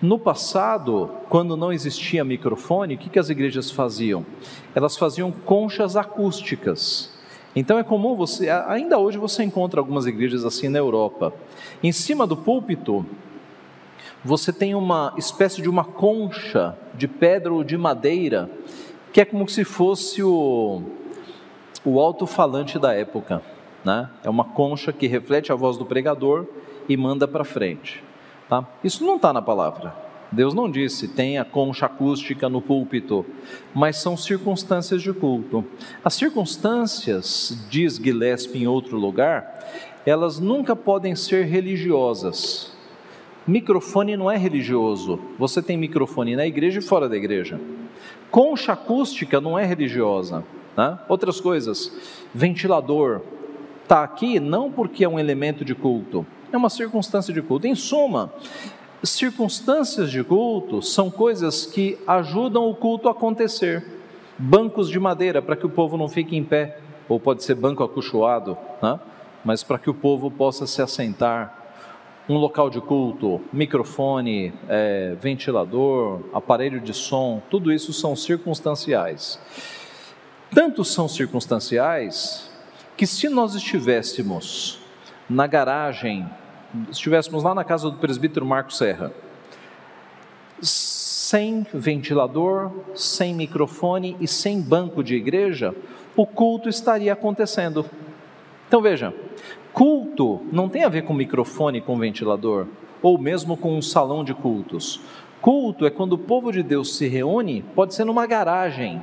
No 0.00 0.18
passado, 0.18 1.08
quando 1.30 1.56
não 1.56 1.72
existia 1.72 2.24
microfone, 2.24 2.94
o 2.94 2.98
que, 2.98 3.08
que 3.08 3.18
as 3.18 3.30
igrejas 3.30 3.70
faziam? 3.70 4.26
Elas 4.74 4.96
faziam 4.96 5.30
conchas 5.32 5.96
acústicas. 5.96 7.10
Então 7.54 7.78
é 7.78 7.84
comum 7.84 8.16
você, 8.16 8.50
ainda 8.50 8.98
hoje 8.98 9.16
você 9.16 9.42
encontra 9.42 9.80
algumas 9.80 10.04
igrejas 10.04 10.44
assim 10.44 10.68
na 10.68 10.78
Europa. 10.78 11.32
Em 11.82 11.92
cima 11.92 12.26
do 12.26 12.36
púlpito, 12.36 13.06
você 14.24 14.52
tem 14.52 14.74
uma 14.74 15.14
espécie 15.16 15.62
de 15.62 15.68
uma 15.68 15.84
concha 15.84 16.76
de 16.94 17.06
pedra 17.06 17.52
ou 17.52 17.62
de 17.62 17.78
madeira, 17.78 18.50
que 19.12 19.20
é 19.20 19.24
como 19.24 19.48
se 19.48 19.64
fosse 19.64 20.22
o, 20.22 20.82
o 21.84 22.00
alto-falante 22.00 22.78
da 22.78 22.92
época. 22.94 23.42
Né? 23.84 24.08
É 24.22 24.30
uma 24.30 24.44
concha 24.44 24.92
que 24.92 25.06
reflete 25.06 25.52
a 25.52 25.54
voz 25.54 25.76
do 25.76 25.84
pregador 25.84 26.46
e 26.88 26.96
manda 26.96 27.26
para 27.26 27.44
frente. 27.44 28.02
Tá? 28.48 28.66
Isso 28.82 29.04
não 29.04 29.16
está 29.16 29.32
na 29.32 29.42
palavra. 29.42 29.94
Deus 30.30 30.54
não 30.54 30.70
disse 30.70 31.08
tenha 31.08 31.44
concha 31.44 31.84
acústica 31.86 32.48
no 32.48 32.62
púlpito, 32.62 33.26
mas 33.74 33.98
são 33.98 34.16
circunstâncias 34.16 35.02
de 35.02 35.12
culto. 35.12 35.62
As 36.02 36.14
circunstâncias, 36.14 37.66
diz 37.68 37.96
Gillespie 37.96 38.62
em 38.62 38.66
outro 38.66 38.96
lugar, 38.96 39.62
elas 40.06 40.38
nunca 40.38 40.74
podem 40.74 41.14
ser 41.14 41.44
religiosas. 41.44 42.71
Microfone 43.46 44.16
não 44.16 44.30
é 44.30 44.36
religioso. 44.36 45.18
Você 45.38 45.60
tem 45.60 45.76
microfone 45.76 46.36
na 46.36 46.46
igreja 46.46 46.78
e 46.78 46.82
fora 46.82 47.08
da 47.08 47.16
igreja. 47.16 47.60
Concha 48.30 48.72
acústica 48.72 49.40
não 49.40 49.58
é 49.58 49.64
religiosa. 49.64 50.44
Né? 50.76 50.98
Outras 51.08 51.40
coisas, 51.40 51.92
ventilador, 52.34 53.20
está 53.82 54.02
aqui 54.02 54.40
não 54.40 54.70
porque 54.70 55.04
é 55.04 55.08
um 55.08 55.18
elemento 55.18 55.64
de 55.64 55.74
culto, 55.74 56.24
é 56.52 56.56
uma 56.56 56.70
circunstância 56.70 57.32
de 57.32 57.42
culto. 57.42 57.66
Em 57.66 57.74
suma, 57.74 58.32
circunstâncias 59.02 60.10
de 60.10 60.22
culto 60.22 60.80
são 60.80 61.10
coisas 61.10 61.66
que 61.66 61.98
ajudam 62.06 62.70
o 62.70 62.74
culto 62.74 63.08
a 63.08 63.12
acontecer. 63.12 63.84
Bancos 64.38 64.88
de 64.88 64.98
madeira 64.98 65.42
para 65.42 65.56
que 65.56 65.66
o 65.66 65.70
povo 65.70 65.96
não 65.96 66.08
fique 66.08 66.36
em 66.36 66.42
pé, 66.42 66.78
ou 67.08 67.20
pode 67.20 67.44
ser 67.44 67.54
banco 67.54 67.84
acolchoado, 67.84 68.56
né? 68.82 68.98
mas 69.44 69.62
para 69.62 69.78
que 69.78 69.90
o 69.90 69.94
povo 69.94 70.30
possa 70.30 70.66
se 70.66 70.80
assentar. 70.80 71.61
Um 72.28 72.36
local 72.36 72.70
de 72.70 72.80
culto, 72.80 73.40
microfone, 73.52 74.52
é, 74.68 75.16
ventilador, 75.20 76.20
aparelho 76.32 76.80
de 76.80 76.94
som, 76.94 77.42
tudo 77.50 77.72
isso 77.72 77.92
são 77.92 78.14
circunstanciais. 78.14 79.40
Tanto 80.54 80.84
são 80.84 81.08
circunstanciais 81.08 82.50
que, 82.96 83.06
se 83.06 83.28
nós 83.28 83.54
estivéssemos 83.54 84.78
na 85.28 85.46
garagem 85.46 86.28
estivéssemos 86.90 87.42
lá 87.42 87.54
na 87.54 87.64
casa 87.64 87.90
do 87.90 87.98
presbítero 87.98 88.46
Marco 88.46 88.72
Serra, 88.72 89.12
sem 90.60 91.66
ventilador, 91.72 92.70
sem 92.94 93.34
microfone 93.34 94.16
e 94.20 94.28
sem 94.28 94.60
banco 94.60 95.02
de 95.02 95.14
igreja, 95.14 95.74
o 96.16 96.26
culto 96.26 96.68
estaria 96.68 97.12
acontecendo. 97.12 97.84
Então 98.68 98.80
veja, 98.80 99.14
culto 99.72 100.40
não 100.52 100.68
tem 100.68 100.84
a 100.84 100.88
ver 100.88 101.02
com 101.02 101.14
microfone, 101.14 101.80
com 101.80 101.98
ventilador, 101.98 102.66
ou 103.02 103.18
mesmo 103.18 103.56
com 103.56 103.76
um 103.76 103.82
salão 103.82 104.22
de 104.22 104.34
cultos. 104.34 105.00
Culto 105.40 105.84
é 105.86 105.90
quando 105.90 106.12
o 106.12 106.18
povo 106.18 106.52
de 106.52 106.62
Deus 106.62 106.96
se 106.96 107.08
reúne, 107.08 107.64
pode 107.74 107.94
ser 107.94 108.04
numa 108.04 108.26
garagem, 108.26 109.02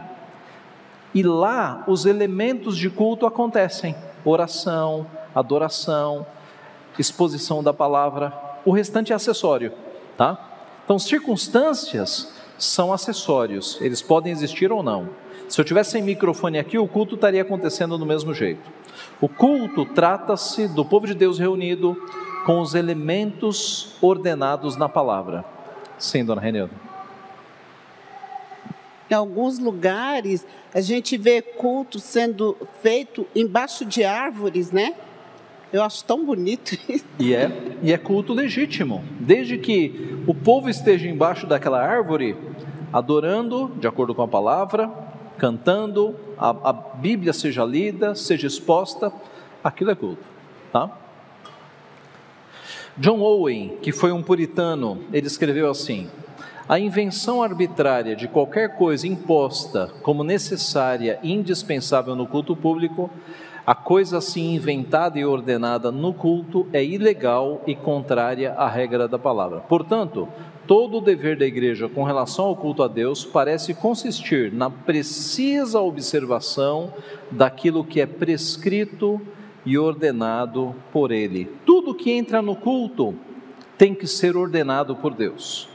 e 1.14 1.24
lá 1.24 1.84
os 1.88 2.06
elementos 2.06 2.78
de 2.78 2.90
culto 2.90 3.26
acontecem: 3.26 3.96
oração, 4.24 5.06
adoração, 5.34 6.26
exposição 6.98 7.64
da 7.64 7.74
palavra, 7.74 8.34
o 8.66 8.72
restante 8.72 9.12
é 9.12 9.16
acessório, 9.16 9.74
tá? 10.16 10.38
Então, 10.84 11.00
circunstâncias 11.00 12.34
são 12.58 12.92
acessórios, 12.92 13.80
eles 13.82 14.02
podem 14.02 14.32
existir 14.32 14.72
ou 14.72 14.84
não. 14.84 15.10
Se 15.50 15.60
eu 15.60 15.66
tivesse 15.66 15.92
sem 15.92 16.04
microfone 16.04 16.60
aqui, 16.60 16.78
o 16.78 16.88
culto 16.88 17.16
estaria 17.16 17.42
acontecendo 17.42 17.98
do 17.98 18.06
mesmo 18.06 18.36
jeito. 18.36 18.62
O 19.20 19.28
culto 19.28 19.84
trata-se 19.84 20.68
do 20.68 20.86
povo 20.86 21.08
de 21.08 21.16
Deus 21.16 21.40
reunido 21.40 21.98
com 22.46 22.62
os 22.62 22.76
elementos 22.76 23.96
ordenados 24.00 24.78
na 24.78 24.88
palavra. 24.88 25.44
Sim, 25.98 26.24
dona 26.24 26.40
Renilda. 26.40 26.74
Em 29.10 29.14
alguns 29.16 29.58
lugares, 29.58 30.46
a 30.72 30.82
gente 30.82 31.18
vê 31.18 31.42
culto 31.42 32.00
sendo 32.00 32.56
feito 32.84 33.26
embaixo 33.36 33.84
de 33.84 34.04
árvores, 34.04 34.72
né? 34.72 34.94
Eu 35.74 35.82
acho 35.82 36.04
tão 36.06 36.24
bonito 36.24 36.78
isso. 36.88 37.06
E 37.18 37.34
é, 37.34 37.52
e 37.82 37.92
é 37.92 37.98
culto 37.98 38.34
legítimo. 38.34 39.04
Desde 39.20 39.58
que 39.58 40.22
o 40.28 40.36
povo 40.36 40.70
esteja 40.70 41.08
embaixo 41.08 41.48
daquela 41.48 41.84
árvore, 41.84 42.38
adorando, 42.94 43.72
de 43.80 43.88
acordo 43.88 44.14
com 44.14 44.22
a 44.22 44.28
palavra, 44.28 45.10
cantando, 45.40 46.16
a, 46.38 46.50
a 46.50 46.74
Bíblia 46.74 47.34
seja 47.34 47.64
lida, 47.66 48.14
seja 48.14 48.46
exposta, 48.46 49.12
aquilo 49.64 49.90
é 49.90 49.96
culto. 49.96 50.24
Tá? 50.72 50.92
John 52.98 53.22
Owen, 53.22 53.78
que 53.82 53.92
foi 53.92 54.12
um 54.12 54.22
puritano, 54.22 55.04
ele 55.12 55.26
escreveu 55.26 55.72
assim: 55.72 56.10
a 56.68 56.78
invenção 56.78 57.42
arbitrária 57.42 58.16
de 58.16 58.28
qualquer 58.28 58.78
coisa 58.78 59.08
imposta 59.08 59.90
como 60.04 60.24
necessária 60.24 61.18
e 61.24 61.32
indispensável 61.32 62.16
no 62.16 62.28
culto 62.28 62.56
público 62.56 63.10
a 63.70 63.76
coisa 63.76 64.18
assim 64.18 64.56
inventada 64.56 65.20
e 65.20 65.24
ordenada 65.24 65.92
no 65.92 66.12
culto 66.12 66.68
é 66.74 66.84
ilegal 66.84 67.62
e 67.68 67.76
contrária 67.76 68.54
à 68.54 68.68
regra 68.68 69.08
da 69.08 69.20
palavra. 69.20 69.60
Portanto, 69.60 70.28
todo 70.70 71.00
o 71.00 71.02
dever 71.02 71.36
da 71.36 71.48
igreja 71.48 71.90
com 71.90 72.04
relação 72.04 72.46
ao 72.46 72.56
culto 72.56 72.84
a 72.84 72.88
Deus 72.88 73.26
parece 73.26 73.74
consistir 73.74 74.54
na 74.54 74.70
precisa 74.70 75.82
observação 75.82 76.94
daquilo 77.32 77.84
que 77.84 78.00
é 78.00 78.06
prescrito 78.06 79.20
e 79.66 79.80
ordenado 79.80 80.76
por 80.92 81.12
Ele. 81.12 81.46
Tudo 81.66 81.96
que 81.96 82.12
entra 82.12 82.40
no 82.40 82.56
culto 82.56 83.16
tem 83.80 83.96
que 83.96 84.06
ser 84.06 84.38
ordenado 84.38 84.96
por 84.96 85.16
Deus. 85.16 85.68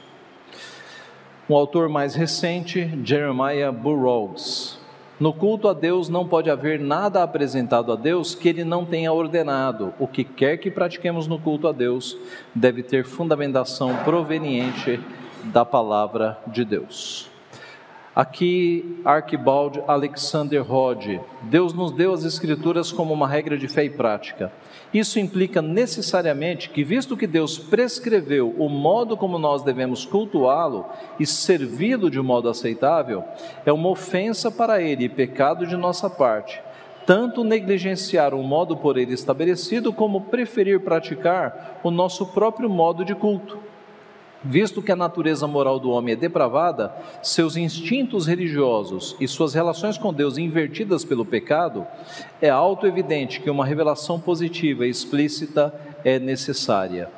Um 1.50 1.56
autor 1.56 1.88
mais 1.88 2.14
recente, 2.14 2.88
Jeremiah 3.02 3.72
Burroughs, 3.72 4.78
no 5.24 5.32
culto 5.32 5.68
a 5.68 5.72
Deus 5.72 6.10
não 6.10 6.28
pode 6.28 6.50
haver 6.50 6.78
nada 6.78 7.22
apresentado 7.22 7.90
a 7.90 7.96
Deus 7.96 8.34
que 8.34 8.46
ele 8.46 8.62
não 8.62 8.84
tenha 8.84 9.10
ordenado. 9.10 9.94
O 9.98 10.06
que 10.06 10.22
quer 10.22 10.58
que 10.58 10.70
pratiquemos 10.70 11.26
no 11.26 11.38
culto 11.38 11.66
a 11.66 11.72
Deus 11.72 12.14
deve 12.54 12.82
ter 12.82 13.06
fundamentação 13.06 13.96
proveniente 14.04 15.00
da 15.44 15.64
palavra 15.64 16.38
de 16.48 16.62
Deus. 16.62 17.30
Aqui, 18.14 19.00
Archibald 19.02 19.82
Alexander 19.88 20.62
Rod, 20.62 21.18
Deus 21.44 21.72
nos 21.72 21.90
deu 21.90 22.12
as 22.12 22.22
Escrituras 22.22 22.92
como 22.92 23.14
uma 23.14 23.26
regra 23.26 23.56
de 23.56 23.66
fé 23.66 23.82
e 23.82 23.88
prática. 23.88 24.52
Isso 24.94 25.18
implica 25.18 25.60
necessariamente 25.60 26.70
que, 26.70 26.84
visto 26.84 27.16
que 27.16 27.26
Deus 27.26 27.58
prescreveu 27.58 28.54
o 28.56 28.68
modo 28.68 29.16
como 29.16 29.40
nós 29.40 29.64
devemos 29.64 30.06
cultuá-lo 30.06 30.86
e 31.18 31.26
servi-lo 31.26 32.08
de 32.08 32.20
um 32.20 32.22
modo 32.22 32.48
aceitável, 32.48 33.24
é 33.66 33.72
uma 33.72 33.88
ofensa 33.88 34.52
para 34.52 34.80
Ele 34.80 35.06
e 35.06 35.08
pecado 35.08 35.66
de 35.66 35.76
nossa 35.76 36.08
parte, 36.08 36.62
tanto 37.04 37.42
negligenciar 37.42 38.32
o 38.34 38.42
modo 38.44 38.76
por 38.76 38.96
Ele 38.96 39.14
estabelecido, 39.14 39.92
como 39.92 40.20
preferir 40.20 40.78
praticar 40.78 41.80
o 41.82 41.90
nosso 41.90 42.26
próprio 42.26 42.70
modo 42.70 43.04
de 43.04 43.16
culto. 43.16 43.73
Visto 44.44 44.82
que 44.82 44.92
a 44.92 44.96
natureza 44.96 45.46
moral 45.46 45.80
do 45.80 45.90
homem 45.90 46.12
é 46.12 46.16
depravada, 46.16 46.94
seus 47.22 47.56
instintos 47.56 48.26
religiosos 48.26 49.16
e 49.18 49.26
suas 49.26 49.54
relações 49.54 49.96
com 49.96 50.12
Deus 50.12 50.36
invertidas 50.36 51.02
pelo 51.02 51.24
pecado, 51.24 51.86
é 52.42 52.50
auto-evidente 52.50 53.40
que 53.40 53.48
uma 53.48 53.64
revelação 53.64 54.20
positiva 54.20 54.86
e 54.86 54.90
explícita 54.90 55.72
é 56.04 56.18
necessária. 56.18 57.08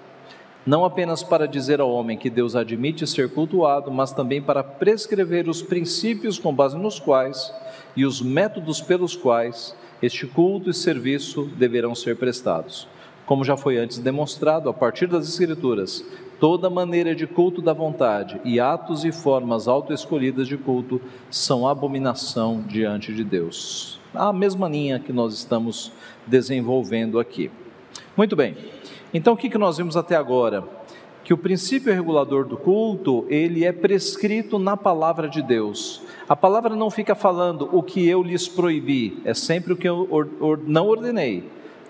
Não 0.64 0.85
apenas 0.85 1.22
para 1.22 1.49
dizer 1.49 1.81
ao 1.81 1.91
homem 1.91 2.16
que 2.16 2.31
Deus 2.31 2.55
admite 2.55 3.07
ser 3.07 3.29
cultuado, 3.31 3.91
mas 3.91 4.12
também 4.12 4.41
para 4.41 4.62
prescrever 4.62 5.49
os 5.49 5.62
princípios 5.62 6.39
com 6.39 6.55
base 6.55 6.77
nos 6.77 7.01
quais 7.01 7.53
e 7.97 8.05
os 8.05 8.22
métodos 8.22 8.81
pelos 8.81 9.16
quais 9.16 9.74
este 10.01 10.27
culto 10.27 10.70
e 10.70 10.74
serviço 10.74 11.45
deverão 11.57 11.95
ser 11.95 12.16
prestados. 12.16 12.87
Como 13.27 13.45
já 13.45 13.57
foi 13.57 13.77
antes 13.77 13.99
demonstrado, 13.99 14.68
a 14.68 14.72
partir 14.72 15.07
das 15.07 15.29
Escrituras, 15.29 16.05
Toda 16.39 16.68
maneira 16.68 17.14
de 17.14 17.27
culto 17.27 17.62
da 17.62 17.72
vontade 17.72 18.39
e 18.45 18.61
atos 18.61 19.07
e 19.07 19.12
formas 19.12 19.66
autoescolhidas 19.66 20.47
de 20.47 20.59
culto 20.59 21.01
são 21.31 21.66
abominação 21.66 22.62
diante 22.68 23.14
de 23.14 23.24
Deus. 23.24 23.99
A 24.12 24.35
mesma 24.35 24.68
linha 24.68 24.99
que 24.99 25.14
nós 25.14 25.33
estamos 25.33 25.91
desenvolvendo 26.27 27.18
aqui. 27.18 27.51
Muito 28.14 28.37
bem, 28.37 28.55
então 29.14 29.33
o 29.33 29.37
que 29.37 29.57
nós 29.57 29.79
vimos 29.79 29.97
até 29.97 30.14
agora? 30.14 30.64
que 31.24 31.35
o 31.35 31.37
princípio 31.37 31.93
regulador 31.93 32.47
do 32.47 32.57
culto, 32.57 33.27
ele 33.29 33.64
é 33.64 33.72
prescrito 33.72 34.61
na 34.61 34.77
palavra 34.77 35.29
de 35.29 35.43
Deus. 35.43 36.01
A 36.29 36.37
palavra 36.37 36.77
não 36.77 36.89
fica 36.89 37.16
falando 37.16 37.68
o 37.72 37.83
que 37.83 38.07
eu 38.07 38.22
lhes 38.22 38.47
proibi, 38.47 39.20
é 39.24 39.35
sempre 39.35 39.72
o 39.72 39.77
que 39.77 39.89
eu 39.89 40.09
não 40.64 40.87
ordenei. 40.87 41.43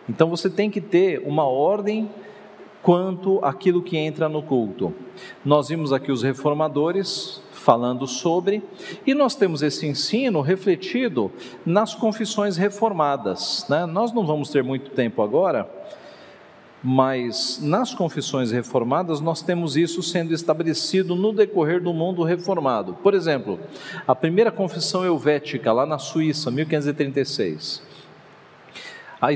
Então 0.08 0.28
você 0.28 0.48
tem 0.48 0.70
que 0.70 0.80
ter 0.80 1.22
uma 1.26 1.44
ordem 1.44 2.08
quanto 2.86 3.40
àquilo 3.44 3.82
que 3.82 3.96
entra 3.96 4.28
no 4.28 4.40
culto. 4.40 4.94
Nós 5.44 5.68
vimos 5.68 5.92
aqui 5.92 6.12
os 6.12 6.22
reformadores 6.22 7.42
falando 7.50 8.06
sobre, 8.06 8.62
e 9.04 9.12
nós 9.12 9.34
temos 9.34 9.60
esse 9.60 9.88
ensino 9.88 10.40
refletido 10.40 11.32
nas 11.64 11.96
confissões 11.96 12.56
reformadas. 12.56 13.66
Né? 13.68 13.84
Nós 13.86 14.12
não 14.12 14.24
vamos 14.24 14.50
ter 14.50 14.62
muito 14.62 14.92
tempo 14.92 15.20
agora, 15.20 15.68
mas 16.80 17.58
nas 17.60 17.92
confissões 17.92 18.52
reformadas 18.52 19.20
nós 19.20 19.42
temos 19.42 19.76
isso 19.76 20.00
sendo 20.00 20.32
estabelecido 20.32 21.16
no 21.16 21.32
decorrer 21.32 21.82
do 21.82 21.92
mundo 21.92 22.22
reformado. 22.22 22.94
Por 23.02 23.14
exemplo, 23.14 23.58
a 24.06 24.14
primeira 24.14 24.52
confissão 24.52 25.04
helvética, 25.04 25.72
lá 25.72 25.84
na 25.84 25.98
Suíça, 25.98 26.52
1536 26.52 27.85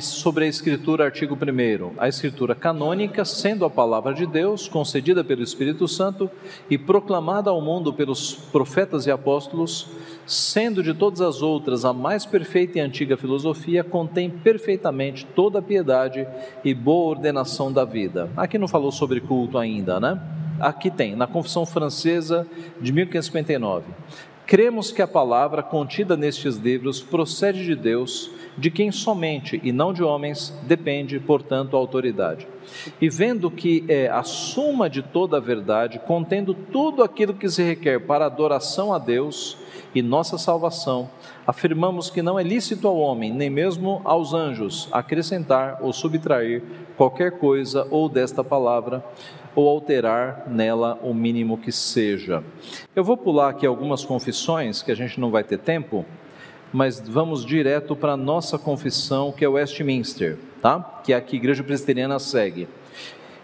sobre 0.03 0.45
a 0.45 0.49
Escritura, 0.49 1.07
artigo 1.07 1.35
1. 1.35 1.95
A 1.99 2.07
Escritura 2.07 2.55
canônica, 2.55 3.25
sendo 3.25 3.65
a 3.65 3.71
palavra 3.71 4.13
de 4.13 4.27
Deus, 4.27 4.69
concedida 4.69 5.25
pelo 5.25 5.43
Espírito 5.43 5.89
Santo 5.89 6.31
e 6.69 6.77
proclamada 6.77 7.49
ao 7.49 7.63
mundo 7.63 7.93
pelos 7.93 8.35
profetas 8.35 9.07
e 9.07 9.11
apóstolos, 9.11 9.89
sendo 10.27 10.83
de 10.83 10.93
todas 10.93 11.23
as 11.23 11.41
outras 11.41 11.87
a 11.87 11.95
mais 11.95 12.27
perfeita 12.27 12.79
e 12.79 12.81
antiga 12.83 13.17
filosofia, 13.17 13.83
contém 13.83 14.29
perfeitamente 14.29 15.25
toda 15.35 15.61
a 15.61 15.63
piedade 15.63 16.29
e 16.63 16.75
boa 16.75 17.17
ordenação 17.17 17.73
da 17.73 17.85
vida. 17.85 18.29
Aqui 18.37 18.59
não 18.59 18.69
falou 18.69 18.93
sobre 18.93 19.19
culto 19.21 19.57
ainda, 19.57 19.99
né? 19.99 20.21
Aqui 20.61 20.91
tem, 20.91 21.17
na 21.17 21.27
Confissão 21.27 21.65
Francesa 21.65 22.47
de 22.79 22.93
1559. 22.93 23.87
Cremos 24.51 24.91
que 24.91 25.01
a 25.01 25.07
palavra 25.07 25.63
contida 25.63 26.17
nestes 26.17 26.57
livros 26.57 27.01
procede 27.01 27.65
de 27.65 27.77
Deus 27.77 28.33
de 28.59 28.69
quem 28.69 28.91
somente 28.91 29.61
e 29.63 29.71
não 29.71 29.93
de 29.93 30.03
homens 30.03 30.53
depende, 30.65 31.21
portanto, 31.21 31.77
a 31.77 31.79
autoridade. 31.79 32.49
E 33.01 33.09
vendo 33.09 33.49
que 33.49 33.85
é 33.87 34.09
a 34.09 34.25
suma 34.25 34.91
de 34.91 35.03
toda 35.03 35.37
a 35.37 35.41
verdade, 35.41 36.01
contendo 36.05 36.53
tudo 36.53 37.05
aquilo 37.05 37.33
que 37.33 37.49
se 37.49 37.63
requer 37.63 38.01
para 38.01 38.27
adoração 38.27 38.93
a 38.93 38.99
Deus 38.99 39.57
e 39.95 40.03
nossa 40.03 40.39
salvação, 40.39 41.11
afirmamos 41.47 42.11
que 42.11 42.23
não 42.23 42.39
é 42.39 42.43
lícito 42.43 42.87
ao 42.87 42.97
homem, 42.97 43.33
nem 43.33 43.51
mesmo 43.51 44.01
aos 44.05 44.33
anjos, 44.33 44.89
acrescentar 44.93 45.79
ou 45.83 45.93
subtrair 45.93 46.63
qualquer 46.97 47.39
coisa 47.39 47.87
ou 47.91 48.09
desta 48.09 48.45
palavra, 48.45 49.05
ou 49.55 49.69
alterar 49.69 50.45
nela 50.49 50.99
o 51.03 51.13
mínimo 51.13 51.59
que 51.59 51.73
seja. 51.73 52.45
Eu 52.95 53.03
vou 53.03 53.17
pular 53.17 53.49
aqui 53.49 53.67
algumas 53.67 54.05
confissões, 54.05 54.83
que 54.83 54.93
a 54.93 54.95
gente 54.95 55.19
não 55.19 55.31
vai 55.31 55.43
ter 55.43 55.59
tempo, 55.59 56.05
mas 56.73 57.01
vamos 57.01 57.45
direto 57.45 57.97
para 57.97 58.13
a 58.13 58.17
nossa 58.17 58.59
confissão, 58.59 59.33
que 59.33 59.45
é 59.45 59.49
Westminster, 59.49 60.39
tá? 60.63 61.01
que 61.05 61.13
é 61.13 61.17
a 61.17 61.21
que 61.21 61.35
a 61.35 61.39
Igreja 61.39 61.65
Presbiteriana 61.65 62.19
segue. 62.19 62.69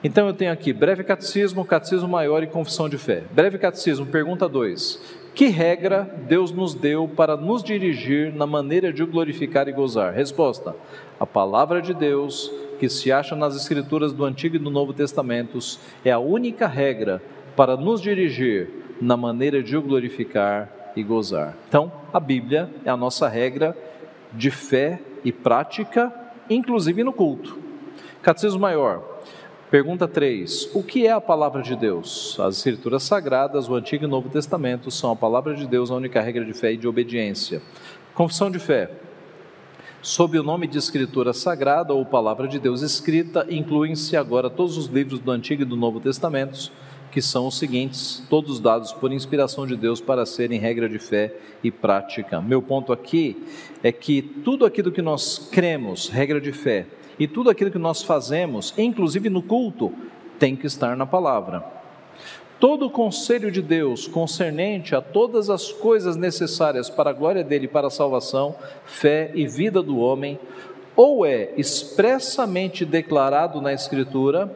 Então 0.05 0.29
eu 0.29 0.35
tenho 0.35 0.53
aqui 0.53 0.73
breve 0.73 1.03
catecismo, 1.03 1.65
catecismo 1.65 2.07
maior 2.07 2.43
e 2.43 2.47
confissão 2.47 2.89
de 2.89 2.99
fé. 2.99 3.25
Breve 3.33 3.59
catecismo, 3.59 4.07
pergunta 4.07 4.49
2. 4.49 5.26
Que 5.37 5.49
regra 5.49 6.11
Deus 6.27 6.51
nos 6.51 6.73
deu 6.73 7.07
para 7.07 7.37
nos 7.37 7.63
dirigir 7.63 8.33
na 8.33 8.47
maneira 8.47 8.91
de 8.91 9.03
o 9.03 9.07
glorificar 9.07 9.69
e 9.69 9.73
gozar? 9.73 10.15
Resposta: 10.15 10.75
A 11.21 11.27
palavra 11.27 11.83
de 11.83 11.93
Deus, 11.93 12.51
que 12.81 12.89
se 12.89 13.13
acha 13.13 13.37
nas 13.37 13.55
Escrituras 13.55 14.15
do 14.15 14.25
Antigo 14.25 14.57
e 14.57 14.59
do 14.59 14.71
Novo 14.71 14.95
Testamentos, 14.95 15.79
é 16.03 16.11
a 16.11 16.19
única 16.19 16.67
regra 16.67 17.23
para 17.55 17.77
nos 17.77 18.01
dirigir 18.01 18.71
na 18.99 19.15
maneira 19.15 19.63
de 19.63 19.77
o 19.77 19.83
glorificar 19.83 20.73
e 20.97 21.03
gozar. 21.03 21.55
Então, 21.69 21.93
a 22.15 22.19
Bíblia 22.19 22.71
é 22.83 22.89
a 22.89 22.97
nossa 22.97 23.29
regra 23.29 23.77
de 24.33 24.51
fé 24.51 24.99
e 25.23 25.31
prática, 25.31 26.11
inclusive 26.49 27.05
no 27.05 27.13
culto. 27.13 27.59
Catecismo 28.23 28.61
Maior, 28.61 29.16
pergunta 29.71 30.07
3: 30.07 30.71
O 30.75 30.83
que 30.83 31.07
é 31.07 31.13
a 31.13 31.21
palavra 31.21 31.63
de 31.63 31.75
Deus? 31.77 32.39
As 32.41 32.59
Escrituras 32.59 33.03
Sagradas, 33.03 33.69
o 33.69 33.75
Antigo 33.75 34.05
e 34.05 34.09
Novo 34.09 34.29
Testamento, 34.29 34.91
são 34.91 35.11
a 35.11 35.17
palavra 35.17 35.55
de 35.55 35.67
Deus, 35.67 35.91
a 35.91 35.95
única 35.95 36.21
regra 36.21 36.45
de 36.45 36.53
fé 36.53 36.73
e 36.73 36.77
de 36.77 36.89
obediência. 36.89 37.61
Confissão 38.15 38.51
de 38.51 38.59
fé. 38.59 38.91
Sob 40.03 40.39
o 40.39 40.43
nome 40.43 40.67
de 40.67 40.79
Escritura 40.79 41.33
Sagrada 41.33 41.93
ou 41.93 42.05
Palavra 42.07 42.47
de 42.47 42.61
Deus 42.61 42.81
escrita, 42.81 43.45
incluem-se 43.51 44.17
agora 44.17 44.49
todos 44.49 44.77
os 44.77 44.87
livros 44.87 45.19
do 45.19 45.33
Antigo 45.33 45.63
e 45.63 45.65
do 45.65 45.77
Novo 45.77 46.01
Testamentos 46.01 46.71
que 47.17 47.23
são 47.23 47.47
os 47.47 47.57
seguintes, 47.57 48.23
todos 48.29 48.61
dados 48.61 48.93
por 48.93 49.11
inspiração 49.11 49.67
de 49.67 49.75
Deus 49.75 50.03
para 50.03 50.27
serem 50.27 50.61
regra 50.61 50.87
de 50.87 50.99
fé 50.99 51.35
e 51.65 51.71
prática. 51.71 52.43
Meu 52.43 52.61
ponto 52.61 52.93
aqui 52.93 53.43
é 53.83 53.91
que 53.91 54.21
tudo 54.21 54.67
aquilo 54.67 54.93
que 54.93 55.01
nós 55.01 55.49
cremos, 55.51 56.11
regra 56.11 56.39
de 56.39 56.53
fé, 56.53 56.85
e 57.19 57.27
tudo 57.27 57.51
aquilo 57.51 57.71
que 57.71 57.79
nós 57.79 58.03
fazemos, 58.03 58.75
inclusive 58.77 59.31
no 59.31 59.43
culto, 59.43 59.93
tem 60.39 60.55
que 60.55 60.67
estar 60.67 60.97
na 60.97 61.07
palavra. 61.07 61.65
Todo 62.59 62.87
o 62.87 62.91
conselho 62.91 63.51
de 63.51 63.61
Deus 63.61 64.09
concernente 64.09 64.95
a 64.95 65.03
todas 65.03 65.51
as 65.51 65.71
coisas 65.71 66.17
necessárias 66.17 66.89
para 66.89 67.11
a 67.11 67.13
glória 67.13 67.45
dele 67.45 67.69
para 67.69 67.89
a 67.89 67.91
salvação, 67.91 68.55
fé 68.85 69.31
e 69.35 69.47
vida 69.47 69.83
do 69.83 69.99
homem, 69.99 70.39
ou 70.95 71.27
é 71.27 71.53
expressamente 71.59 72.85
declarado 72.85 73.61
na 73.61 73.75
Escritura, 73.75 74.51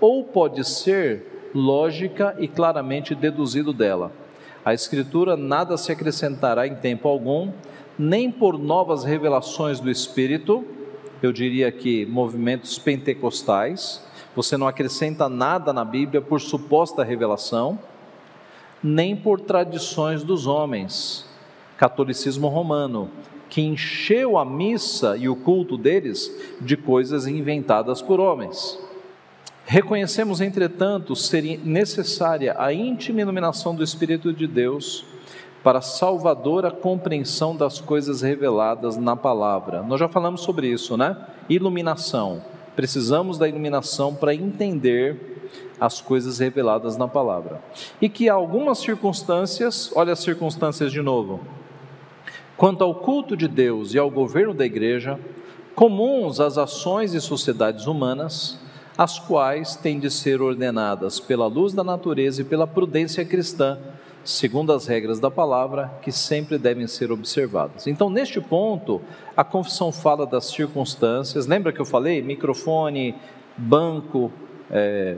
ou 0.00 0.22
pode 0.22 0.64
ser 0.64 1.50
lógica 1.52 2.36
e 2.38 2.46
claramente 2.46 3.16
deduzido 3.16 3.72
dela. 3.72 4.12
A 4.64 4.72
Escritura 4.72 5.36
nada 5.36 5.76
se 5.76 5.90
acrescentará 5.90 6.68
em 6.68 6.76
tempo 6.76 7.08
algum, 7.08 7.50
nem 7.98 8.30
por 8.30 8.56
novas 8.56 9.02
revelações 9.02 9.80
do 9.80 9.90
Espírito, 9.90 10.64
eu 11.26 11.32
diria 11.32 11.70
que 11.70 12.06
movimentos 12.06 12.78
pentecostais, 12.78 14.02
você 14.34 14.56
não 14.56 14.66
acrescenta 14.66 15.28
nada 15.28 15.72
na 15.72 15.84
Bíblia 15.84 16.20
por 16.20 16.40
suposta 16.40 17.04
revelação, 17.04 17.78
nem 18.82 19.14
por 19.14 19.40
tradições 19.40 20.22
dos 20.22 20.46
homens, 20.46 21.26
catolicismo 21.76 22.48
romano, 22.48 23.10
que 23.48 23.60
encheu 23.60 24.38
a 24.38 24.44
missa 24.44 25.16
e 25.16 25.28
o 25.28 25.36
culto 25.36 25.76
deles 25.76 26.30
de 26.60 26.76
coisas 26.76 27.26
inventadas 27.26 28.00
por 28.00 28.20
homens. 28.20 28.78
Reconhecemos, 29.66 30.40
entretanto, 30.40 31.14
ser 31.14 31.60
necessária 31.64 32.54
a 32.58 32.72
íntima 32.72 33.20
iluminação 33.20 33.74
do 33.74 33.84
Espírito 33.84 34.32
de 34.32 34.46
Deus 34.46 35.04
para 35.62 35.80
salvadora 35.80 36.70
compreensão 36.70 37.54
das 37.54 37.80
coisas 37.80 38.22
reveladas 38.22 38.96
na 38.96 39.14
palavra. 39.14 39.82
Nós 39.82 40.00
já 40.00 40.08
falamos 40.08 40.40
sobre 40.40 40.68
isso, 40.68 40.96
né? 40.96 41.16
Iluminação. 41.48 42.42
Precisamos 42.74 43.36
da 43.36 43.48
iluminação 43.48 44.14
para 44.14 44.34
entender 44.34 45.40
as 45.78 46.00
coisas 46.00 46.38
reveladas 46.38 46.96
na 46.96 47.08
palavra. 47.08 47.60
E 48.00 48.08
que 48.08 48.28
algumas 48.28 48.78
circunstâncias, 48.78 49.90
olha 49.94 50.12
as 50.12 50.20
circunstâncias 50.20 50.92
de 50.92 51.02
novo. 51.02 51.40
Quanto 52.56 52.84
ao 52.84 52.94
culto 52.94 53.36
de 53.36 53.48
Deus 53.48 53.94
e 53.94 53.98
ao 53.98 54.10
governo 54.10 54.52
da 54.52 54.66
igreja, 54.66 55.18
comuns 55.74 56.40
às 56.40 56.58
ações 56.58 57.14
e 57.14 57.20
sociedades 57.20 57.86
humanas, 57.86 58.58
as 58.96 59.18
quais 59.18 59.76
têm 59.76 59.98
de 59.98 60.10
ser 60.10 60.42
ordenadas 60.42 61.18
pela 61.18 61.46
luz 61.46 61.72
da 61.72 61.82
natureza 61.82 62.42
e 62.42 62.44
pela 62.44 62.66
prudência 62.66 63.24
cristã, 63.24 63.78
segundo 64.24 64.72
as 64.72 64.86
regras 64.86 65.18
da 65.18 65.30
palavra, 65.30 65.90
que 66.02 66.12
sempre 66.12 66.58
devem 66.58 66.86
ser 66.86 67.10
observadas. 67.10 67.86
Então, 67.86 68.10
neste 68.10 68.40
ponto, 68.40 69.00
a 69.36 69.42
confissão 69.42 69.90
fala 69.90 70.26
das 70.26 70.46
circunstâncias. 70.46 71.46
Lembra 71.46 71.72
que 71.72 71.80
eu 71.80 71.84
falei? 71.84 72.22
Microfone, 72.22 73.14
banco, 73.56 74.30
é, 74.70 75.16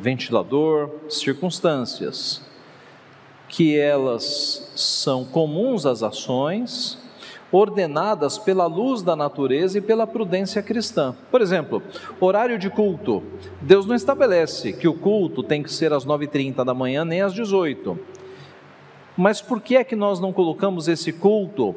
ventilador, 0.00 0.90
circunstâncias. 1.08 2.42
Que 3.48 3.78
elas 3.78 4.72
são 4.74 5.24
comuns 5.24 5.86
às 5.86 6.02
ações 6.02 6.98
ordenadas 7.56 8.36
pela 8.36 8.66
luz 8.66 9.02
da 9.02 9.16
natureza 9.16 9.78
e 9.78 9.80
pela 9.80 10.06
prudência 10.06 10.62
cristã. 10.62 11.16
Por 11.30 11.40
exemplo, 11.40 11.82
horário 12.20 12.58
de 12.58 12.68
culto. 12.68 13.22
Deus 13.62 13.86
não 13.86 13.94
estabelece 13.94 14.72
que 14.72 14.86
o 14.86 14.94
culto 14.94 15.42
tem 15.42 15.62
que 15.62 15.72
ser 15.72 15.92
às 15.92 16.04
9h30 16.04 16.64
da 16.64 16.74
manhã 16.74 17.04
nem 17.04 17.22
às 17.22 17.32
18 17.32 17.98
Mas 19.16 19.40
por 19.40 19.60
que 19.60 19.76
é 19.76 19.84
que 19.84 19.96
nós 19.96 20.20
não 20.20 20.32
colocamos 20.32 20.86
esse 20.86 21.12
culto 21.12 21.74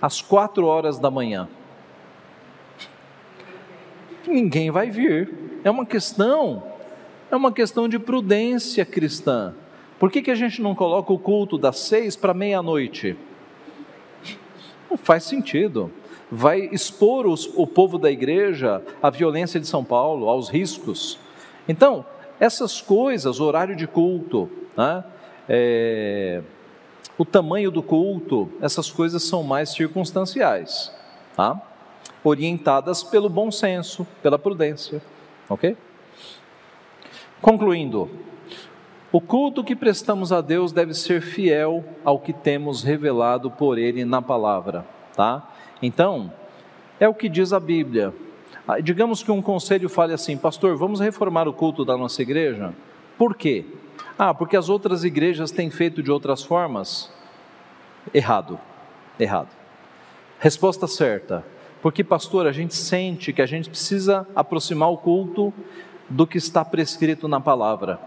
às 0.00 0.22
4 0.22 0.64
horas 0.66 0.98
da 0.98 1.10
manhã? 1.10 1.48
Ninguém 4.26 4.70
vai 4.70 4.90
vir. 4.90 5.60
É 5.62 5.70
uma 5.70 5.84
questão, 5.84 6.62
é 7.30 7.36
uma 7.36 7.52
questão 7.52 7.88
de 7.88 7.98
prudência 7.98 8.84
cristã. 8.84 9.54
Por 9.98 10.10
que, 10.10 10.22
que 10.22 10.30
a 10.30 10.34
gente 10.34 10.62
não 10.62 10.74
coloca 10.74 11.12
o 11.12 11.18
culto 11.18 11.58
das 11.58 11.80
seis 11.80 12.14
para 12.14 12.32
meia-noite? 12.32 13.16
Não 14.90 14.96
faz 14.96 15.24
sentido. 15.24 15.90
Vai 16.30 16.68
expor 16.72 17.26
os, 17.26 17.46
o 17.56 17.66
povo 17.66 17.98
da 17.98 18.10
igreja 18.10 18.82
à 19.02 19.10
violência 19.10 19.58
de 19.58 19.66
São 19.66 19.84
Paulo, 19.84 20.28
aos 20.28 20.48
riscos. 20.48 21.18
Então, 21.68 22.04
essas 22.38 22.80
coisas, 22.80 23.40
horário 23.40 23.74
de 23.74 23.86
culto, 23.86 24.50
né? 24.76 25.04
é, 25.48 26.42
o 27.16 27.24
tamanho 27.24 27.70
do 27.70 27.82
culto, 27.82 28.50
essas 28.60 28.90
coisas 28.90 29.22
são 29.22 29.42
mais 29.42 29.70
circunstanciais, 29.70 30.92
tá? 31.34 31.60
orientadas 32.22 33.02
pelo 33.02 33.28
bom 33.28 33.50
senso, 33.50 34.06
pela 34.22 34.38
prudência, 34.38 35.02
ok? 35.48 35.76
Concluindo, 37.40 38.10
o 39.10 39.20
culto 39.20 39.64
que 39.64 39.74
prestamos 39.74 40.32
a 40.32 40.40
Deus 40.40 40.70
deve 40.70 40.92
ser 40.92 41.22
fiel 41.22 41.82
ao 42.04 42.18
que 42.18 42.32
temos 42.32 42.82
revelado 42.82 43.50
por 43.50 43.78
Ele 43.78 44.04
na 44.04 44.20
palavra, 44.20 44.84
tá? 45.16 45.50
Então, 45.80 46.30
é 47.00 47.08
o 47.08 47.14
que 47.14 47.28
diz 47.28 47.52
a 47.52 47.60
Bíblia. 47.60 48.12
Ah, 48.66 48.80
digamos 48.80 49.22
que 49.22 49.32
um 49.32 49.40
conselho 49.40 49.88
fale 49.88 50.12
assim, 50.12 50.36
pastor, 50.36 50.76
vamos 50.76 51.00
reformar 51.00 51.48
o 51.48 51.54
culto 51.54 51.86
da 51.86 51.96
nossa 51.96 52.20
igreja? 52.20 52.74
Por 53.16 53.34
quê? 53.34 53.64
Ah, 54.18 54.34
porque 54.34 54.56
as 54.56 54.68
outras 54.68 55.04
igrejas 55.04 55.50
têm 55.50 55.70
feito 55.70 56.02
de 56.02 56.10
outras 56.10 56.42
formas? 56.42 57.10
Errado, 58.12 58.60
errado. 59.18 59.48
Resposta 60.38 60.86
certa, 60.86 61.44
porque, 61.80 62.04
pastor, 62.04 62.46
a 62.46 62.52
gente 62.52 62.74
sente 62.74 63.32
que 63.32 63.40
a 63.40 63.46
gente 63.46 63.70
precisa 63.70 64.26
aproximar 64.36 64.90
o 64.90 64.98
culto 64.98 65.52
do 66.10 66.26
que 66.26 66.36
está 66.36 66.62
prescrito 66.62 67.26
na 67.26 67.40
palavra. 67.40 67.98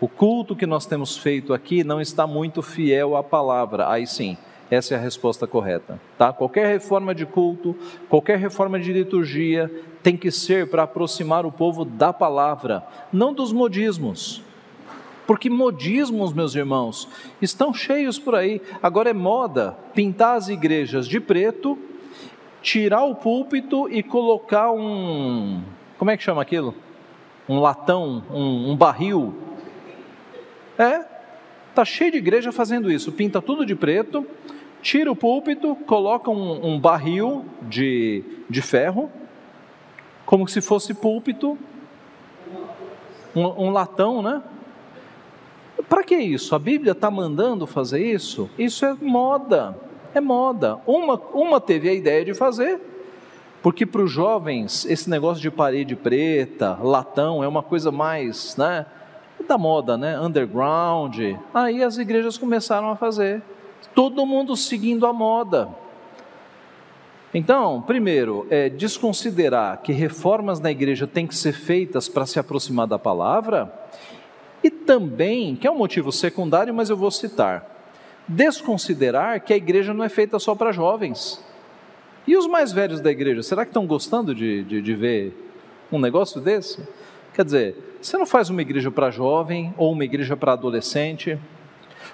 O 0.00 0.08
culto 0.08 0.54
que 0.54 0.66
nós 0.66 0.86
temos 0.86 1.16
feito 1.16 1.52
aqui 1.52 1.82
não 1.82 2.00
está 2.00 2.24
muito 2.24 2.62
fiel 2.62 3.16
à 3.16 3.22
palavra. 3.22 3.90
Aí 3.90 4.06
sim, 4.06 4.38
essa 4.70 4.94
é 4.94 4.96
a 4.96 5.00
resposta 5.00 5.44
correta, 5.44 6.00
tá? 6.16 6.32
Qualquer 6.32 6.68
reforma 6.68 7.12
de 7.12 7.26
culto, 7.26 7.74
qualquer 8.08 8.38
reforma 8.38 8.78
de 8.78 8.92
liturgia 8.92 9.68
tem 10.00 10.16
que 10.16 10.30
ser 10.30 10.70
para 10.70 10.84
aproximar 10.84 11.44
o 11.44 11.50
povo 11.50 11.84
da 11.84 12.12
palavra, 12.12 12.86
não 13.12 13.32
dos 13.32 13.52
modismos. 13.52 14.40
Porque 15.26 15.50
modismos, 15.50 16.32
meus 16.32 16.54
irmãos, 16.54 17.08
estão 17.42 17.74
cheios 17.74 18.18
por 18.18 18.34
aí. 18.34 18.62
Agora 18.82 19.10
é 19.10 19.12
moda 19.12 19.76
pintar 19.94 20.36
as 20.36 20.48
igrejas 20.48 21.08
de 21.08 21.18
preto, 21.18 21.76
tirar 22.62 23.04
o 23.04 23.16
púlpito 23.16 23.88
e 23.90 24.02
colocar 24.02 24.70
um. 24.70 25.60
Como 25.98 26.10
é 26.10 26.16
que 26.16 26.22
chama 26.22 26.40
aquilo? 26.40 26.72
Um 27.48 27.58
latão, 27.58 28.22
um, 28.30 28.70
um 28.70 28.76
barril 28.76 29.47
é, 30.78 31.04
tá 31.74 31.84
cheio 31.84 32.12
de 32.12 32.18
igreja 32.18 32.52
fazendo 32.52 32.90
isso, 32.90 33.10
pinta 33.12 33.42
tudo 33.42 33.66
de 33.66 33.74
preto, 33.74 34.26
tira 34.80 35.10
o 35.10 35.16
púlpito, 35.16 35.74
coloca 35.86 36.30
um, 36.30 36.74
um 36.74 36.80
barril 36.80 37.44
de, 37.62 38.22
de 38.48 38.62
ferro, 38.62 39.10
como 40.24 40.46
se 40.46 40.60
fosse 40.60 40.94
púlpito, 40.94 41.58
um, 43.34 43.66
um 43.66 43.70
latão, 43.70 44.22
né? 44.22 44.42
Para 45.88 46.04
que 46.04 46.16
isso? 46.16 46.54
A 46.54 46.58
Bíblia 46.58 46.92
está 46.92 47.10
mandando 47.10 47.66
fazer 47.66 48.04
isso? 48.04 48.50
Isso 48.58 48.84
é 48.84 48.94
moda, 49.00 49.76
é 50.14 50.20
moda. 50.20 50.78
Uma, 50.86 51.14
uma 51.32 51.60
teve 51.60 51.88
a 51.88 51.94
ideia 51.94 52.24
de 52.24 52.34
fazer, 52.34 52.80
porque 53.62 53.86
para 53.86 54.02
os 54.02 54.10
jovens 54.10 54.84
esse 54.84 55.08
negócio 55.08 55.40
de 55.40 55.50
parede 55.50 55.96
preta, 55.96 56.78
latão, 56.82 57.42
é 57.42 57.48
uma 57.48 57.62
coisa 57.62 57.90
mais, 57.90 58.56
né? 58.56 58.86
Da 59.46 59.58
moda, 59.58 59.96
né? 59.96 60.18
Underground. 60.20 61.18
Aí 61.52 61.82
as 61.82 61.98
igrejas 61.98 62.38
começaram 62.38 62.90
a 62.90 62.96
fazer. 62.96 63.42
Todo 63.94 64.26
mundo 64.26 64.56
seguindo 64.56 65.06
a 65.06 65.12
moda. 65.12 65.68
Então, 67.32 67.82
primeiro, 67.82 68.46
é 68.48 68.70
desconsiderar 68.70 69.82
que 69.82 69.92
reformas 69.92 70.60
na 70.60 70.70
igreja 70.70 71.06
têm 71.06 71.26
que 71.26 71.36
ser 71.36 71.52
feitas 71.52 72.08
para 72.08 72.24
se 72.24 72.38
aproximar 72.38 72.86
da 72.86 72.98
palavra, 72.98 73.72
e 74.62 74.70
também, 74.70 75.54
que 75.54 75.66
é 75.66 75.70
um 75.70 75.76
motivo 75.76 76.10
secundário, 76.10 76.72
mas 76.72 76.88
eu 76.88 76.96
vou 76.96 77.10
citar, 77.10 77.66
desconsiderar 78.26 79.42
que 79.42 79.52
a 79.52 79.56
igreja 79.56 79.92
não 79.92 80.04
é 80.04 80.08
feita 80.08 80.38
só 80.38 80.54
para 80.54 80.72
jovens. 80.72 81.44
E 82.26 82.36
os 82.36 82.46
mais 82.46 82.72
velhos 82.72 83.00
da 83.00 83.10
igreja, 83.10 83.42
será 83.42 83.64
que 83.64 83.70
estão 83.70 83.86
gostando 83.86 84.34
de, 84.34 84.64
de, 84.64 84.82
de 84.82 84.94
ver 84.94 85.50
um 85.92 85.98
negócio 85.98 86.40
desse? 86.40 86.82
Quer 87.38 87.44
dizer, 87.44 87.76
você 88.02 88.18
não 88.18 88.26
faz 88.26 88.50
uma 88.50 88.60
igreja 88.60 88.90
para 88.90 89.12
jovem 89.12 89.72
ou 89.78 89.92
uma 89.92 90.02
igreja 90.02 90.36
para 90.36 90.54
adolescente. 90.54 91.38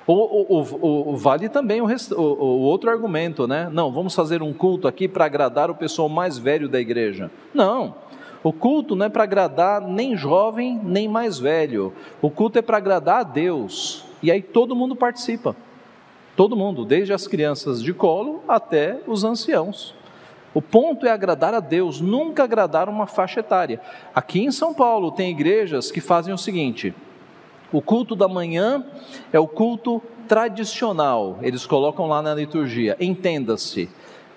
Ou, 0.07 0.47
ou, 0.51 0.79
ou, 0.83 1.17
vale 1.17 1.49
também 1.49 1.81
o, 1.81 1.87
rest, 1.87 2.13
o, 2.13 2.21
outro 2.21 2.91
argumento, 2.91 3.49
né? 3.49 3.71
Não, 3.73 3.91
vamos 3.91 4.15
fazer 4.15 4.43
um 4.43 4.53
culto 4.53 4.87
aqui 4.87 5.09
para 5.09 5.25
agradar 5.25 5.71
o 5.71 5.75
pessoal 5.75 6.11
mais 6.11 6.37
velho 6.37 6.69
da 6.69 6.79
igreja. 6.79 7.31
Não, 7.55 7.95
o 8.43 8.53
culto 8.53 8.95
não 8.95 9.07
é 9.07 9.09
para 9.09 9.23
agradar 9.23 9.81
nem 9.81 10.15
jovem 10.15 10.79
nem 10.85 11.09
mais 11.09 11.39
velho. 11.39 11.95
O 12.21 12.29
culto 12.29 12.59
é 12.59 12.63
para 12.63 12.77
agradar 12.77 13.21
a 13.21 13.23
Deus. 13.25 14.05
E 14.23 14.31
aí 14.31 14.43
todo 14.43 14.77
mundo 14.77 14.95
participa. 14.95 15.57
Todo 16.37 16.55
mundo, 16.55 16.85
desde 16.85 17.15
as 17.15 17.27
crianças 17.27 17.83
de 17.83 17.95
colo 17.95 18.45
até 18.47 19.01
os 19.07 19.25
anciãos. 19.25 19.95
O 20.55 20.63
ponto 20.63 21.05
é 21.05 21.11
agradar 21.11 21.53
a 21.53 21.59
Deus, 21.59 22.01
nunca 22.01 22.45
agradar 22.45 22.89
uma 22.89 23.09
faixa 23.09 23.41
etária. 23.41 23.81
Aqui 24.15 24.45
em 24.45 24.53
São 24.53 24.73
Paulo 24.73 25.11
tem 25.11 25.31
igrejas 25.31 25.91
que 25.91 26.01
fazem 26.01 26.33
o 26.33 26.39
seguinte: 26.39 26.95
o 27.73 27.83
culto 27.83 28.15
da 28.15 28.29
manhã 28.29 28.87
é 29.33 29.41
o 29.41 29.49
culto 29.49 30.01
tradicional, 30.29 31.39
eles 31.43 31.67
colocam 31.67 32.07
lá 32.07 32.23
na 32.23 32.35
liturgia, 32.35 32.97
entenda-se, 33.01 33.91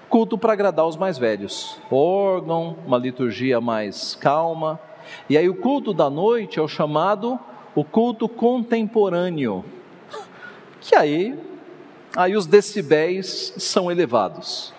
culto 0.09 0.37
para 0.37 0.53
agradar 0.53 0.87
os 0.87 0.97
mais 0.97 1.17
velhos, 1.17 1.79
órgão, 1.91 2.77
uma 2.85 2.97
liturgia 2.97 3.61
mais 3.61 4.15
calma. 4.15 4.79
E 5.29 5.37
aí 5.37 5.47
o 5.47 5.55
culto 5.55 5.93
da 5.93 6.09
noite 6.09 6.59
é 6.59 6.61
o 6.61 6.67
chamado 6.67 7.39
o 7.75 7.83
culto 7.83 8.27
contemporâneo, 8.27 9.63
que 10.81 10.95
aí, 10.95 11.37
aí 12.15 12.35
os 12.35 12.47
decibéis 12.47 13.53
são 13.57 13.91
elevados. 13.91 14.73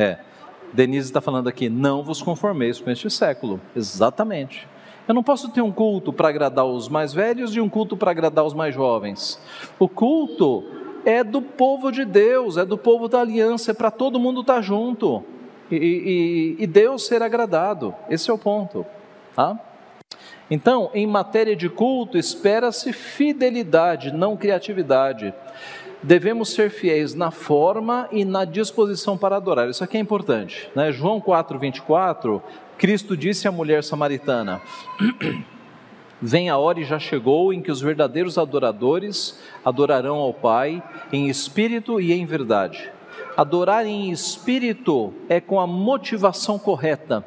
É. 0.00 0.16
Denise 0.72 1.08
está 1.08 1.20
falando 1.20 1.46
aqui, 1.46 1.68
não 1.68 2.02
vos 2.02 2.22
conformeis 2.22 2.80
com 2.80 2.90
este 2.90 3.10
século. 3.10 3.60
Exatamente. 3.76 4.66
Eu 5.06 5.12
não 5.12 5.22
posso 5.22 5.50
ter 5.50 5.60
um 5.60 5.70
culto 5.70 6.10
para 6.10 6.30
agradar 6.30 6.64
os 6.64 6.88
mais 6.88 7.12
velhos 7.12 7.54
e 7.54 7.60
um 7.60 7.68
culto 7.68 7.98
para 7.98 8.10
agradar 8.10 8.46
os 8.46 8.54
mais 8.54 8.74
jovens. 8.74 9.38
O 9.78 9.86
culto 9.86 10.64
é 11.04 11.22
do 11.22 11.42
povo 11.42 11.92
de 11.92 12.06
Deus, 12.06 12.56
é 12.56 12.64
do 12.64 12.78
povo 12.78 13.08
da 13.08 13.20
aliança, 13.20 13.72
é 13.72 13.74
para 13.74 13.90
todo 13.90 14.18
mundo 14.18 14.40
estar 14.40 14.54
tá 14.54 14.62
junto 14.62 15.22
e, 15.70 15.76
e, 15.76 16.56
e, 16.64 16.66
Deus 16.66 17.06
ser 17.06 17.22
agradado. 17.22 17.94
Esse 18.08 18.30
é 18.30 18.32
o 18.32 18.38
ponto. 18.38 18.86
Tá? 19.36 19.58
Então, 20.50 20.90
em 20.94 21.06
matéria 21.06 21.54
de 21.54 21.68
culto, 21.68 22.16
espera-se 22.16 22.92
fidelidade, 22.92 24.12
não 24.12 24.34
criatividade 24.34 25.34
devemos 26.02 26.50
ser 26.50 26.70
fiéis 26.70 27.14
na 27.14 27.30
forma 27.30 28.08
e 28.10 28.24
na 28.24 28.44
disposição 28.44 29.16
para 29.16 29.36
adorar. 29.36 29.68
Isso 29.68 29.84
aqui 29.84 29.96
é 29.96 30.00
importante. 30.00 30.68
Né? 30.74 30.92
João 30.92 31.20
4, 31.20 31.58
24, 31.58 32.42
Cristo 32.78 33.16
disse 33.16 33.46
à 33.46 33.52
mulher 33.52 33.84
samaritana: 33.84 34.60
Vem 36.22 36.50
a 36.50 36.58
hora 36.58 36.80
e 36.80 36.84
já 36.84 36.98
chegou 36.98 37.52
em 37.52 37.62
que 37.62 37.70
os 37.70 37.80
verdadeiros 37.80 38.36
adoradores 38.36 39.38
adorarão 39.64 40.16
ao 40.16 40.34
Pai 40.34 40.82
em 41.12 41.28
espírito 41.28 42.00
e 42.00 42.12
em 42.12 42.26
verdade. 42.26 42.90
Adorar 43.36 43.86
em 43.86 44.10
espírito 44.10 45.14
é 45.28 45.40
com 45.40 45.60
a 45.60 45.66
motivação 45.66 46.58
correta. 46.58 47.24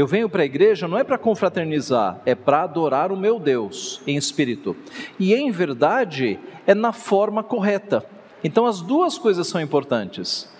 Eu 0.00 0.06
venho 0.06 0.30
para 0.30 0.40
a 0.40 0.46
igreja 0.46 0.88
não 0.88 0.96
é 0.96 1.04
para 1.04 1.18
confraternizar, 1.18 2.22
é 2.24 2.34
para 2.34 2.62
adorar 2.62 3.12
o 3.12 3.16
meu 3.18 3.38
Deus 3.38 4.00
em 4.06 4.16
espírito. 4.16 4.74
E 5.18 5.34
em 5.34 5.50
verdade 5.50 6.40
é 6.66 6.74
na 6.74 6.90
forma 6.90 7.42
correta. 7.42 8.02
Então 8.42 8.64
as 8.64 8.80
duas 8.80 9.18
coisas 9.18 9.46
são 9.46 9.60
importantes. 9.60 10.50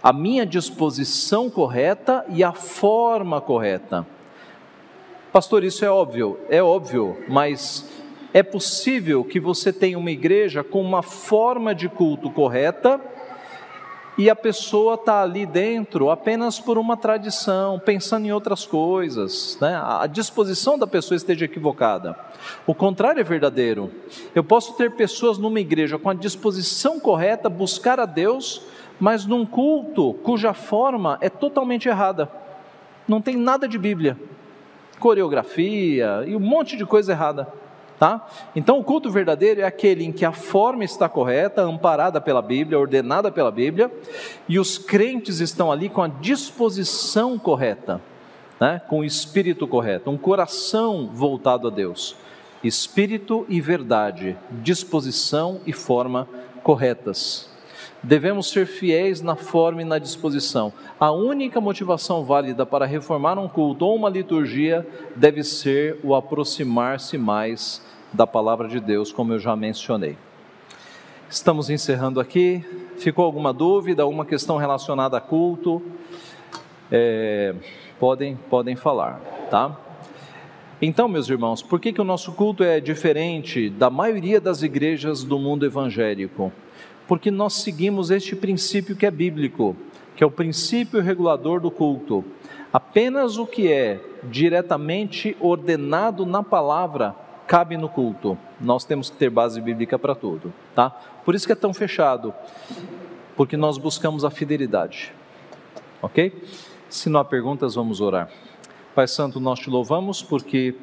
A 0.00 0.12
minha 0.12 0.46
disposição 0.46 1.50
correta 1.50 2.24
e 2.28 2.44
a 2.44 2.52
forma 2.52 3.40
correta. 3.40 4.06
Pastor, 5.32 5.64
isso 5.64 5.84
é 5.84 5.90
óbvio, 5.90 6.38
é 6.48 6.62
óbvio, 6.62 7.16
mas 7.28 7.90
é 8.32 8.44
possível 8.44 9.24
que 9.24 9.40
você 9.40 9.72
tenha 9.72 9.98
uma 9.98 10.12
igreja 10.12 10.62
com 10.62 10.80
uma 10.80 11.02
forma 11.02 11.74
de 11.74 11.88
culto 11.88 12.30
correta 12.30 13.00
e 14.16 14.30
a 14.30 14.36
pessoa 14.36 14.94
está 14.94 15.22
ali 15.22 15.44
dentro 15.44 16.08
apenas 16.08 16.60
por 16.60 16.78
uma 16.78 16.96
tradição, 16.96 17.80
pensando 17.80 18.26
em 18.26 18.32
outras 18.32 18.64
coisas, 18.64 19.58
né? 19.60 19.80
a 19.82 20.06
disposição 20.06 20.78
da 20.78 20.86
pessoa 20.86 21.16
esteja 21.16 21.44
equivocada. 21.46 22.16
O 22.66 22.74
contrário 22.74 23.20
é 23.20 23.24
verdadeiro. 23.24 23.90
Eu 24.34 24.44
posso 24.44 24.74
ter 24.74 24.92
pessoas 24.92 25.36
numa 25.36 25.58
igreja 25.58 25.98
com 25.98 26.08
a 26.08 26.14
disposição 26.14 27.00
correta, 27.00 27.48
buscar 27.48 27.98
a 27.98 28.06
Deus, 28.06 28.62
mas 29.00 29.26
num 29.26 29.44
culto 29.44 30.14
cuja 30.22 30.54
forma 30.54 31.18
é 31.20 31.28
totalmente 31.28 31.88
errada. 31.88 32.30
Não 33.08 33.20
tem 33.20 33.36
nada 33.36 33.66
de 33.66 33.78
Bíblia, 33.78 34.16
coreografia 35.00 36.24
e 36.26 36.36
um 36.36 36.40
monte 36.40 36.76
de 36.76 36.86
coisa 36.86 37.12
errada. 37.12 37.48
Tá? 37.98 38.26
Então, 38.56 38.78
o 38.78 38.84
culto 38.84 39.08
verdadeiro 39.10 39.60
é 39.60 39.64
aquele 39.64 40.04
em 40.04 40.12
que 40.12 40.24
a 40.24 40.32
forma 40.32 40.84
está 40.84 41.08
correta, 41.08 41.62
amparada 41.62 42.20
pela 42.20 42.42
Bíblia, 42.42 42.78
ordenada 42.78 43.30
pela 43.30 43.52
Bíblia, 43.52 43.90
e 44.48 44.58
os 44.58 44.78
crentes 44.78 45.38
estão 45.40 45.70
ali 45.70 45.88
com 45.88 46.02
a 46.02 46.08
disposição 46.08 47.38
correta. 47.38 48.00
né? 48.60 48.80
com 48.88 49.00
o 49.00 49.04
espírito 49.04 49.66
correto, 49.66 50.10
um 50.10 50.16
coração 50.16 51.10
voltado 51.12 51.68
a 51.68 51.70
Deus. 51.70 52.16
Espírito 52.62 53.44
e 53.48 53.60
verdade, 53.60 54.36
disposição 54.62 55.60
e 55.66 55.72
forma 55.72 56.26
corretas. 56.62 57.53
Devemos 58.04 58.50
ser 58.50 58.66
fiéis 58.66 59.22
na 59.22 59.34
forma 59.34 59.80
e 59.80 59.84
na 59.84 59.98
disposição. 59.98 60.70
A 61.00 61.10
única 61.10 61.58
motivação 61.58 62.22
válida 62.22 62.66
para 62.66 62.84
reformar 62.84 63.38
um 63.38 63.48
culto 63.48 63.86
ou 63.86 63.96
uma 63.96 64.10
liturgia 64.10 64.86
deve 65.16 65.42
ser 65.42 65.98
o 66.02 66.14
aproximar-se 66.14 67.16
mais 67.16 67.82
da 68.12 68.26
palavra 68.26 68.68
de 68.68 68.78
Deus, 68.78 69.10
como 69.10 69.32
eu 69.32 69.38
já 69.38 69.56
mencionei. 69.56 70.18
Estamos 71.30 71.70
encerrando 71.70 72.20
aqui. 72.20 72.62
Ficou 72.98 73.24
alguma 73.24 73.54
dúvida, 73.54 74.02
alguma 74.02 74.26
questão 74.26 74.58
relacionada 74.58 75.16
a 75.16 75.20
culto? 75.20 75.82
É, 76.92 77.54
podem, 77.98 78.36
podem 78.50 78.76
falar, 78.76 79.18
tá? 79.50 79.80
Então, 80.82 81.08
meus 81.08 81.30
irmãos, 81.30 81.62
por 81.62 81.80
que, 81.80 81.90
que 81.90 82.02
o 82.02 82.04
nosso 82.04 82.32
culto 82.32 82.62
é 82.62 82.80
diferente 82.80 83.70
da 83.70 83.88
maioria 83.88 84.42
das 84.42 84.62
igrejas 84.62 85.24
do 85.24 85.38
mundo 85.38 85.64
evangélico? 85.64 86.52
Porque 87.06 87.30
nós 87.30 87.54
seguimos 87.54 88.10
este 88.10 88.34
princípio 88.34 88.96
que 88.96 89.06
é 89.06 89.10
bíblico, 89.10 89.76
que 90.16 90.24
é 90.24 90.26
o 90.26 90.30
princípio 90.30 91.00
regulador 91.00 91.60
do 91.60 91.70
culto. 91.70 92.24
Apenas 92.72 93.36
o 93.36 93.46
que 93.46 93.70
é 93.70 94.00
diretamente 94.24 95.36
ordenado 95.40 96.26
na 96.26 96.42
palavra 96.42 97.14
cabe 97.46 97.76
no 97.76 97.88
culto. 97.88 98.38
Nós 98.60 98.84
temos 98.84 99.10
que 99.10 99.16
ter 99.16 99.30
base 99.30 99.60
bíblica 99.60 99.98
para 99.98 100.14
tudo, 100.14 100.52
tá? 100.74 100.90
Por 101.24 101.34
isso 101.34 101.46
que 101.46 101.52
é 101.52 101.56
tão 101.56 101.74
fechado, 101.74 102.34
porque 103.36 103.56
nós 103.56 103.78
buscamos 103.78 104.24
a 104.24 104.30
fidelidade. 104.30 105.12
OK? 106.00 106.32
Se 106.88 107.08
não 107.08 107.20
há 107.20 107.24
perguntas, 107.24 107.74
vamos 107.74 108.00
orar. 108.00 108.28
Pai 108.94 109.08
Santo, 109.08 109.40
nós 109.40 109.58
te 109.58 109.68
louvamos 109.68 110.22
porque 110.22 110.74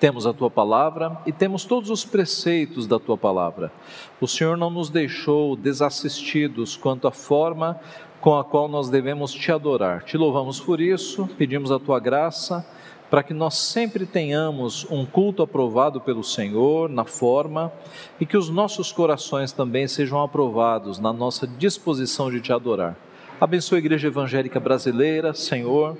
temos 0.00 0.26
a 0.26 0.32
tua 0.32 0.50
palavra 0.50 1.18
e 1.26 1.30
temos 1.30 1.66
todos 1.66 1.90
os 1.90 2.04
preceitos 2.04 2.86
da 2.86 2.98
tua 2.98 3.18
palavra. 3.18 3.70
O 4.18 4.26
Senhor 4.26 4.56
não 4.56 4.70
nos 4.70 4.88
deixou 4.88 5.54
desassistidos 5.54 6.74
quanto 6.74 7.06
à 7.06 7.12
forma 7.12 7.78
com 8.18 8.36
a 8.36 8.42
qual 8.42 8.66
nós 8.66 8.88
devemos 8.88 9.32
te 9.32 9.52
adorar. 9.52 10.02
Te 10.04 10.16
louvamos 10.16 10.58
por 10.58 10.80
isso, 10.80 11.28
pedimos 11.36 11.70
a 11.70 11.78
tua 11.78 12.00
graça 12.00 12.66
para 13.10 13.22
que 13.22 13.34
nós 13.34 13.56
sempre 13.56 14.06
tenhamos 14.06 14.86
um 14.90 15.04
culto 15.04 15.42
aprovado 15.42 16.00
pelo 16.00 16.24
Senhor 16.24 16.88
na 16.88 17.04
forma 17.04 17.70
e 18.18 18.24
que 18.24 18.36
os 18.36 18.48
nossos 18.48 18.92
corações 18.92 19.52
também 19.52 19.86
sejam 19.86 20.22
aprovados 20.22 20.98
na 20.98 21.12
nossa 21.12 21.46
disposição 21.46 22.30
de 22.30 22.40
te 22.40 22.52
adorar. 22.52 22.96
Abençoa 23.38 23.76
a 23.76 23.80
Igreja 23.80 24.08
Evangélica 24.08 24.60
Brasileira, 24.60 25.34
Senhor 25.34 25.96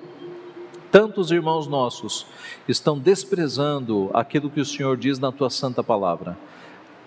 Tantos 0.90 1.30
irmãos 1.30 1.68
nossos 1.68 2.26
estão 2.66 2.98
desprezando 2.98 4.10
aquilo 4.12 4.50
que 4.50 4.60
o 4.60 4.64
Senhor 4.64 4.96
diz 4.96 5.20
na 5.20 5.30
tua 5.30 5.48
santa 5.48 5.84
palavra. 5.84 6.36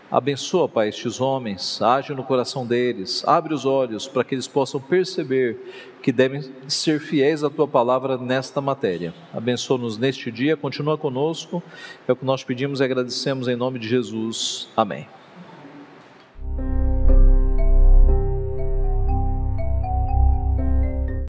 Abençoa, 0.09 0.69
Pai, 0.69 0.89
estes 0.89 1.19
homens, 1.19 1.81
age 1.81 2.13
no 2.13 2.23
coração 2.23 2.67
deles, 2.67 3.23
abre 3.25 3.53
os 3.53 3.65
olhos 3.65 4.07
para 4.07 4.23
que 4.23 4.35
eles 4.35 4.47
possam 4.47 4.79
perceber 4.79 5.57
que 6.03 6.11
devem 6.11 6.41
ser 6.67 6.99
fiéis 6.99 7.43
à 7.43 7.49
tua 7.49 7.67
palavra 7.67 8.15
nesta 8.15 8.61
matéria. 8.61 9.13
Abençoa-nos 9.33 9.97
neste 9.97 10.31
dia, 10.31 10.55
continua 10.55 10.97
conosco, 10.97 11.63
é 12.07 12.11
o 12.11 12.15
que 12.15 12.25
nós 12.25 12.43
pedimos 12.43 12.79
e 12.79 12.83
agradecemos 12.83 13.47
em 13.47 13.55
nome 13.55 13.79
de 13.79 13.87
Jesus. 13.89 14.69
Amém. 14.77 15.07